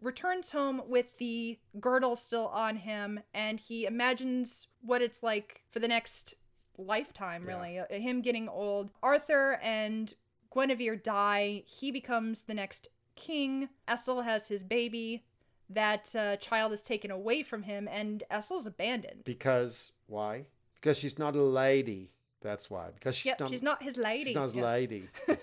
returns 0.00 0.50
home 0.50 0.82
with 0.86 1.16
the 1.18 1.58
girdle 1.80 2.16
still 2.16 2.48
on 2.48 2.76
him, 2.78 3.20
and 3.32 3.58
he 3.60 3.86
imagines 3.86 4.66
what 4.82 5.00
it's 5.00 5.22
like 5.22 5.62
for 5.70 5.78
the 5.78 5.88
next 5.88 6.34
lifetime, 6.76 7.44
really. 7.44 7.78
Uh, 7.78 7.86
Him 7.88 8.20
getting 8.20 8.48
old. 8.48 8.90
Arthur 9.02 9.54
and 9.62 10.12
Guinevere 10.54 10.96
die. 10.96 11.62
He 11.66 11.90
becomes 11.90 12.44
the 12.44 12.54
next 12.54 12.88
king. 13.16 13.68
Essel 13.88 14.24
has 14.24 14.48
his 14.48 14.62
baby. 14.62 15.24
That 15.70 16.14
uh, 16.14 16.36
child 16.36 16.72
is 16.72 16.82
taken 16.82 17.10
away 17.10 17.42
from 17.42 17.62
him, 17.62 17.88
and 17.90 18.22
Essel's 18.30 18.66
abandoned. 18.66 19.22
Because 19.24 19.92
why? 20.06 20.44
Because 20.74 20.98
she's 20.98 21.18
not 21.18 21.34
a 21.34 21.42
lady. 21.42 22.10
That's 22.42 22.68
why. 22.68 22.88
Because 22.94 23.16
she's 23.16 23.30
yep, 23.30 23.40
not. 23.40 23.48
she's 23.50 23.62
not 23.62 23.82
his 23.82 23.96
lady. 23.96 24.24
She's 24.26 24.34
not 24.34 24.42
his 24.44 24.54
Yeah. 24.56 24.64
lady. 24.64 25.08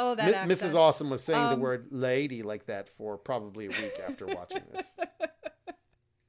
Oh, 0.00 0.14
that 0.14 0.32
accent. 0.32 0.72
Mrs. 0.72 0.76
Awesome 0.76 1.10
was 1.10 1.24
saying 1.24 1.40
Um, 1.40 1.50
the 1.50 1.60
word 1.60 1.88
"lady" 1.90 2.44
like 2.44 2.66
that 2.66 2.88
for 2.88 3.18
probably 3.18 3.66
a 3.66 3.70
week 3.70 3.98
after 4.06 4.26
watching 4.26 4.62
this. 4.72 4.94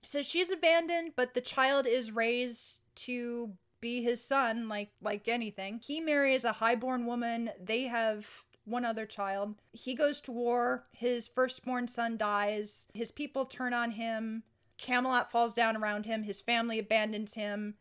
So 0.02 0.24
she's 0.24 0.50
abandoned, 0.50 1.12
but 1.16 1.36
the 1.36 1.42
child 1.42 1.86
is 1.86 2.12
raised 2.12 2.80
to 2.96 3.52
be 3.82 4.02
his 4.02 4.24
son, 4.24 4.68
like 4.68 4.92
like 5.02 5.28
anything. 5.28 5.82
He 5.84 6.02
marries 6.02 6.44
a 6.44 6.54
highborn 6.54 7.06
woman. 7.06 7.52
They 7.62 7.84
have 7.84 8.44
one 8.66 8.86
other 8.86 9.06
child. 9.06 9.56
He 9.72 9.96
goes 9.96 10.22
to 10.22 10.32
war. 10.32 10.86
His 10.92 11.28
firstborn 11.28 11.88
son 11.88 12.18
dies. 12.18 12.86
His 12.94 13.12
people 13.12 13.46
turn 13.46 13.74
on 13.74 13.92
him. 13.92 14.44
Camelot 14.78 15.32
falls 15.32 15.54
down 15.54 15.76
around 15.76 16.06
him. 16.06 16.24
His 16.24 16.40
family 16.40 16.80
abandons 16.80 17.34
him. 17.34 17.76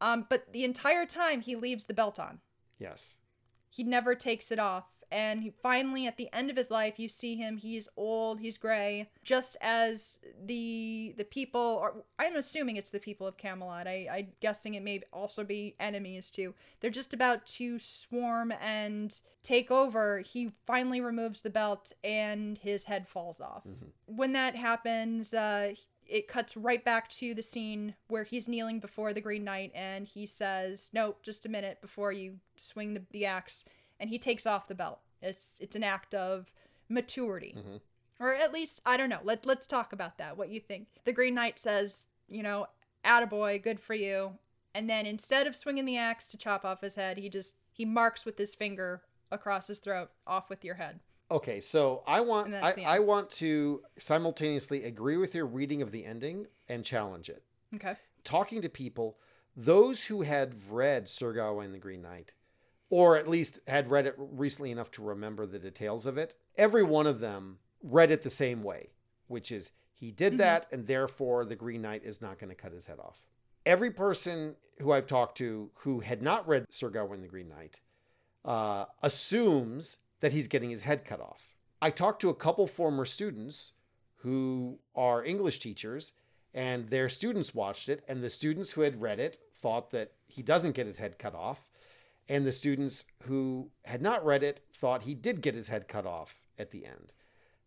Um, 0.00 0.26
but 0.28 0.52
the 0.52 0.64
entire 0.64 1.06
time 1.06 1.42
he 1.42 1.54
leaves 1.54 1.84
the 1.84 1.94
belt 1.94 2.18
on. 2.18 2.40
Yes. 2.78 3.16
He 3.68 3.84
never 3.84 4.14
takes 4.14 4.50
it 4.50 4.58
off. 4.58 4.86
And 5.10 5.42
he 5.42 5.50
finally, 5.62 6.06
at 6.06 6.16
the 6.16 6.28
end 6.32 6.50
of 6.50 6.56
his 6.56 6.70
life, 6.70 6.98
you 6.98 7.08
see 7.08 7.36
him. 7.36 7.56
He's 7.56 7.88
old. 7.96 8.40
He's 8.40 8.56
gray. 8.56 9.08
Just 9.22 9.56
as 9.60 10.20
the 10.44 11.14
the 11.16 11.24
people, 11.24 11.78
or 11.80 12.04
I'm 12.18 12.36
assuming 12.36 12.76
it's 12.76 12.90
the 12.90 13.00
people 13.00 13.26
of 13.26 13.36
Camelot. 13.36 13.86
I, 13.86 14.08
I'm 14.10 14.28
guessing 14.40 14.74
it 14.74 14.82
may 14.82 15.02
also 15.12 15.44
be 15.44 15.74
enemies 15.80 16.30
too. 16.30 16.54
They're 16.80 16.90
just 16.90 17.12
about 17.12 17.46
to 17.46 17.78
swarm 17.78 18.52
and 18.60 19.20
take 19.42 19.70
over. 19.70 20.20
He 20.20 20.52
finally 20.66 21.00
removes 21.00 21.42
the 21.42 21.50
belt, 21.50 21.92
and 22.04 22.58
his 22.58 22.84
head 22.84 23.08
falls 23.08 23.40
off. 23.40 23.64
When 24.06 24.32
that 24.32 24.54
happens, 24.54 25.34
uh, 25.34 25.74
it 26.10 26.28
cuts 26.28 26.56
right 26.56 26.84
back 26.84 27.08
to 27.08 27.34
the 27.34 27.42
scene 27.42 27.94
where 28.08 28.24
he's 28.24 28.48
kneeling 28.48 28.80
before 28.80 29.12
the 29.12 29.20
Green 29.20 29.44
Knight 29.44 29.70
and 29.74 30.06
he 30.06 30.26
says, 30.26 30.90
Nope, 30.92 31.20
just 31.22 31.46
a 31.46 31.48
minute 31.48 31.80
before 31.80 32.12
you 32.12 32.38
swing 32.56 32.94
the, 32.94 33.02
the 33.12 33.26
axe." 33.26 33.64
And 34.00 34.10
he 34.10 34.18
takes 34.18 34.46
off 34.46 34.66
the 34.66 34.74
belt. 34.74 34.98
It's 35.22 35.60
it's 35.60 35.76
an 35.76 35.84
act 35.84 36.14
of 36.14 36.50
maturity. 36.88 37.54
Mhm. 37.56 37.80
Or 38.18 38.34
at 38.34 38.52
least, 38.52 38.80
I 38.84 38.96
don't 38.96 39.08
know. 39.10 39.20
Let 39.22 39.46
let's 39.46 39.66
talk 39.66 39.92
about 39.92 40.18
that. 40.18 40.36
What 40.36 40.48
you 40.48 40.58
think. 40.58 40.88
The 41.04 41.12
Green 41.12 41.34
Knight 41.34 41.58
says, 41.58 42.08
you 42.28 42.42
know, 42.42 42.66
attaboy, 43.04 43.62
good 43.62 43.78
for 43.78 43.94
you. 43.94 44.38
And 44.74 44.88
then 44.88 45.06
instead 45.06 45.46
of 45.46 45.54
swinging 45.54 45.84
the 45.84 45.96
axe 45.96 46.28
to 46.28 46.36
chop 46.36 46.64
off 46.64 46.80
his 46.80 46.94
head, 46.96 47.18
he 47.18 47.28
just 47.28 47.54
he 47.72 47.84
marks 47.84 48.24
with 48.24 48.38
his 48.38 48.54
finger 48.54 49.02
across 49.30 49.68
his 49.68 49.78
throat, 49.78 50.10
off 50.26 50.50
with 50.50 50.64
your 50.64 50.74
head. 50.76 51.00
Okay, 51.30 51.60
so 51.60 52.02
I 52.06 52.20
want 52.20 52.52
I, 52.54 52.72
I 52.84 52.98
want 52.98 53.30
to 53.30 53.82
simultaneously 53.98 54.84
agree 54.84 55.16
with 55.16 55.34
your 55.34 55.46
reading 55.46 55.80
of 55.82 55.90
the 55.92 56.04
ending 56.04 56.46
and 56.68 56.84
challenge 56.84 57.28
it. 57.28 57.44
Okay. 57.74 57.94
Talking 58.24 58.60
to 58.62 58.68
people, 58.68 59.18
those 59.56 60.04
who 60.04 60.22
had 60.22 60.54
read 60.68 61.08
Sir 61.08 61.32
Gawain 61.32 61.72
the 61.72 61.78
Green 61.78 62.02
Knight, 62.02 62.32
or 62.90 63.16
at 63.16 63.26
least 63.28 63.60
had 63.66 63.90
read 63.90 64.04
it 64.06 64.14
recently 64.18 64.70
enough 64.70 64.90
to 64.90 65.02
remember 65.02 65.46
the 65.46 65.58
details 65.58 66.04
of 66.06 66.18
it, 66.18 66.34
every 66.56 66.82
one 66.82 67.06
of 67.06 67.20
them 67.20 67.58
read 67.82 68.10
it 68.10 68.22
the 68.22 68.30
same 68.30 68.62
way, 68.62 68.90
which 69.28 69.50
is 69.50 69.70
he 69.94 70.10
did 70.10 70.34
Mhm. 70.34 70.38
that, 70.38 70.66
and 70.72 70.86
therefore 70.86 71.44
the 71.44 71.56
Green 71.56 71.82
Knight 71.82 72.04
is 72.04 72.20
not 72.20 72.38
going 72.38 72.50
to 72.50 72.54
cut 72.54 72.72
his 72.72 72.86
head 72.86 72.98
off. 72.98 73.24
Every 73.64 73.90
person 73.90 74.56
who 74.78 74.92
I've 74.92 75.06
talked 75.06 75.38
to 75.38 75.70
who 75.76 76.00
had 76.00 76.20
not 76.22 76.46
read 76.48 76.66
Sir 76.72 76.90
Gawain 76.90 77.20
the 77.22 77.28
Green 77.28 77.48
Knight 77.48 77.80
uh, 78.44 78.86
assumes 79.02 79.98
that 80.20 80.32
he's 80.32 80.48
getting 80.48 80.70
his 80.70 80.80
head 80.82 81.04
cut 81.04 81.20
off. 81.20 81.54
I 81.82 81.90
talked 81.90 82.20
to 82.22 82.30
a 82.30 82.34
couple 82.34 82.66
former 82.66 83.04
students 83.04 83.72
who 84.16 84.78
are 84.94 85.24
English 85.24 85.58
teachers, 85.60 86.14
and 86.52 86.88
their 86.88 87.08
students 87.08 87.54
watched 87.54 87.88
it, 87.88 88.02
and 88.08 88.22
the 88.22 88.30
students 88.30 88.72
who 88.72 88.80
had 88.80 89.00
read 89.00 89.20
it 89.20 89.38
thought 89.54 89.90
that 89.90 90.12
he 90.26 90.42
doesn't 90.42 90.72
get 90.72 90.86
his 90.86 90.98
head 90.98 91.18
cut 91.18 91.34
off, 91.34 91.68
and 92.30 92.46
the 92.46 92.52
students 92.52 93.04
who 93.24 93.70
had 93.84 94.00
not 94.00 94.24
read 94.24 94.42
it 94.42 94.60
thought 94.72 95.02
he 95.02 95.14
did 95.14 95.42
get 95.42 95.54
his 95.54 95.68
head 95.68 95.88
cut 95.88 96.06
off 96.06 96.40
at 96.58 96.70
the 96.70 96.86
end. 96.86 97.12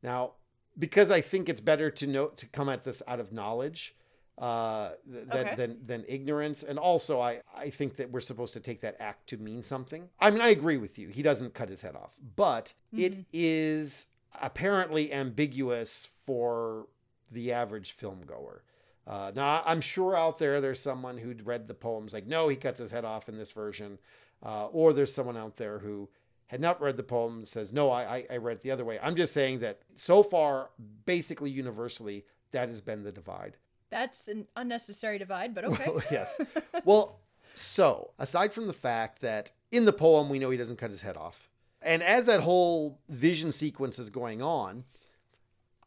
Now, 0.02 0.32
because 0.80 1.12
I 1.12 1.21
think 1.21 1.49
it's 1.49 1.62
better 1.62 1.91
to 1.91 2.08
know 2.08 2.28
to 2.30 2.45
come 2.47 2.69
at 2.69 2.84
this 2.84 3.04
out 3.08 3.19
of 3.19 3.32
knowledge 3.32 3.95
uh, 4.39 4.91
th- 5.12 5.28
than, 5.28 5.38
Okay. 5.47 5.56
than 5.56 5.86
than 5.86 6.06
ignorance, 6.08 6.63
and 6.63 6.80
also 6.80 7.21
I 7.21 7.41
I 7.56 7.69
think 7.69 7.97
that 7.97 8.10
we're 8.10 8.19
supposed 8.32 8.54
to 8.54 8.60
take 8.60 8.82
that 8.82 8.95
act 8.99 9.28
to 9.30 9.38
mean 9.38 9.62
something. 9.62 10.10
I 10.19 10.32
mean, 10.32 10.41
I 10.41 10.47
agree 10.49 10.78
with 10.78 10.97
you. 10.97 11.10
He 11.10 11.21
doesn't 11.21 11.54
cut 11.54 11.69
his 11.69 11.82
head 11.84 11.95
off, 11.95 12.17
but 12.36 12.73
it 12.97 13.13
Mhm. 13.13 13.26
is 13.32 14.08
apparently 14.41 15.13
ambiguous 15.13 16.08
for 16.26 16.88
the 17.30 17.52
average 17.52 17.91
film 17.91 18.21
goer. 18.26 18.63
Uh, 19.06 19.32
now, 19.36 19.62
I'm 19.65 19.82
sure 19.82 20.15
out 20.15 20.39
there 20.39 20.60
there's 20.62 20.80
someone 20.80 21.17
who'd 21.19 21.45
read 21.45 21.67
the 21.67 21.73
poems 21.76 22.13
like, 22.13 22.26
no, 22.26 22.47
he 22.47 22.56
cuts 22.56 22.80
his 22.80 22.89
head 22.89 23.06
off 23.06 23.28
in 23.30 23.38
this 23.38 23.52
version, 23.52 23.99
uh, 24.43 24.67
or 24.67 24.93
there's 24.93 25.13
someone 25.13 25.38
out 25.38 25.58
there 25.58 25.79
who 25.79 26.10
had 26.47 26.62
not 26.62 26.82
read 26.82 26.97
the 26.97 27.03
poem 27.03 27.38
and 27.39 27.47
says, 27.47 27.73
no, 27.73 27.89
I, 27.89 28.17
I, 28.17 28.25
I 28.32 28.38
read 28.38 28.58
it 28.58 28.62
the 28.62 28.71
other 28.71 28.86
way. 28.86 28.99
I'm 29.01 29.15
just 29.15 29.34
saying 29.34 29.60
that 29.60 29.82
so 29.95 30.21
far, 30.21 30.69
basically 31.06 31.49
universally, 31.49 32.25
that 32.51 32.69
has 32.69 32.82
been 32.82 33.03
the 33.03 33.12
divide. 33.12 33.58
That's 33.89 34.27
an 34.27 34.47
unnecessary 34.56 35.17
divide, 35.17 35.53
but 35.56 35.65
okay. 35.65 35.86
Well, 35.88 36.03
yes. 36.12 36.41
Well, 36.84 37.19
so 37.53 38.12
aside 38.19 38.53
from 38.53 38.67
the 38.67 38.73
fact 38.73 39.21
that 39.21 39.51
in 39.71 39.86
the 39.86 39.93
poem 39.93 40.29
we 40.29 40.39
know 40.39 40.49
he 40.49 40.58
doesn't 40.58 40.77
cut 40.77 40.89
his 40.89 41.01
head 41.01 41.17
off, 41.17 41.49
and 41.82 42.01
as 42.01 42.25
that 42.25 42.41
whole 42.41 42.99
vision 43.10 43.51
sequence 43.51 43.99
is 43.99 44.10
going 44.10 44.41
on, 44.41 44.84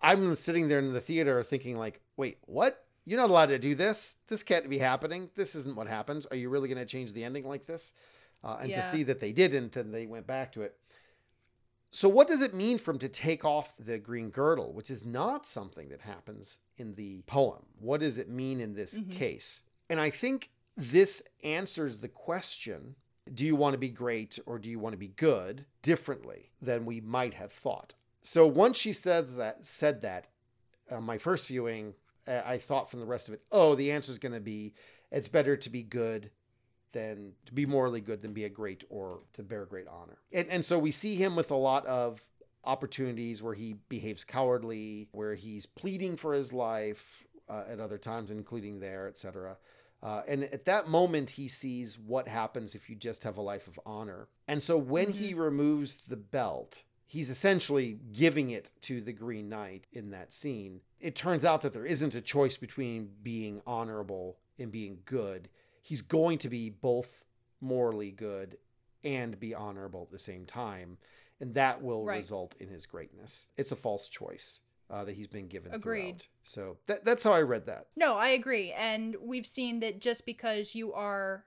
I'm 0.01 0.35
sitting 0.35 0.69
there 0.69 0.79
in 0.79 0.93
the 0.93 1.01
theater 1.01 1.43
thinking 1.43 1.77
like, 1.77 2.01
wait, 2.17 2.39
what? 2.47 2.85
You're 3.05 3.21
not 3.21 3.31
allowed 3.31 3.47
to 3.47 3.59
do 3.59 3.75
this. 3.75 4.17
This 4.29 4.43
can't 4.43 4.69
be 4.69 4.79
happening. 4.79 5.31
This 5.37 5.55
isn't 5.55 5.77
what 5.77 5.87
happens. 5.87 6.27
Are 6.27 6.37
you 6.37 6.49
really 6.49 6.69
going 6.69 6.79
to 6.79 6.87
change 6.87 7.13
the 7.13 7.25
ending 7.25 7.47
like 7.47 7.67
this? 7.67 7.95
Uh, 8.45 8.59
and 8.61 8.73
to 8.73 8.83
see 8.83 9.03
that 9.03 9.19
they 9.21 9.33
didn't 9.33 9.77
and 9.77 9.93
they 9.93 10.07
went 10.07 10.27
back 10.27 10.53
to 10.53 10.63
it. 10.63 10.77
So, 11.91 12.09
what 12.09 12.29
does 12.29 12.43
it 12.43 12.55
mean 12.55 12.79
for 12.79 12.91
him 12.91 12.99
to 12.99 13.09
take 13.09 13.45
off 13.45 13.75
the 13.79 13.99
green 13.99 14.31
girdle, 14.31 14.73
which 14.73 14.91
is 14.91 15.07
not 15.07 15.47
something 15.47 15.89
that 15.89 16.03
happens 16.03 16.59
in 16.77 16.95
the 16.95 17.23
poem? 17.23 17.63
What 17.79 18.01
does 18.01 18.19
it 18.19 18.29
mean 18.29 18.61
in 18.61 18.75
this 18.75 18.99
Mhm. 18.99 19.13
case? 19.13 19.63
And 19.89 19.99
I 19.99 20.11
think 20.11 20.51
this 20.77 21.23
answers 21.43 22.01
the 22.01 22.09
question 22.09 22.97
do 23.33 23.45
you 23.45 23.57
want 23.57 23.75
to 23.75 23.79
be 23.79 23.89
great 23.89 24.39
or 24.47 24.57
do 24.57 24.69
you 24.69 24.79
want 24.79 24.93
to 24.93 24.99
be 24.99 25.09
good 25.09 25.67
differently 25.83 26.53
than 26.63 26.85
we 26.85 27.01
might 27.01 27.35
have 27.35 27.53
thought? 27.53 27.95
So, 28.23 28.47
once 28.47 28.77
she 28.77 28.93
said 28.93 29.35
that, 29.37 29.67
said 29.67 30.03
that, 30.03 30.29
uh, 30.91 31.01
my 31.01 31.19
first 31.19 31.49
viewing, 31.49 31.95
uh, 32.29 32.43
I 32.45 32.59
thought 32.59 32.91
from 32.91 33.01
the 33.01 33.07
rest 33.07 33.27
of 33.27 33.35
it, 33.35 33.43
oh, 33.51 33.75
the 33.75 33.91
answer 33.91 34.13
is 34.13 34.19
going 34.19 34.35
to 34.35 34.41
be 34.41 34.75
it's 35.11 35.29
better 35.29 35.57
to 35.57 35.71
be 35.71 35.83
good 35.83 36.31
than 36.97 37.33
to 37.45 37.53
be 37.53 37.67
morally 37.67 38.01
good 38.01 38.23
than 38.23 38.33
be 38.33 38.45
a 38.45 38.49
great 38.49 38.85
or 38.89 39.21
to 39.35 39.43
bear 39.43 39.67
great 39.67 39.87
honor. 39.87 40.19
And 40.33 40.49
and 40.49 40.65
so 40.65 40.79
we 40.79 40.91
see 40.91 41.15
him 41.15 41.37
with 41.37 41.51
a 41.51 41.57
lot 41.57 41.85
of 41.87 42.21
opportunities 42.65 43.43
where 43.43 43.55
he 43.55 43.75
behaves 43.89 44.25
cowardly, 44.25 45.09
where 45.13 45.35
he's 45.35 45.67
pleading 45.67 46.17
for 46.17 46.33
his 46.33 46.53
life 46.53 47.27
uh, 47.49 47.65
at 47.69 47.81
other 47.81 47.99
times, 47.99 48.31
including 48.31 48.81
there, 48.81 49.07
etc. 49.09 49.59
Uh, 50.03 50.23
and 50.27 50.45
at 50.45 50.65
that 50.65 50.89
moment, 50.89 51.31
he 51.31 51.49
sees 51.49 51.99
what 51.99 52.29
happens 52.29 52.75
if 52.75 52.89
you 52.89 52.97
just 52.97 53.23
have 53.25 53.37
a 53.37 53.43
life 53.43 53.67
of 53.67 53.79
honor. 53.85 54.29
And 54.49 54.63
so 54.63 54.77
when 54.77 55.11
he 55.11 55.35
removes 55.35 55.99
the 55.99 56.17
belt, 56.17 56.83
he's 57.07 57.31
essentially 57.31 57.99
giving 58.13 58.51
it 58.51 58.73
to 58.83 59.01
the 59.01 59.13
Green 59.13 59.49
Knight 59.49 59.87
in 59.93 60.11
that 60.11 60.33
scene. 60.33 60.81
It 61.01 61.15
turns 61.15 61.45
out 61.45 61.63
that 61.63 61.73
there 61.73 61.87
isn't 61.87 62.15
a 62.15 62.21
choice 62.21 62.57
between 62.57 63.11
being 63.23 63.63
honorable 63.67 64.39
and 64.59 64.73
being 64.73 64.99
good. 65.05 65.49
He's 65.87 66.03
going 66.03 66.39
to 66.39 66.49
be 66.49 66.69
both 66.69 67.25
morally 67.61 68.11
good 68.11 68.59
and 69.05 69.39
be 69.39 69.55
honorable 69.55 70.03
at 70.03 70.11
the 70.11 70.19
same 70.19 70.45
time. 70.45 70.99
And 71.41 71.55
that 71.55 71.81
will 71.81 72.05
Right. 72.05 72.17
result 72.17 72.57
in 72.59 72.67
his 72.69 72.87
greatness. 72.87 73.47
It's 73.57 73.71
a 73.71 73.77
false 73.77 74.09
choice 74.09 74.63
uh, 74.91 75.05
that 75.05 75.15
he's 75.15 75.29
been 75.29 75.47
given. 75.47 75.73
Agreed. 75.73 76.03
throughout. 76.23 76.29
So 76.43 76.79
that, 76.87 77.05
that's 77.05 77.23
how 77.23 77.33
I 77.33 77.43
read 77.43 77.67
that. 77.67 77.87
No, 77.95 78.17
I 78.17 78.29
agree. 78.29 78.73
And 78.73 79.15
we've 79.21 79.47
seen 79.47 79.79
that 79.81 80.01
just 80.01 80.27
because 80.27 80.75
you 80.75 80.93
are 80.93 81.45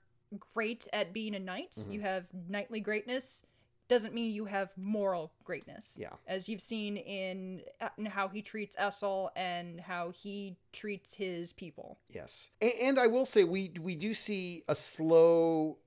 great 0.53 0.87
at 0.93 1.11
being 1.11 1.35
a 1.35 1.39
knight, 1.39 1.71
Mhm. 1.77 1.93
you 1.93 1.99
have 2.01 2.27
knightly 2.47 2.79
greatness, 2.79 3.43
doesn't 3.89 4.13
mean 4.13 4.31
you 4.31 4.45
have 4.45 4.71
moral 4.77 5.33
greatness. 5.43 5.93
Yeah. 5.97 6.13
As 6.27 6.47
you've 6.47 6.61
seen 6.61 6.95
in, 6.95 7.61
in 7.97 8.05
how 8.05 8.29
he 8.29 8.41
treats 8.41 8.75
Essel 8.77 9.29
and 9.35 9.81
how 9.81 10.11
he 10.11 10.55
treats 10.71 11.15
his 11.15 11.51
people. 11.51 11.97
Yes, 12.09 12.47
and, 12.61 12.71
and 12.81 12.99
I 12.99 13.07
will 13.07 13.25
say 13.25 13.43
we 13.43 13.71
we 13.81 13.95
do 13.95 14.13
see 14.13 14.63
a 14.67 14.75
slow 14.75 15.79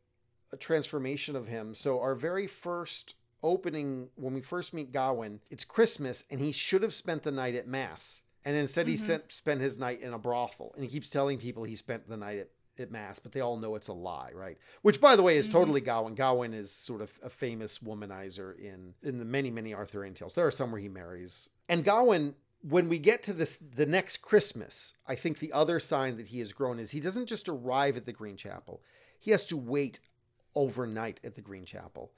transformation 0.59 1.37
of 1.37 1.47
him. 1.49 1.75
So 1.75 2.01
our 2.01 2.15
very 2.15 2.47
first 2.47 3.15
opening 3.43 4.09
when 4.17 4.35
we 4.35 4.41
first 4.41 4.75
meet 4.75 4.93
Gawain, 4.93 5.41
it's 5.51 5.65
Christmas, 5.65 6.25
and 6.31 6.41
he 6.41 6.53
should 6.53 6.83
have 6.83 6.95
spent 6.95 7.23
the 7.23 7.33
night 7.33 7.55
at 7.55 7.67
mass, 7.67 8.23
and 8.45 8.57
instead 8.57 8.87
he 8.87 8.95
Mhm. 8.95 8.99
sent, 8.99 9.33
spent 9.33 9.61
his 9.61 9.79
night 9.79 10.01
in 10.01 10.13
a 10.13 10.19
brothel, 10.19 10.73
and 10.75 10.85
he 10.85 10.91
keeps 10.91 11.09
telling 11.09 11.39
people 11.39 11.65
he 11.65 11.75
spent 11.75 12.09
the 12.09 12.17
night 12.17 12.39
at. 12.39 12.49
At 12.79 12.91
mass, 12.91 13.19
but 13.19 13.33
they 13.33 13.41
all 13.41 13.59
know 13.59 13.75
it's 13.75 13.89
a 13.89 13.93
lie, 13.93 14.31
right? 14.35 14.57
Which, 14.81 14.99
by 14.99 15.15
the 15.15 15.23
way, 15.23 15.37
is 15.37 15.47
Mhm. 15.47 15.53
totally 15.53 15.81
Gawain. 15.83 16.15
Gawain 16.15 16.55
is 16.55 16.73
sort 16.73 17.03
of 17.03 17.19
a 17.23 17.29
famous 17.29 17.79
womanizer 17.81 18.59
in 18.59 18.95
in 19.03 19.19
the 19.19 19.27
many 19.27 19.51
many 19.51 19.75
Arthurian 19.75 20.15
tales. 20.15 20.35
There 20.35 20.47
are 20.47 20.51
some 20.51 20.73
where 20.73 20.81
he 20.81 20.89
marries, 20.89 21.51
and 21.69 21.85
Gawain 21.85 22.35
when 22.63 22.89
we 22.89 22.99
get 22.99 23.23
to 23.25 23.33
this 23.33 23.59
the 23.59 23.87
next 23.87 24.19
christmas 24.19 24.95
i 25.05 25.17
think 25.17 25.41
the 25.41 25.53
other 25.53 25.81
sign 25.81 26.17
that 26.17 26.29
he 26.29 26.39
has 26.39 26.53
grown 26.53 26.79
is 26.79 26.93
he 26.93 27.01
doesn't 27.01 27.27
just 27.27 27.49
arrive 27.49 27.97
at 27.97 28.07
the 28.07 28.13
green 28.13 28.37
chapel 28.37 28.81
he 29.19 29.33
has 29.33 29.45
to 29.45 29.57
wait 29.57 29.99
overnight 30.55 31.19
at 31.25 31.35
the 31.35 31.41
green 31.41 31.65
chapel 31.65 32.13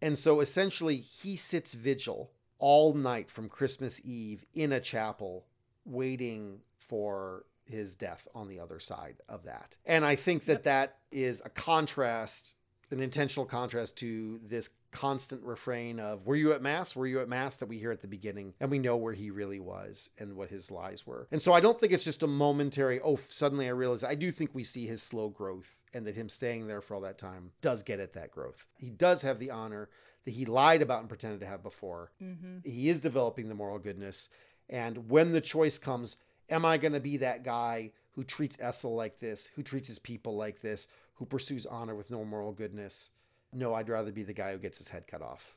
and 0.00 0.18
so 0.18 0.40
essentially 0.40 0.96
he 0.96 1.36
sits 1.36 1.74
vigil 1.74 2.32
all 2.58 2.94
night 2.94 3.30
from 3.30 3.46
christmas 3.46 4.00
eve 4.02 4.46
in 4.54 4.72
a 4.72 4.80
chapel 4.80 5.44
waiting 5.84 6.62
for 6.78 7.44
his 7.70 7.94
death 7.94 8.28
on 8.34 8.48
the 8.48 8.60
other 8.60 8.78
side 8.78 9.16
of 9.28 9.44
that. 9.44 9.76
And 9.86 10.04
i 10.04 10.16
think 10.16 10.44
that 10.46 10.64
that 10.64 10.98
is 11.10 11.42
a 11.44 11.50
contrast 11.50 12.54
an 12.90 13.00
intentional 13.00 13.46
contrast 13.46 13.96
to 13.98 14.40
this 14.44 14.70
constant 14.90 15.42
refrain 15.44 16.00
of 16.00 16.26
were 16.26 16.34
you 16.34 16.52
at 16.52 16.62
mass? 16.62 16.96
Were 16.96 17.06
you 17.06 17.20
at 17.20 17.28
mass? 17.28 17.56
that 17.56 17.68
we 17.68 17.78
hear 17.78 17.92
at 17.92 18.00
the 18.00 18.08
beginning 18.08 18.54
and 18.60 18.70
we 18.70 18.78
know 18.78 18.96
where 18.96 19.12
he 19.12 19.30
really 19.30 19.60
was 19.60 20.10
and 20.18 20.34
what 20.34 20.50
his 20.50 20.70
lies 20.70 21.06
were. 21.06 21.28
And 21.30 21.40
so 21.40 21.52
i 21.52 21.60
don't 21.60 21.78
think 21.78 21.92
it's 21.92 22.04
just 22.04 22.22
a 22.22 22.26
momentary 22.26 23.00
oh 23.00 23.16
suddenly 23.28 23.66
i 23.66 23.70
realize 23.70 24.02
i 24.02 24.14
do 24.14 24.30
think 24.32 24.50
we 24.52 24.64
see 24.64 24.86
his 24.86 25.02
slow 25.02 25.28
growth 25.28 25.80
and 25.94 26.06
that 26.06 26.16
him 26.16 26.28
staying 26.28 26.66
there 26.66 26.80
for 26.80 26.94
all 26.94 27.00
that 27.02 27.18
time 27.18 27.50
does 27.60 27.82
get 27.82 28.00
at 28.00 28.12
that 28.12 28.30
growth. 28.30 28.66
He 28.76 28.90
does 28.90 29.22
have 29.22 29.38
the 29.38 29.50
honor 29.50 29.88
that 30.24 30.32
he 30.32 30.44
lied 30.44 30.82
about 30.82 31.00
and 31.00 31.08
pretended 31.08 31.40
to 31.40 31.46
have 31.46 31.62
before. 31.62 32.12
Mm-hmm. 32.22 32.58
he 32.68 32.88
is 32.88 33.00
developing 33.00 33.48
the 33.48 33.54
moral 33.54 33.78
goodness 33.78 34.28
and 34.68 35.10
when 35.10 35.32
the 35.32 35.40
choice 35.40 35.78
comes 35.78 36.16
am 36.50 36.64
i 36.64 36.76
going 36.76 36.92
to 36.92 37.00
be 37.00 37.16
that 37.16 37.42
guy 37.44 37.90
who 38.12 38.24
treats 38.24 38.56
essel 38.58 38.94
like 38.96 39.18
this 39.18 39.46
who 39.56 39.62
treats 39.62 39.88
his 39.88 39.98
people 39.98 40.36
like 40.36 40.60
this 40.60 40.88
who 41.14 41.24
pursues 41.24 41.66
honor 41.66 41.94
with 41.94 42.10
no 42.10 42.24
moral 42.24 42.52
goodness 42.52 43.10
no 43.52 43.74
i'd 43.74 43.88
rather 43.88 44.12
be 44.12 44.22
the 44.22 44.32
guy 44.32 44.52
who 44.52 44.58
gets 44.58 44.78
his 44.78 44.88
head 44.88 45.06
cut 45.06 45.22
off 45.22 45.56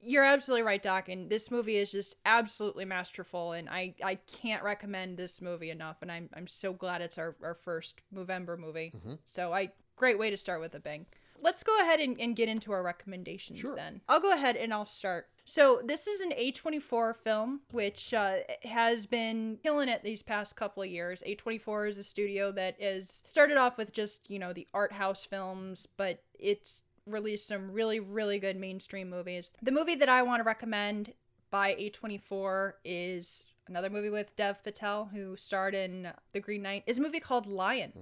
You're 0.00 0.22
absolutely 0.22 0.62
right, 0.62 0.80
Doc. 0.80 1.08
And 1.08 1.28
this 1.28 1.50
movie 1.50 1.74
is 1.76 1.90
just 1.90 2.14
absolutely 2.24 2.84
masterful. 2.84 3.50
And 3.50 3.68
I, 3.68 3.94
I 4.04 4.14
can't 4.14 4.62
recommend 4.62 5.16
this 5.16 5.42
movie 5.42 5.70
enough. 5.70 5.96
And 6.02 6.12
I'm, 6.12 6.28
I'm 6.36 6.46
so 6.46 6.72
glad 6.72 7.02
it's 7.02 7.18
our, 7.18 7.34
our 7.42 7.54
first 7.56 8.02
Movember 8.14 8.56
movie. 8.56 8.92
Mhm. 8.94 9.18
So 9.26 9.52
I 9.52 9.72
great 9.96 10.16
way 10.16 10.30
to 10.30 10.36
start 10.36 10.60
with 10.60 10.72
a 10.76 10.78
bang. 10.78 11.06
Let's 11.42 11.64
go 11.64 11.76
ahead 11.80 11.98
and, 11.98 12.14
and 12.20 12.36
get 12.36 12.48
into 12.48 12.70
our 12.70 12.84
recommendations 12.84 13.58
Sure. 13.58 13.74
then. 13.74 14.00
I'll 14.08 14.20
go 14.20 14.32
ahead 14.32 14.54
and 14.54 14.72
I'll 14.72 14.86
start. 14.86 15.26
So 15.48 15.80
this 15.82 16.06
is 16.06 16.20
an 16.20 16.32
A24 16.32 17.16
film, 17.16 17.60
which 17.72 18.12
uh, 18.12 18.40
has 18.64 19.06
been 19.06 19.58
killing 19.62 19.88
it 19.88 20.04
these 20.04 20.22
past 20.22 20.56
couple 20.56 20.82
of 20.82 20.90
years. 20.90 21.22
A24 21.26 21.88
is 21.88 21.96
a 21.96 22.04
studio 22.04 22.52
that 22.52 22.76
is 22.78 23.24
started 23.30 23.56
off 23.56 23.78
with 23.78 23.90
just 23.90 24.30
you 24.30 24.38
know 24.38 24.52
the 24.52 24.66
art 24.74 24.92
house 24.92 25.24
films, 25.24 25.88
but 25.96 26.22
it's 26.38 26.82
released 27.06 27.48
some 27.48 27.72
really 27.72 27.98
really 27.98 28.38
good 28.38 28.58
mainstream 28.58 29.08
movies. 29.08 29.52
The 29.62 29.72
movie 29.72 29.94
that 29.94 30.10
I 30.10 30.20
want 30.20 30.40
to 30.40 30.44
recommend 30.44 31.14
by 31.50 31.74
A24 31.76 32.72
is 32.84 33.48
another 33.66 33.88
movie 33.88 34.10
with 34.10 34.36
Dev 34.36 34.62
Patel, 34.62 35.06
who 35.14 35.34
starred 35.34 35.74
in 35.74 36.12
The 36.34 36.40
Green 36.40 36.60
Knight, 36.60 36.84
is 36.86 36.98
a 36.98 37.02
movie 37.02 37.20
called 37.20 37.46
Lion. 37.46 37.92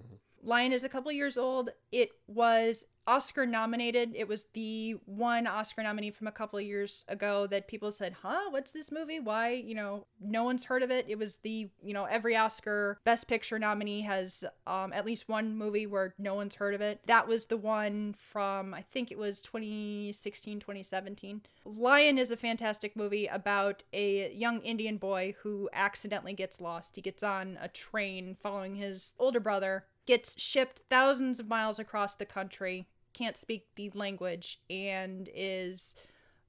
Lion 0.47 0.73
is 0.73 0.85
a 0.85 0.89
couple 0.89 1.11
years 1.11 1.37
old. 1.37 1.71
It 1.91 2.11
was 2.29 2.85
Oscar 3.09 3.47
nominated. 3.47 4.15
It 4.15 4.29
was 4.29 4.47
the 4.53 4.93
one 5.05 5.47
Oscar 5.47 5.83
nominee 5.83 6.13
from 6.13 6.29
a 6.29 6.33
couple 6.33 6.59
of 6.59 6.65
years 6.65 7.05
ago 7.09 7.47
that 7.49 7.67
people 7.67 7.91
said, 7.91 8.17
"Huh, 8.23 8.51
what's 8.51 8.71
this 8.71 8.93
movie? 8.93 9.19
Why, 9.19 9.51
you 9.51 9.75
know, 9.75 10.07
no 10.21 10.45
one's 10.45 10.65
heard 10.65 10.85
of 10.85 10.91
it." 10.91 11.07
It 11.09 11.19
was 11.19 11.39
the, 11.39 11.71
you 11.83 11.93
know, 11.93 12.05
every 12.05 12.37
Oscar 12.37 12.99
Best 13.05 13.27
Picture 13.27 13.59
nominee 13.59 14.03
has 14.03 14.45
um, 14.67 14.93
at 14.93 15.05
least 15.05 15.29
one 15.29 15.57
movie 15.57 15.87
where 15.87 16.15
no 16.17 16.35
one's 16.35 16.57
heard 16.57 16.75
of 16.75 16.81
it. 16.81 17.01
That 17.07 17.27
was 17.27 17.47
the 17.47 17.57
one 17.57 18.15
from 18.17 18.73
I 18.73 18.83
think 18.83 19.11
it 19.11 19.19
was 19.19 19.41
2016, 19.41 20.61
2017. 20.61 21.43
Lion 21.65 22.19
is 22.19 22.31
a 22.31 22.37
fantastic 22.37 22.97
movie 22.97 23.27
about 23.27 23.83
a 23.93 24.33
young 24.33 24.61
Indian 24.61 24.97
boy 24.97 25.35
who 25.43 25.69
accidentally 25.73 26.35
gets 26.35 26.61
lost. 26.61 26.95
He 26.97 27.03
gets 27.03 27.25
on 27.25 27.59
a 27.61 27.69
train 27.69 28.37
following 28.41 28.77
his 28.77 29.13
older 29.19 29.41
brother 29.41 29.85
gets 30.07 30.41
shipped 30.41 30.83
thousands 30.89 31.41
of 31.41 31.49
miles 31.49 31.79
across 31.79 32.15
the 32.15 32.27
country, 32.27 32.87
can't 33.13 33.37
speak 33.37 33.67
the 33.77 33.91
language, 33.95 34.61
and 34.71 35.29
is 35.35 35.95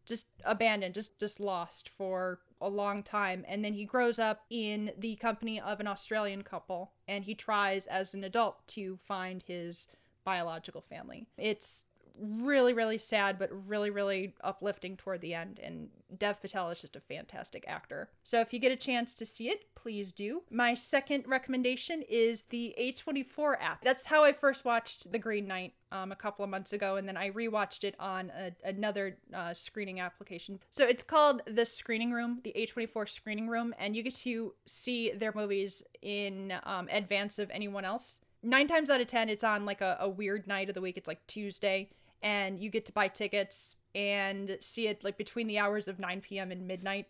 just 0.05 0.27
abandoned, 0.45 0.93
just 0.93 1.19
just 1.19 1.39
lost 1.39 1.89
for 1.89 2.39
a 2.61 2.69
long 2.69 3.03
time. 3.03 3.45
And 3.47 3.63
then 3.63 3.73
he 3.73 3.85
grows 3.85 4.19
up 4.19 4.45
in 4.49 4.91
the 4.97 5.15
company 5.17 5.59
of 5.59 5.79
an 5.79 5.87
Australian 5.87 6.43
couple, 6.43 6.91
and 7.07 7.25
he 7.25 7.35
tries 7.35 7.85
as 7.87 8.13
an 8.13 8.23
adult 8.23 8.67
to 8.69 8.97
find 9.05 9.43
his 9.43 9.87
biological 10.23 10.81
family. 10.81 11.27
It's 11.37 11.83
really 12.19 12.73
really 12.73 12.97
sad 12.97 13.37
but 13.37 13.49
really 13.67 13.89
really 13.89 14.33
uplifting 14.41 14.97
toward 14.97 15.21
the 15.21 15.33
end. 15.33 15.59
And 15.61 15.89
dev 16.17 16.41
patel 16.41 16.69
is 16.69 16.81
just 16.81 16.95
a 16.95 17.01
fantastic 17.01 17.65
actor. 17.67 18.09
So 18.23 18.39
if 18.39 18.53
you 18.53 18.59
get 18.59 18.71
a 18.71 18.77
chance 18.77 19.15
to 19.15 19.25
see 19.25 19.49
it 19.49 19.65
please 19.75 20.11
do. 20.11 20.43
My 20.49 20.73
second 20.73 21.25
recommendation 21.27 22.03
is 22.09 22.43
the 22.43 22.75
a24 22.79 23.55
app. 23.61 23.83
That's 23.83 24.05
how 24.05 24.23
i 24.23 24.33
first 24.33 24.65
watched 24.65 25.11
the 25.11 25.19
green 25.19 25.47
knight 25.47 25.73
um, 25.91 26.11
a 26.11 26.15
couple 26.15 26.43
of 26.43 26.51
months 26.51 26.73
ago 26.73 26.97
and 26.97 27.07
then 27.07 27.15
i 27.15 27.29
rewatched 27.29 27.85
it 27.85 27.95
on 27.99 28.31
a, 28.37 28.51
another 28.67 29.17
uh, 29.33 29.53
screening 29.53 29.99
application. 29.99 30.59
So 30.71 30.85
it's 30.85 31.03
called 31.03 31.41
the 31.45 31.65
screening 31.65 32.11
room 32.11 32.41
the 32.43 32.53
a24 32.57 33.09
screening 33.09 33.47
room 33.47 33.73
and 33.79 33.95
you 33.95 34.03
get 34.03 34.15
to 34.15 34.53
see 34.65 35.11
their 35.11 35.31
movies 35.33 35.83
in 36.01 36.53
um, 36.63 36.87
advance 36.91 37.39
of 37.39 37.49
anyone 37.51 37.85
else. 37.85 38.19
Nine 38.43 38.67
times 38.67 38.89
out 38.89 39.01
of 39.01 39.07
ten 39.07 39.29
it's 39.29 39.43
on 39.43 39.65
like 39.65 39.81
a, 39.81 39.97
a 39.99 40.09
weird 40.09 40.47
night 40.47 40.69
of 40.69 40.75
the 40.75 40.81
week. 40.81 40.97
It's 40.97 41.07
like 41.07 41.25
tuesday 41.27 41.89
and 42.21 42.59
you 42.59 42.69
get 42.69 42.85
to 42.85 42.91
buy 42.91 43.07
tickets 43.07 43.77
and 43.95 44.57
see 44.61 44.87
it 44.87 45.03
like 45.03 45.17
between 45.17 45.47
the 45.47 45.59
hours 45.59 45.87
of 45.87 45.99
9 45.99 46.21
p.m. 46.21 46.51
and 46.51 46.67
midnight. 46.67 47.07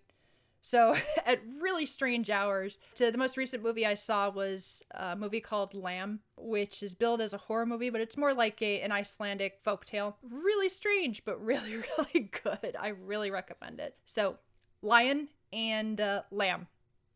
So 0.62 0.96
at 1.26 1.40
really 1.62 1.86
strange 1.86 2.30
hours. 2.30 2.80
So 2.96 3.10
the 3.12 3.18
most 3.18 3.38
recent 3.38 3.64
movie 3.64 3.86
I 3.86 3.94
saw 3.94 4.30
was 4.30 4.84
a 4.92 5.16
movie 5.16 5.40
called 5.40 5.74
Lamb, 5.74 6.20
which 6.36 6.84
is 6.84 6.94
billed 6.94 7.22
as 7.22 7.34
a 7.34 7.38
horror 7.38 7.66
movie, 7.66 7.90
but 7.90 8.02
it's 8.02 8.18
more 8.18 8.34
like 8.34 8.62
a, 8.62 8.82
an 8.82 8.92
Icelandic 8.92 9.64
folktale. 9.64 10.16
Really 10.24 10.70
strange, 10.70 11.24
but 11.26 11.42
really, 11.44 11.76
really 11.78 12.30
good. 12.44 12.76
I 12.80 12.90
really 12.90 13.32
recommend 13.32 13.80
it. 13.80 13.96
So 14.06 14.38
Lion 14.82 15.30
and 15.54 16.00
uh, 16.02 16.24
Lamb. 16.32 16.68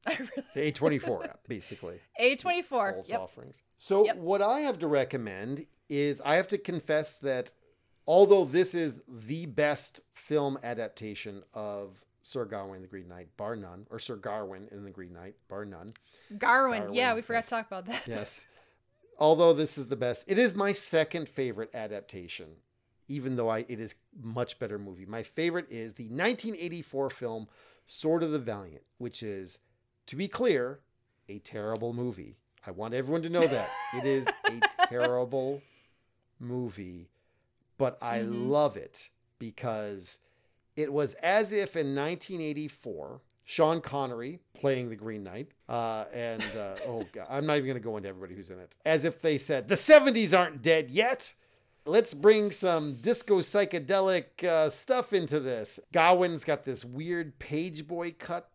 Really 0.55 0.71
the 0.71 0.71
A24 0.71 1.25
app, 1.25 1.39
basically. 1.47 1.99
A24. 2.19 2.69
Paul's 2.93 3.09
Yep. 3.11 3.19
offerings. 3.19 3.63
So, 3.77 4.05
Yep. 4.05 4.15
what 4.17 4.41
I 4.41 4.61
have 4.61 4.79
to 4.79 4.87
recommend 4.87 5.67
is 5.89 6.21
I 6.21 6.37
have 6.37 6.47
to 6.47 6.57
confess 6.57 7.19
that 7.19 7.51
although 8.07 8.45
this 8.45 8.75
is 8.75 9.01
the 9.07 9.45
best 9.45 10.01
film 10.13 10.57
adaptation 10.63 11.43
of 11.53 12.03
Sir 12.21 12.45
Gawain 12.45 12.81
the 12.81 12.87
Green 12.87 13.07
Knight, 13.07 13.29
bar 13.37 13.55
none, 13.55 13.87
or 13.89 13.99
Sir 13.99 14.17
Garwin 14.17 14.71
in 14.71 14.83
the 14.83 14.91
Green 14.91 15.13
Knight, 15.13 15.35
bar 15.47 15.65
none. 15.65 15.93
Garwin. 16.33 16.93
Yeah, 16.93 17.13
we 17.13 17.21
forgot 17.21 17.39
yes. 17.39 17.49
to 17.49 17.55
talk 17.55 17.67
about 17.67 17.85
that. 17.87 18.03
Yes. 18.07 18.45
although 19.19 19.53
this 19.53 19.77
is 19.77 19.87
the 19.87 19.95
best, 19.95 20.25
it 20.27 20.37
is 20.37 20.55
my 20.55 20.71
second 20.71 21.27
favorite 21.27 21.69
adaptation, 21.73 22.47
even 23.07 23.35
though 23.35 23.49
I 23.49 23.65
it 23.67 23.79
is 23.79 23.95
much 24.21 24.59
better 24.59 24.77
movie. 24.77 25.05
My 25.05 25.23
favorite 25.23 25.67
is 25.69 25.95
the 25.95 26.05
1984 26.05 27.09
film 27.09 27.47
Sword 27.85 28.23
of 28.23 28.31
the 28.31 28.39
Valiant, 28.39 28.83
which 28.99 29.23
is, 29.23 29.59
to 30.07 30.15
be 30.15 30.27
clear, 30.27 30.79
a 31.27 31.39
terrible 31.39 31.93
movie. 31.93 32.37
I 32.65 32.71
want 32.71 32.93
everyone 32.93 33.23
to 33.23 33.29
know 33.29 33.47
that. 33.47 33.69
It 33.95 34.05
is 34.05 34.27
a 34.27 34.87
terrible 34.87 35.61
movie, 36.39 37.09
but 37.81 37.97
I 38.01 38.19
Mhm. 38.19 38.49
love 38.49 38.77
it 38.77 39.09
because 39.39 40.19
it 40.75 40.93
was 40.93 41.15
as 41.15 41.51
if 41.51 41.75
in 41.75 41.95
1984, 41.95 43.21
Sean 43.43 43.81
Connery 43.81 44.39
playing 44.53 44.89
the 44.89 44.95
Green 44.95 45.23
Knight, 45.23 45.49
uh, 45.67 46.05
and 46.13 46.43
uh, 46.55 46.75
oh 46.87 47.07
god, 47.11 47.25
I'm 47.29 47.45
not 47.47 47.57
even 47.57 47.65
going 47.65 47.81
to 47.81 47.83
go 47.83 47.97
into 47.97 48.07
everybody 48.09 48.35
who's 48.35 48.51
in 48.51 48.59
it. 48.59 48.75
As 48.85 49.03
if 49.03 49.19
they 49.21 49.37
said 49.39 49.67
the 49.67 49.75
70s 49.75 50.37
aren't 50.37 50.61
dead 50.61 50.89
yet. 50.91 51.33
Let's 51.87 52.13
bring 52.13 52.51
some 52.51 52.97
disco 53.01 53.39
psychedelic 53.39 54.43
uh, 54.43 54.69
stuff 54.69 55.13
into 55.13 55.39
this. 55.39 55.79
Gawain's 55.91 56.43
got 56.43 56.63
this 56.63 56.85
weird 56.85 57.39
page 57.39 57.87
boy 57.87 58.11
cut. 58.11 58.47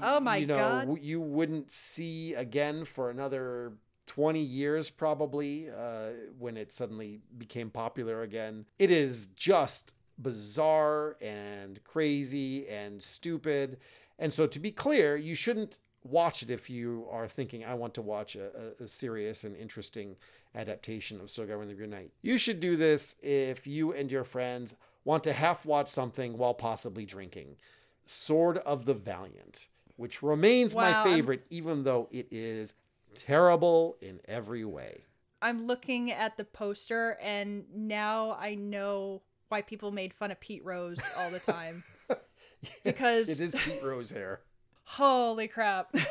Oh 0.00 0.20
my 0.20 0.36
you 0.36 0.46
know, 0.46 0.84
God. 0.86 1.02
You 1.02 1.20
wouldn't 1.20 1.72
see 1.72 2.34
again 2.34 2.84
for 2.84 3.10
another 3.10 3.72
20 4.10 4.40
years 4.40 4.90
probably 4.90 5.70
uh, 5.70 6.08
when 6.36 6.56
it 6.56 6.72
suddenly 6.72 7.20
became 7.38 7.70
popular 7.70 8.22
again. 8.22 8.66
It 8.76 8.90
is 8.90 9.26
just 9.36 9.94
bizarre 10.18 11.16
and 11.20 11.78
crazy 11.84 12.66
and 12.66 13.00
stupid. 13.00 13.78
And 14.18 14.32
so, 14.32 14.48
to 14.48 14.58
be 14.58 14.72
clear, 14.72 15.16
you 15.16 15.36
shouldn't 15.36 15.78
watch 16.02 16.42
it 16.42 16.50
if 16.50 16.68
you 16.68 17.06
are 17.08 17.28
thinking, 17.28 17.64
I 17.64 17.74
want 17.74 17.94
to 17.94 18.02
watch 18.02 18.34
a, 18.34 18.72
a, 18.82 18.88
serious 18.88 19.44
and 19.44 19.54
interesting 19.54 20.16
adaptation 20.56 21.20
of 21.20 21.30
Sir 21.30 21.46
Gawain 21.46 21.68
the 21.68 21.74
Green 21.74 21.90
Knight. 21.90 22.10
You 22.20 22.36
should 22.36 22.58
do 22.58 22.74
this 22.74 23.14
if 23.22 23.64
you 23.64 23.92
and 23.92 24.10
your 24.10 24.24
friends 24.24 24.74
want 25.04 25.22
to 25.22 25.32
half 25.32 25.64
watch 25.64 25.86
something 25.88 26.36
while 26.36 26.54
possibly 26.54 27.06
drinking. 27.06 27.58
Sword 28.06 28.58
of 28.58 28.86
the 28.86 28.94
Valiant, 28.94 29.68
which 29.94 30.20
remains 30.20 30.74
Wow, 30.74 30.82
my 30.82 30.96
I'm- 30.96 31.04
favorite, 31.04 31.46
even 31.48 31.84
though 31.84 32.08
it 32.10 32.26
is 32.32 32.74
terrible 33.14 33.96
in 34.00 34.20
every 34.26 34.64
way. 34.64 35.04
I'm 35.42 35.66
looking 35.66 36.10
at 36.12 36.36
the 36.36 36.44
poster 36.44 37.18
and 37.22 37.64
now 37.74 38.36
I 38.38 38.54
know 38.54 39.22
why 39.48 39.62
people 39.62 39.90
made 39.90 40.12
fun 40.14 40.30
of 40.30 40.38
Pete 40.40 40.64
Rose 40.64 41.00
all 41.18 41.30
the 41.30 41.40
time. 41.40 41.82
Yes, 42.62 42.68
Because- 42.84 43.28
it 43.30 43.40
is 43.40 43.54
Pete 43.54 43.82
Rose 43.82 44.10
hair. 44.10 44.40
Holy 44.84 45.48
crap. 45.48 45.94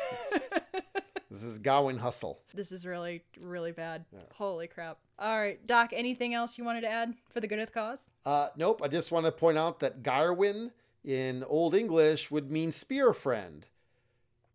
This 1.30 1.44
is 1.44 1.60
Gawain 1.60 1.96
Hustle. 1.96 2.40
this 2.54 2.72
is 2.72 2.84
really, 2.84 3.22
really 3.40 3.70
bad. 3.70 4.04
Yeah. 4.12 4.18
Holy 4.34 4.66
crap. 4.66 4.98
All 5.16 5.38
right, 5.38 5.64
Doc, 5.64 5.90
anything 5.92 6.34
else 6.34 6.58
you 6.58 6.64
wanted 6.64 6.80
to 6.80 6.88
add 6.88 7.14
for 7.32 7.38
the 7.40 7.46
good 7.46 7.60
of 7.60 7.66
the 7.66 7.72
cause? 7.72 8.10
Uh, 8.26 8.48
nope, 8.56 8.80
I 8.82 8.88
just 8.88 9.12
want 9.12 9.26
to 9.26 9.30
point 9.32 9.56
out 9.56 9.78
that 9.78 10.02
Garwin 10.02 10.72
in 11.04 11.44
Old 11.44 11.76
English 11.76 12.32
would 12.32 12.50
mean 12.50 12.72
spear 12.72 13.12
friend, 13.12 13.64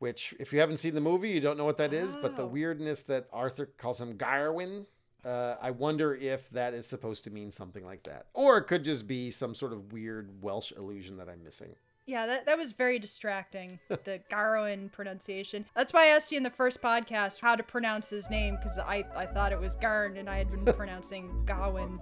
which, 0.05 0.35
if 0.39 0.53
you 0.53 0.59
haven't 0.59 0.77
seen 0.77 0.93
the 0.93 1.01
movie, 1.01 1.31
you 1.31 1.41
don't 1.41 1.57
know 1.57 1.65
what 1.65 1.79
that 1.79 1.91
is. 1.91 2.15
But 2.15 2.35
the 2.37 2.45
weirdness 2.45 3.01
that 3.03 3.25
Arthur 3.33 3.65
calls 3.65 3.99
him 3.99 4.15
Garwin, 4.19 4.85
uh, 5.25 5.55
I 5.59 5.71
wonder 5.71 6.13
if 6.13 6.47
that 6.51 6.75
is 6.75 6.85
supposed 6.85 7.23
to 7.23 7.31
mean 7.31 7.49
something 7.49 7.83
like 7.83 8.03
that. 8.03 8.27
Or 8.35 8.59
it 8.59 8.65
could 8.65 8.85
just 8.85 9.07
be 9.07 9.31
some 9.31 9.55
sort 9.55 9.73
of 9.73 9.91
weird 9.91 10.43
Welsh 10.43 10.71
illusion 10.73 11.17
that 11.17 11.27
I'm 11.27 11.43
missing. 11.43 11.69
Yeah, 12.05 12.27
that, 12.27 12.45
that 12.45 12.55
was 12.55 12.71
very 12.71 12.99
distracting, 12.99 13.79
the 13.87 14.21
Garwin 14.29 14.91
pronunciation. 14.91 15.65
That's 15.75 15.91
why 15.91 16.03
I 16.03 16.07
asked 16.09 16.31
you 16.31 16.37
in 16.37 16.43
the 16.43 16.51
first 16.51 16.83
podcast 16.83 17.41
how 17.41 17.55
to 17.55 17.63
pronounce 17.63 18.07
his 18.11 18.29
name, 18.29 18.59
because 18.61 18.77
I, 18.77 19.05
I 19.15 19.25
thought 19.25 19.51
it 19.53 19.59
was 19.59 19.75
Garn, 19.75 20.17
and 20.17 20.29
I 20.29 20.37
had 20.37 20.51
been 20.51 20.65
pronouncing 20.75 21.31
Gawain 21.47 21.99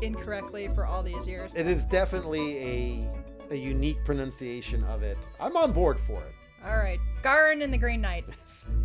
incorrectly 0.00 0.68
for 0.68 0.86
all 0.86 1.02
these 1.02 1.26
years. 1.26 1.50
It 1.56 1.66
is 1.66 1.84
definitely 1.84 2.58
a, 2.58 3.10
a 3.50 3.56
unique 3.56 4.04
pronunciation 4.04 4.84
of 4.84 5.02
it. 5.02 5.28
I'm 5.40 5.56
on 5.56 5.72
board 5.72 5.98
for 5.98 6.22
it. 6.22 6.34
All 6.64 6.76
right, 6.76 7.00
Garn 7.22 7.60
and 7.62 7.72
the 7.72 7.78
Green 7.78 8.00
Knight. 8.00 8.24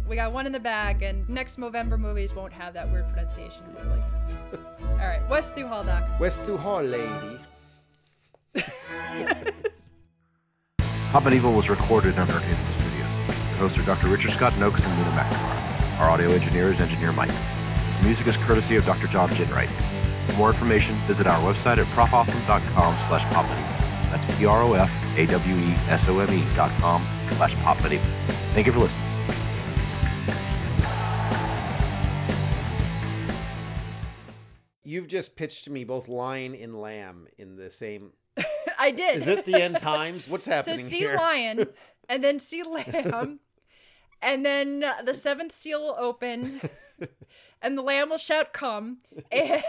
We 0.07 0.15
got 0.15 0.31
one 0.31 0.47
in 0.47 0.51
the 0.51 0.59
bag, 0.59 1.03
and 1.03 1.29
next 1.29 1.59
Movember 1.59 1.99
movies 1.99 2.33
won't 2.33 2.53
have 2.53 2.73
that 2.73 2.91
weird 2.91 3.07
pronunciation, 3.09 3.61
hopefully. 3.75 4.03
All 4.91 4.97
right, 4.97 5.21
West 5.29 5.55
through 5.55 5.67
Hall, 5.67 5.83
Doc. 5.83 6.03
West 6.19 6.39
through 6.41 6.57
Hall, 6.57 6.81
lady. 6.81 7.39
Pop 11.11 11.23
Medieval 11.23 11.53
was 11.53 11.69
recorded 11.69 12.15
in 12.15 12.19
our 12.19 12.25
Nerd 12.25 12.41
Haven 12.41 12.65
studio. 12.71 13.05
Your 13.49 13.57
hosts 13.59 13.77
are 13.77 13.83
Dr. 13.83 14.07
Richard 14.07 14.31
Scott 14.31 14.53
Nokes 14.53 14.83
and 14.83 14.97
Luna 14.97 15.11
McNamara. 15.11 15.99
Our 15.99 16.09
audio 16.09 16.31
engineer 16.31 16.71
is 16.71 16.79
Engineer 16.79 17.11
Mike. 17.11 17.31
The 17.99 18.05
music 18.05 18.25
is 18.27 18.37
courtesy 18.37 18.75
of 18.75 18.85
Dr. 18.85 19.07
John 19.07 19.29
Ginwright. 19.29 19.69
For 20.27 20.33
more 20.33 20.49
information, 20.49 20.95
visit 21.05 21.27
our 21.27 21.39
website 21.39 21.77
at 21.77 21.85
profawesome.com 21.87 22.95
slash 23.07 23.23
popmedieval. 23.33 23.76
That's 24.11 24.25
P-R-O-F-A-W-E-S-O-M-E 24.37 24.83
dot 26.55 26.71
com 26.79 27.05
slash 27.33 27.55
popmedieval. 27.55 27.99
Thank 28.53 28.67
you 28.67 28.73
for 28.73 28.79
listening. 28.79 29.07
You've 34.87 35.09
just 35.09 35.35
pitched 35.35 35.69
me 35.69 35.83
both 35.83 36.07
lion 36.07 36.55
and 36.55 36.79
lamb 36.79 37.27
in 37.37 37.57
the 37.57 37.69
same. 37.69 38.13
I 38.79 38.91
did. 38.91 39.17
Is 39.17 39.27
it 39.27 39.43
the 39.43 39.61
end 39.61 39.79
times? 39.79 40.29
What's 40.29 40.45
happening 40.45 40.77
so 40.77 40.83
happening 40.83 40.99
see 41.01 41.05
here? 41.05 41.17
lion, 41.17 41.67
and 42.09 42.23
then 42.23 42.39
see 42.39 42.63
lamb, 42.63 43.41
and 44.21 44.45
then 44.45 44.85
uh, 44.85 45.01
the 45.03 45.13
seventh 45.13 45.53
seal 45.53 45.81
will 45.81 45.97
open, 45.99 46.61
and 47.61 47.77
the 47.77 47.81
lamb 47.81 48.11
will 48.11 48.17
shout, 48.17 48.53
"Come!" 48.53 48.99
and 49.29 49.61